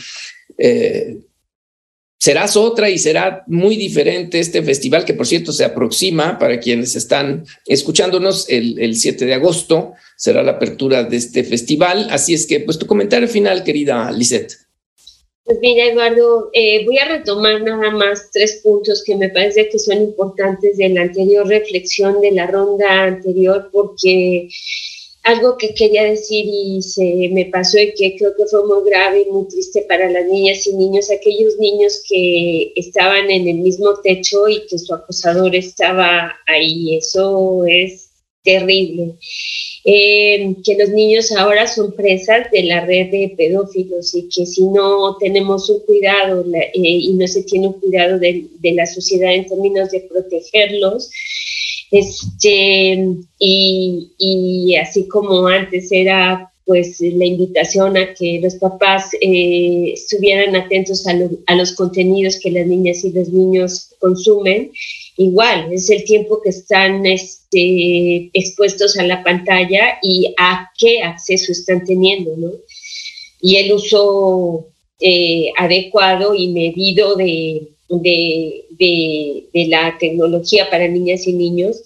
Eh, 0.58 1.18
serás 2.20 2.58
otra 2.58 2.90
y 2.90 3.00
será 3.00 3.44
muy 3.48 3.78
diferente 3.78 4.40
este 4.40 4.62
festival 4.62 5.06
que 5.06 5.14
por 5.14 5.26
cierto 5.26 5.52
se 5.52 5.64
aproxima 5.64 6.38
para 6.38 6.60
quienes 6.60 6.96
están 6.96 7.46
escuchándonos 7.66 8.50
el, 8.50 8.78
el 8.80 8.96
7 8.96 9.26
de 9.26 9.34
agosto. 9.34 9.94
Será 10.18 10.44
la 10.44 10.52
apertura 10.52 11.04
de 11.04 11.16
este 11.16 11.44
festival. 11.44 12.08
Así 12.12 12.34
es 12.34 12.46
que 12.46 12.60
pues 12.60 12.78
tu 12.78 12.86
comentario 12.86 13.28
final 13.28 13.64
querida 13.64 14.12
Lisette. 14.12 14.58
Pues 15.46 15.58
mira, 15.62 15.86
Eduardo, 15.86 16.52
eh, 16.54 16.86
voy 16.86 17.00
a 17.00 17.08
retomar 17.08 17.64
nada 17.64 17.90
más 17.90 18.30
tres 18.32 18.60
puntos 18.64 19.04
que 19.04 19.16
me 19.16 19.30
parece 19.30 19.68
que 19.68 19.80
son 19.80 19.98
importantes 19.98 20.78
de 20.78 20.90
la 20.90 21.02
anterior 21.02 21.48
reflexión 21.48 22.22
de 22.22 22.32
la 22.34 22.46
ronda 22.46 23.06
anterior, 23.06 23.68
porque 23.72 24.48
algo 25.30 25.58
que 25.58 25.74
quería 25.74 26.04
decir 26.04 26.46
y 26.48 26.82
se 26.82 27.30
me 27.32 27.46
pasó 27.46 27.78
y 27.80 27.94
que 27.94 28.16
creo 28.18 28.36
que 28.36 28.46
fue 28.46 28.66
muy 28.66 28.90
grave 28.90 29.22
y 29.22 29.32
muy 29.32 29.48
triste 29.48 29.86
para 29.88 30.10
las 30.10 30.26
niñas 30.26 30.66
y 30.68 30.76
niños, 30.76 31.12
aquellos 31.12 31.58
niños 31.60 32.04
que 32.08 32.74
estaban 32.76 33.30
en 33.30 33.48
el 33.48 33.58
mismo 33.58 33.94
techo 34.04 34.48
y 34.48 34.66
que 34.68 34.80
su 34.80 34.94
acosador 34.94 35.56
estaba 35.56 36.36
ahí. 36.48 36.96
Eso 36.98 37.66
es 37.68 38.10
terrible. 38.44 39.16
Eh, 39.86 40.56
que 40.66 40.76
los 40.76 40.90
niños 40.90 41.32
ahora 41.32 41.66
son 41.66 41.94
presas 41.94 42.52
de 42.52 42.64
la 42.64 42.86
red 42.86 43.12
de 43.12 43.34
pedófilos 43.38 44.14
y 44.14 44.28
que 44.28 44.46
si 44.46 44.64
no 44.66 45.16
tenemos 45.18 45.70
un 45.70 45.80
cuidado 45.80 46.44
eh, 46.54 46.72
y 46.74 47.14
no 47.14 47.26
se 47.28 47.44
tiene 47.44 47.68
un 47.68 47.80
cuidado 47.80 48.20
de, 48.20 48.50
la 48.62 48.86
sociedad 48.86 49.34
en 49.34 49.48
términos 49.48 49.92
de 49.92 50.02
protegerlos, 50.02 51.10
este, 51.92 53.18
y, 53.40 54.76
así 54.76 55.08
como 55.08 55.48
antes 55.48 55.92
era 55.92 56.52
pues 56.66 57.02
la 57.02 57.26
invitación 57.26 57.98
a 57.98 58.14
que 58.14 58.40
los 58.44 58.54
papás 58.56 59.10
eh, 59.22 59.94
estuvieran 59.94 60.56
atentos 60.56 61.08
a, 61.08 61.16
a 61.48 61.56
los 61.56 61.74
contenidos 61.74 62.40
que 62.40 62.52
las 62.52 62.68
niñas 62.68 63.04
y 63.04 63.12
los 63.12 63.30
niños 63.30 63.90
consumen, 63.98 64.72
igual, 65.18 65.74
es 65.74 65.90
el 65.90 66.04
tiempo 66.04 66.40
que 66.44 66.50
están 66.50 67.08
este, 67.08 68.30
expuestos 68.34 68.98
a 69.00 69.04
la 69.04 69.24
pantalla 69.24 69.98
y 70.04 70.34
a 70.38 70.70
qué 70.78 71.02
acceso 71.02 71.52
están 71.52 71.84
teniendo, 71.86 72.38
¿no? 72.38 72.52
Y 73.42 73.56
el 73.56 73.74
uso 73.74 74.68
eh, 75.00 75.52
adecuado 75.58 76.36
y 76.36 76.50
medido 76.50 77.16
de, 77.16 77.70
de, 77.90 78.66
de, 78.72 79.68
la 79.68 79.98
tecnología 80.00 80.70
para 80.70 80.88
niñas 80.88 81.28
y 81.28 81.34
niños. 81.34 81.82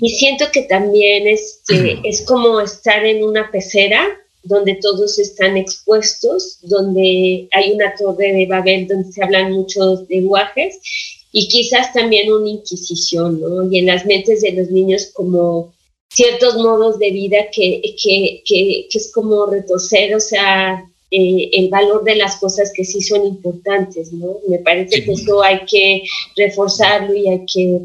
Y 0.00 0.10
siento 0.10 0.46
que 0.52 0.62
también 0.62 1.26
este, 1.26 1.98
es 2.04 2.22
como 2.22 2.60
estar 2.60 3.04
en 3.04 3.24
una 3.24 3.50
pecera 3.50 4.06
donde 4.44 4.74
todos 4.76 5.18
están 5.18 5.56
expuestos, 5.56 6.58
donde 6.62 7.48
hay 7.52 7.72
una 7.72 7.94
torre 7.94 8.32
de 8.32 8.46
Babel 8.46 8.88
donde 8.88 9.12
se 9.12 9.22
hablan 9.22 9.52
muchos 9.52 10.08
lenguajes 10.08 10.80
y 11.30 11.48
quizás 11.48 11.92
también 11.92 12.30
una 12.32 12.50
inquisición, 12.50 13.40
¿no? 13.40 13.70
Y 13.70 13.78
en 13.78 13.86
las 13.86 14.04
mentes 14.04 14.42
de 14.42 14.52
los 14.52 14.70
niños 14.70 15.10
como 15.14 15.72
ciertos 16.10 16.56
modos 16.56 16.98
de 16.98 17.10
vida 17.10 17.46
que, 17.54 17.80
que, 18.02 18.42
que, 18.44 18.86
que 18.90 18.98
es 18.98 19.12
como 19.12 19.46
retorcer, 19.46 20.14
o 20.14 20.20
sea, 20.20 20.84
eh, 21.14 21.50
el 21.52 21.68
valor 21.68 22.04
de 22.04 22.16
las 22.16 22.36
cosas 22.36 22.72
que 22.74 22.86
sí 22.86 23.02
son 23.02 23.26
importantes, 23.26 24.14
¿no? 24.14 24.38
Me 24.48 24.58
parece 24.60 25.04
que 25.04 25.12
eso 25.12 25.42
hay 25.42 25.60
que 25.70 26.02
reforzarlo 26.36 27.14
y 27.14 27.28
hay 27.28 27.44
que, 27.52 27.80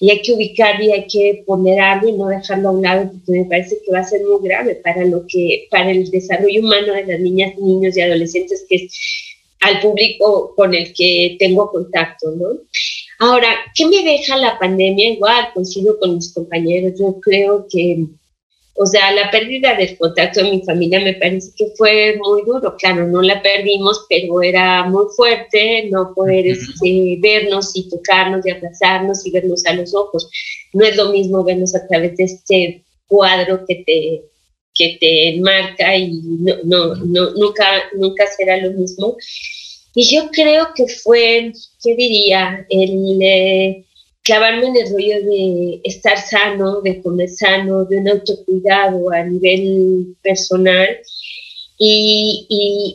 y 0.00 0.10
hay 0.10 0.22
que 0.22 0.32
ubicarlo 0.32 0.84
y 0.86 0.92
hay 0.92 1.06
que 1.06 1.42
ponderarlo 1.46 2.08
y 2.08 2.12
no 2.12 2.28
dejarlo 2.28 2.70
a 2.70 2.72
un 2.72 2.82
lado 2.82 3.10
porque 3.12 3.40
me 3.40 3.44
parece 3.44 3.78
que 3.84 3.92
va 3.92 3.98
a 3.98 4.04
ser 4.04 4.22
muy 4.22 4.48
grave 4.48 4.76
para 4.76 5.04
lo 5.04 5.26
que, 5.28 5.68
para 5.70 5.90
el 5.90 6.10
desarrollo 6.10 6.60
humano 6.60 6.94
de 6.94 7.04
las 7.04 7.20
niñas, 7.20 7.52
niños 7.58 7.94
y 7.98 8.00
adolescentes 8.00 8.64
que 8.66 8.76
es 8.76 8.92
al 9.60 9.80
público 9.80 10.54
con 10.56 10.74
el 10.74 10.94
que 10.94 11.36
tengo 11.38 11.70
contacto, 11.70 12.30
¿no? 12.30 12.60
Ahora, 13.18 13.48
¿qué 13.74 13.84
me 13.86 14.02
deja 14.02 14.38
la 14.38 14.58
pandemia? 14.58 15.10
Igual, 15.10 15.50
coincido 15.52 15.98
con 15.98 16.14
mis 16.14 16.32
compañeros, 16.32 16.98
yo 16.98 17.20
creo 17.20 17.66
que 17.70 18.06
o 18.82 18.86
sea, 18.86 19.12
la 19.12 19.30
pérdida 19.30 19.74
del 19.74 19.98
contacto 19.98 20.42
de 20.42 20.52
mi 20.52 20.62
familia 20.62 21.00
me 21.00 21.12
parece 21.12 21.52
que 21.54 21.66
fue 21.76 22.16
muy 22.16 22.42
duro. 22.46 22.76
Claro, 22.78 23.06
no 23.06 23.20
la 23.20 23.42
perdimos, 23.42 24.06
pero 24.08 24.40
era 24.42 24.84
muy 24.84 25.04
fuerte 25.14 25.90
no 25.90 26.14
poder 26.14 26.46
este, 26.46 27.18
vernos 27.20 27.72
y 27.74 27.90
tocarnos 27.90 28.46
y 28.46 28.50
abrazarnos 28.50 29.26
y 29.26 29.32
vernos 29.32 29.66
a 29.66 29.74
los 29.74 29.94
ojos. 29.94 30.30
No 30.72 30.86
es 30.86 30.96
lo 30.96 31.12
mismo 31.12 31.44
vernos 31.44 31.74
a 31.74 31.86
través 31.86 32.16
de 32.16 32.24
este 32.24 32.84
cuadro 33.06 33.66
que 33.66 33.84
te, 33.84 34.22
que 34.74 34.96
te 34.98 35.34
enmarca 35.34 35.94
y 35.94 36.12
no, 36.22 36.54
no, 36.64 36.94
no, 36.94 37.30
nunca, 37.32 37.66
nunca 37.98 38.24
será 38.34 38.56
lo 38.56 38.70
mismo. 38.70 39.14
Y 39.94 40.04
yo 40.10 40.30
creo 40.30 40.68
que 40.74 40.88
fue, 40.88 41.52
¿qué 41.84 41.96
diría? 41.96 42.66
El... 42.70 43.18
Eh, 43.20 43.84
clavarme 44.22 44.66
en 44.66 44.76
el 44.76 44.92
rollo 44.92 45.22
de 45.24 45.80
estar 45.84 46.18
sano, 46.18 46.80
de 46.82 47.00
comer 47.02 47.28
sano, 47.28 47.84
de 47.84 47.98
un 47.98 48.08
autocuidado 48.08 49.10
a 49.10 49.24
nivel 49.24 50.14
personal 50.22 50.88
y, 51.78 52.46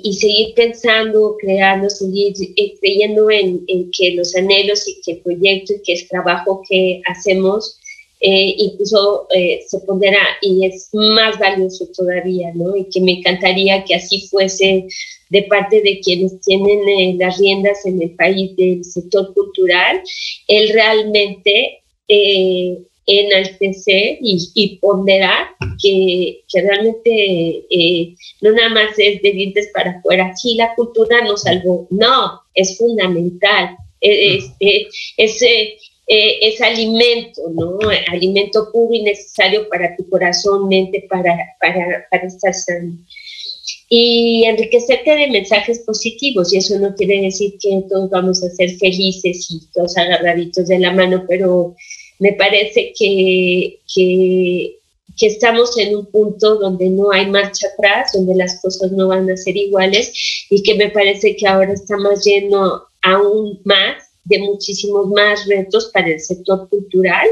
y, 0.04 0.14
seguir 0.14 0.54
pensando, 0.54 1.36
creando, 1.42 1.90
seguir 1.90 2.36
eh, 2.56 2.76
creyendo 2.80 3.32
en, 3.32 3.64
en, 3.68 3.90
que 3.92 4.12
los 4.12 4.36
anhelos 4.36 4.88
y 4.88 5.02
que 5.02 5.14
el 5.14 5.22
proyecto 5.22 5.74
y 5.74 5.82
que 5.82 5.94
el 5.94 6.08
trabajo 6.08 6.62
que 6.70 7.02
hacemos 7.08 7.80
eh, 8.22 8.56
incluso 8.58 9.28
eh, 9.36 9.64
se 9.68 9.80
pondrá 9.82 10.20
y 10.42 10.66
es 10.66 10.90
más 10.94 11.38
valioso 11.38 11.88
todavía, 11.96 12.52
¿no? 12.56 12.76
Y 12.76 12.86
que 12.86 13.02
me 13.02 13.14
encantaría 13.14 13.84
que 13.84 13.96
así 13.96 14.28
fuese 14.30 14.88
de 15.30 15.44
parte 15.44 15.82
de 15.82 16.00
quienes 16.02 16.40
tienen 16.42 16.88
eh, 16.88 17.16
las 17.18 17.38
riendas 17.38 17.86
en 17.86 18.02
el 18.02 18.12
país 18.12 18.56
del 18.56 18.84
sector 18.84 19.34
cultural, 19.34 20.02
el 20.48 20.70
realmente 20.70 21.80
eh, 22.08 22.78
enaltecer 23.08 24.18
y, 24.22 24.50
y 24.54 24.78
ponderar 24.78 25.50
que, 25.82 26.44
que 26.52 26.62
realmente 26.62 27.66
eh, 27.70 28.16
no 28.42 28.52
nada 28.52 28.70
más 28.70 28.98
es 28.98 29.22
de 29.22 29.32
dientes 29.32 29.70
para 29.74 29.92
afuera, 29.92 30.36
sí, 30.36 30.56
la 30.56 30.74
cultura 30.76 31.24
nos 31.24 31.44
salvó, 31.44 31.88
no, 31.90 32.42
es 32.54 32.78
fundamental, 32.78 33.76
es, 34.02 34.52
es, 34.60 35.42
es, 36.08 36.62
alimento, 36.62 37.42
¿no? 37.52 37.80
Alimento 38.12 38.70
puro 38.72 38.94
y 38.94 39.02
necesario 39.02 39.68
para 39.70 39.96
tu 39.96 40.08
corazón, 40.10 40.68
mente, 40.68 41.08
para, 41.10 41.36
para, 41.60 42.06
para 42.12 42.28
estar 42.28 42.54
sano 42.54 42.94
y 43.90 44.46
enriquecerte 44.46 45.12
de 45.12 45.28
mensajes 45.30 45.80
positivos. 45.80 46.54
Y 46.54 46.58
eso 46.58 46.80
no 46.80 46.96
quiere 46.96 47.22
decir 47.22 47.56
que 47.60 47.84
todos 47.90 48.10
vamos 48.10 48.44
a 48.44 48.50
ser 48.50 48.72
felices 48.78 49.48
y 49.50 49.62
todos 49.74 49.98
agarraditos 49.98 50.68
de 50.68 50.80
la 50.80 50.92
mano, 50.92 51.26
pero 51.28 51.76
me 52.20 52.34
parece 52.34 52.94
que, 52.98 53.80
que, 53.94 54.80
estamos 55.22 55.78
en 55.78 55.96
un 55.96 56.06
punto 56.08 56.56
donde 56.56 56.90
no 56.90 57.12
hay 57.12 57.26
marcha 57.28 57.68
atrás, 57.74 58.12
donde 58.14 58.36
las 58.36 58.62
cosas 58.62 58.92
no 58.92 59.08
van 59.08 59.30
a 59.30 59.38
ser 59.38 59.56
iguales 59.58 60.12
y 60.50 60.62
que 60.62 60.76
me 60.76 60.90
parece 60.90 61.36
que 61.36 61.48
ahora 61.48 61.74
estamos 61.74 62.24
lleno 62.24 62.84
aún 63.02 63.60
más 63.64 64.04
de 64.26 64.40
muchísimos 64.40 65.08
más 65.08 65.46
retos 65.48 65.90
para 65.94 66.08
el 66.08 66.20
sector 66.20 66.68
cultural 66.70 67.28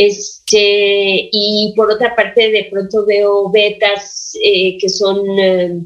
este, 0.00 1.28
y 1.30 1.74
por 1.76 1.90
otra 1.90 2.16
parte, 2.16 2.50
de 2.50 2.64
pronto 2.70 3.04
veo 3.04 3.50
betas 3.50 4.32
eh, 4.42 4.78
que 4.78 4.88
son, 4.88 5.38
eh, 5.38 5.80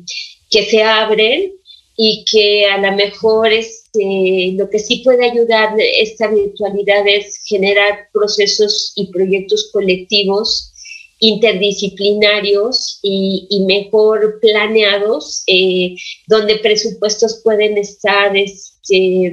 que 0.48 0.62
se 0.66 0.84
abren 0.84 1.52
y 1.96 2.24
que 2.30 2.64
a 2.66 2.78
lo 2.78 2.92
mejor 2.96 3.52
este, 3.52 4.52
lo 4.56 4.70
que 4.70 4.78
sí 4.78 5.02
puede 5.04 5.28
ayudar 5.28 5.74
esta 5.78 6.28
virtualidad 6.28 7.08
es 7.08 7.42
generar 7.44 8.08
procesos 8.12 8.92
y 8.94 9.10
proyectos 9.10 9.70
colectivos 9.72 10.70
interdisciplinarios 11.18 13.00
y, 13.02 13.64
mejor 13.66 14.38
planeados, 14.40 15.42
eh, 15.48 15.96
donde 16.28 16.58
presupuestos 16.58 17.40
pueden 17.42 17.78
estar 17.78 18.36
este, 18.36 19.32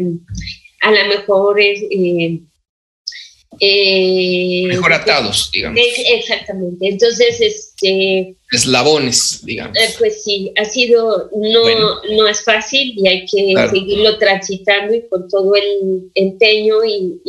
a 0.81 0.91
lo 0.91 1.05
mejor 1.07 1.59
eh, 1.59 2.41
Mejor 3.59 4.93
atados, 4.93 5.49
digamos. 5.53 5.79
exactamente. 6.05 6.87
Entonces, 6.87 7.41
este... 7.41 8.35
Eslabones, 8.51 9.41
digamos. 9.43 9.77
Eh, 9.77 9.93
pues 9.97 10.23
sí, 10.23 10.51
ha 10.57 10.65
sido, 10.65 11.29
no, 11.33 12.01
no 12.15 12.27
es 12.27 12.43
fácil 12.43 12.93
y 12.97 13.07
hay 13.07 13.25
que 13.25 13.53
seguirlo 13.69 14.17
transitando 14.17 14.93
y 14.93 15.07
con 15.07 15.27
todo 15.27 15.55
el 15.55 16.11
empeño 16.15 16.83
y, 16.85 17.21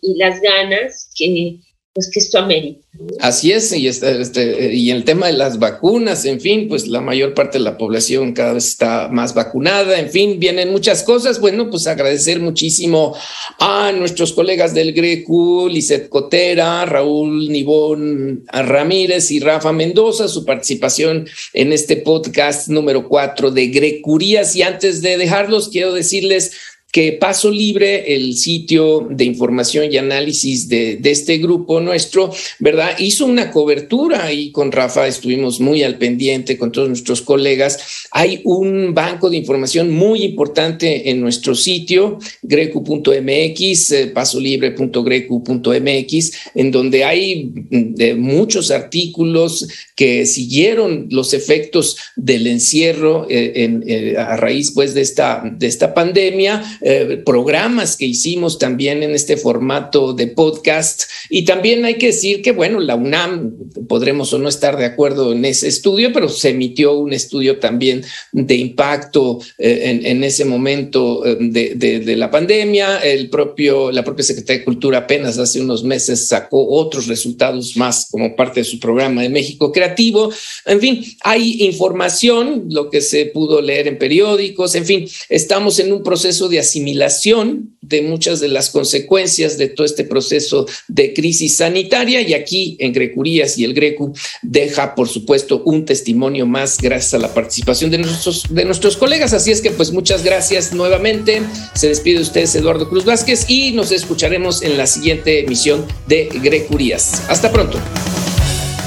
y 0.00 0.14
las 0.16 0.40
ganas 0.40 1.10
que, 1.16 1.58
pues 1.92 2.08
que 2.12 2.20
esto 2.20 2.38
amerita. 2.38 2.80
Así 3.18 3.50
es, 3.50 3.72
y, 3.72 3.88
este, 3.88 4.20
este, 4.20 4.72
y 4.74 4.90
el 4.90 5.04
tema 5.04 5.26
de 5.26 5.32
las 5.32 5.58
vacunas, 5.58 6.24
en 6.24 6.40
fin, 6.40 6.68
pues 6.68 6.86
la 6.86 7.00
mayor 7.00 7.34
parte 7.34 7.58
de 7.58 7.64
la 7.64 7.78
población 7.78 8.32
cada 8.32 8.52
vez 8.52 8.66
está 8.66 9.08
más 9.08 9.34
vacunada, 9.34 9.98
en 9.98 10.10
fin, 10.10 10.38
vienen 10.38 10.70
muchas 10.70 11.02
cosas. 11.02 11.40
Bueno, 11.40 11.68
pues 11.68 11.86
agradecer 11.86 12.40
muchísimo 12.40 13.16
a 13.58 13.90
nuestros 13.92 14.32
colegas 14.32 14.72
del 14.72 14.92
GRECU, 14.92 15.68
Lizeth 15.68 16.08
Cotera, 16.08 16.84
Raúl 16.84 17.48
Nibón 17.48 18.44
Ramírez 18.52 19.30
y 19.30 19.40
Rafa 19.40 19.72
Mendoza, 19.72 20.28
su 20.28 20.44
participación 20.44 21.26
en 21.54 21.72
este 21.72 21.96
podcast 21.96 22.68
número 22.68 23.08
cuatro 23.08 23.50
de 23.50 23.68
Grecurías. 23.68 24.54
Y 24.54 24.62
antes 24.62 25.02
de 25.02 25.16
dejarlos, 25.16 25.68
quiero 25.70 25.92
decirles 25.92 26.52
que 26.92 27.12
Paso 27.12 27.50
Libre, 27.50 28.14
el 28.14 28.36
sitio 28.36 29.06
de 29.08 29.24
información 29.24 29.92
y 29.92 29.96
análisis 29.96 30.68
de, 30.68 31.00
este 31.04 31.38
grupo 31.38 31.80
nuestro, 31.80 32.32
¿verdad? 32.58 32.98
Hizo 32.98 33.26
una 33.26 33.50
cobertura 33.50 34.32
y 34.32 34.50
con 34.50 34.72
Rafa 34.72 35.06
estuvimos 35.06 35.60
muy 35.60 35.82
al 35.82 35.98
pendiente 35.98 36.56
con 36.58 36.72
todos 36.72 36.88
nuestros 36.88 37.22
colegas. 37.22 38.06
Hay 38.10 38.40
un 38.44 38.94
banco 38.94 39.30
de 39.30 39.36
información 39.36 39.90
muy 39.90 40.24
importante 40.24 41.10
en 41.10 41.20
nuestro 41.20 41.54
sitio, 41.54 42.18
grecu.mx, 42.42 43.92
eh, 43.92 44.06
pasolibre.grecu.mx, 44.08 46.32
en 46.54 46.70
donde 46.70 47.04
hay 47.04 47.52
de 47.70 48.14
muchos 48.14 48.70
artículos 48.70 49.68
que 49.94 50.24
siguieron 50.26 51.06
los 51.10 51.34
efectos 51.34 51.96
del 52.16 52.46
encierro 52.46 53.26
eh, 53.28 53.80
eh, 53.86 54.16
a 54.16 54.36
raíz 54.36 54.72
pues 54.72 54.94
de 54.94 55.02
esta, 55.02 55.42
de 55.44 55.66
esta 55.66 55.92
pandemia 55.94 56.62
eh, 56.82 57.22
programas 57.24 57.96
que 57.96 58.06
hicimos 58.06 58.58
también 58.58 59.02
en 59.02 59.14
este 59.14 59.36
formato 59.36 60.12
de 60.12 60.28
podcast. 60.28 61.02
Y 61.28 61.44
también 61.44 61.84
hay 61.84 61.94
que 61.94 62.06
decir 62.06 62.42
que, 62.42 62.52
bueno, 62.52 62.80
la 62.80 62.94
UNAM, 62.94 63.52
podremos 63.88 64.32
o 64.32 64.38
no 64.38 64.48
estar 64.48 64.76
de 64.76 64.86
acuerdo 64.86 65.32
en 65.32 65.44
ese 65.44 65.68
estudio, 65.68 66.12
pero 66.12 66.28
se 66.28 66.50
emitió 66.50 66.94
un 66.94 67.12
estudio 67.12 67.58
también 67.58 68.04
de 68.32 68.54
impacto 68.56 69.40
eh, 69.58 70.00
en, 70.04 70.24
ese 70.24 70.44
momento 70.44 71.24
eh, 71.26 71.36
de, 71.40 72.16
la 72.16 72.30
pandemia. 72.30 72.98
El 72.98 73.28
propio, 73.28 73.90
la 73.92 74.04
propia 74.04 74.24
Secretaría 74.24 74.60
de 74.60 74.64
Cultura 74.64 74.98
apenas 74.98 75.38
hace 75.38 75.60
unos 75.60 75.84
meses 75.84 76.26
sacó 76.26 76.68
otros 76.68 77.06
resultados 77.06 77.76
más 77.76 78.08
como 78.10 78.34
parte 78.36 78.60
de 78.60 78.64
su 78.64 78.78
programa 78.78 79.22
de 79.22 79.28
México 79.28 79.72
Creativo. 79.72 80.32
En 80.66 80.80
fin, 80.80 81.04
hay 81.22 81.62
información, 81.64 82.66
lo 82.70 82.90
que 82.90 83.00
se 83.00 83.26
pudo 83.26 83.60
leer 83.60 83.88
en 83.88 83.98
periódicos, 83.98 84.74
en 84.74 84.84
fin, 84.84 85.08
estamos 85.28 85.78
en 85.78 85.92
un 85.92 86.02
proceso 86.02 86.48
de 86.48 86.58
asimilación 86.70 87.76
de 87.80 88.02
muchas 88.02 88.38
de 88.38 88.46
las 88.46 88.70
consecuencias 88.70 89.58
de 89.58 89.68
todo 89.68 89.84
este 89.84 90.04
proceso 90.04 90.66
de 90.86 91.12
crisis 91.12 91.56
sanitaria 91.56 92.20
y 92.20 92.34
aquí 92.34 92.76
en 92.78 92.92
Grecurías 92.92 93.58
y 93.58 93.64
el 93.64 93.74
Grecu 93.74 94.12
deja, 94.42 94.94
por 94.94 95.08
supuesto, 95.08 95.62
un 95.64 95.84
testimonio 95.84 96.46
más 96.46 96.78
gracias 96.78 97.14
a 97.14 97.18
la 97.18 97.34
participación 97.34 97.90
de 97.90 97.98
nuestros, 97.98 98.44
de 98.48 98.64
nuestros 98.64 98.96
colegas. 98.96 99.32
Así 99.32 99.50
es 99.50 99.60
que 99.60 99.72
pues 99.72 99.90
muchas 99.90 100.22
gracias 100.22 100.72
nuevamente. 100.72 101.42
Se 101.74 101.88
despide 101.88 102.20
ustedes 102.20 102.54
Eduardo 102.54 102.88
Cruz 102.88 103.04
Vázquez 103.04 103.46
y 103.48 103.72
nos 103.72 103.90
escucharemos 103.90 104.62
en 104.62 104.78
la 104.78 104.86
siguiente 104.86 105.40
emisión 105.40 105.84
de 106.06 106.28
Grecurías. 106.42 107.28
Hasta 107.28 107.50
pronto. 107.50 107.78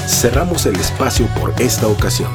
Cerramos 0.08 0.66
el 0.66 0.76
espacio 0.76 1.28
por 1.40 1.54
esta 1.62 1.88
ocasión. 1.88 2.30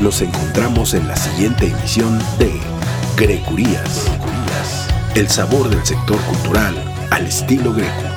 Nos 0.00 0.20
encontramos 0.22 0.94
en 0.94 1.08
la 1.08 1.16
siguiente 1.16 1.66
emisión 1.66 2.18
de 2.38 2.52
Grecurías. 3.16 4.10
El 5.14 5.30
sabor 5.30 5.68
del 5.70 5.86
sector 5.86 6.20
cultural 6.22 6.74
al 7.10 7.26
estilo 7.28 7.72
greco. 7.72 8.13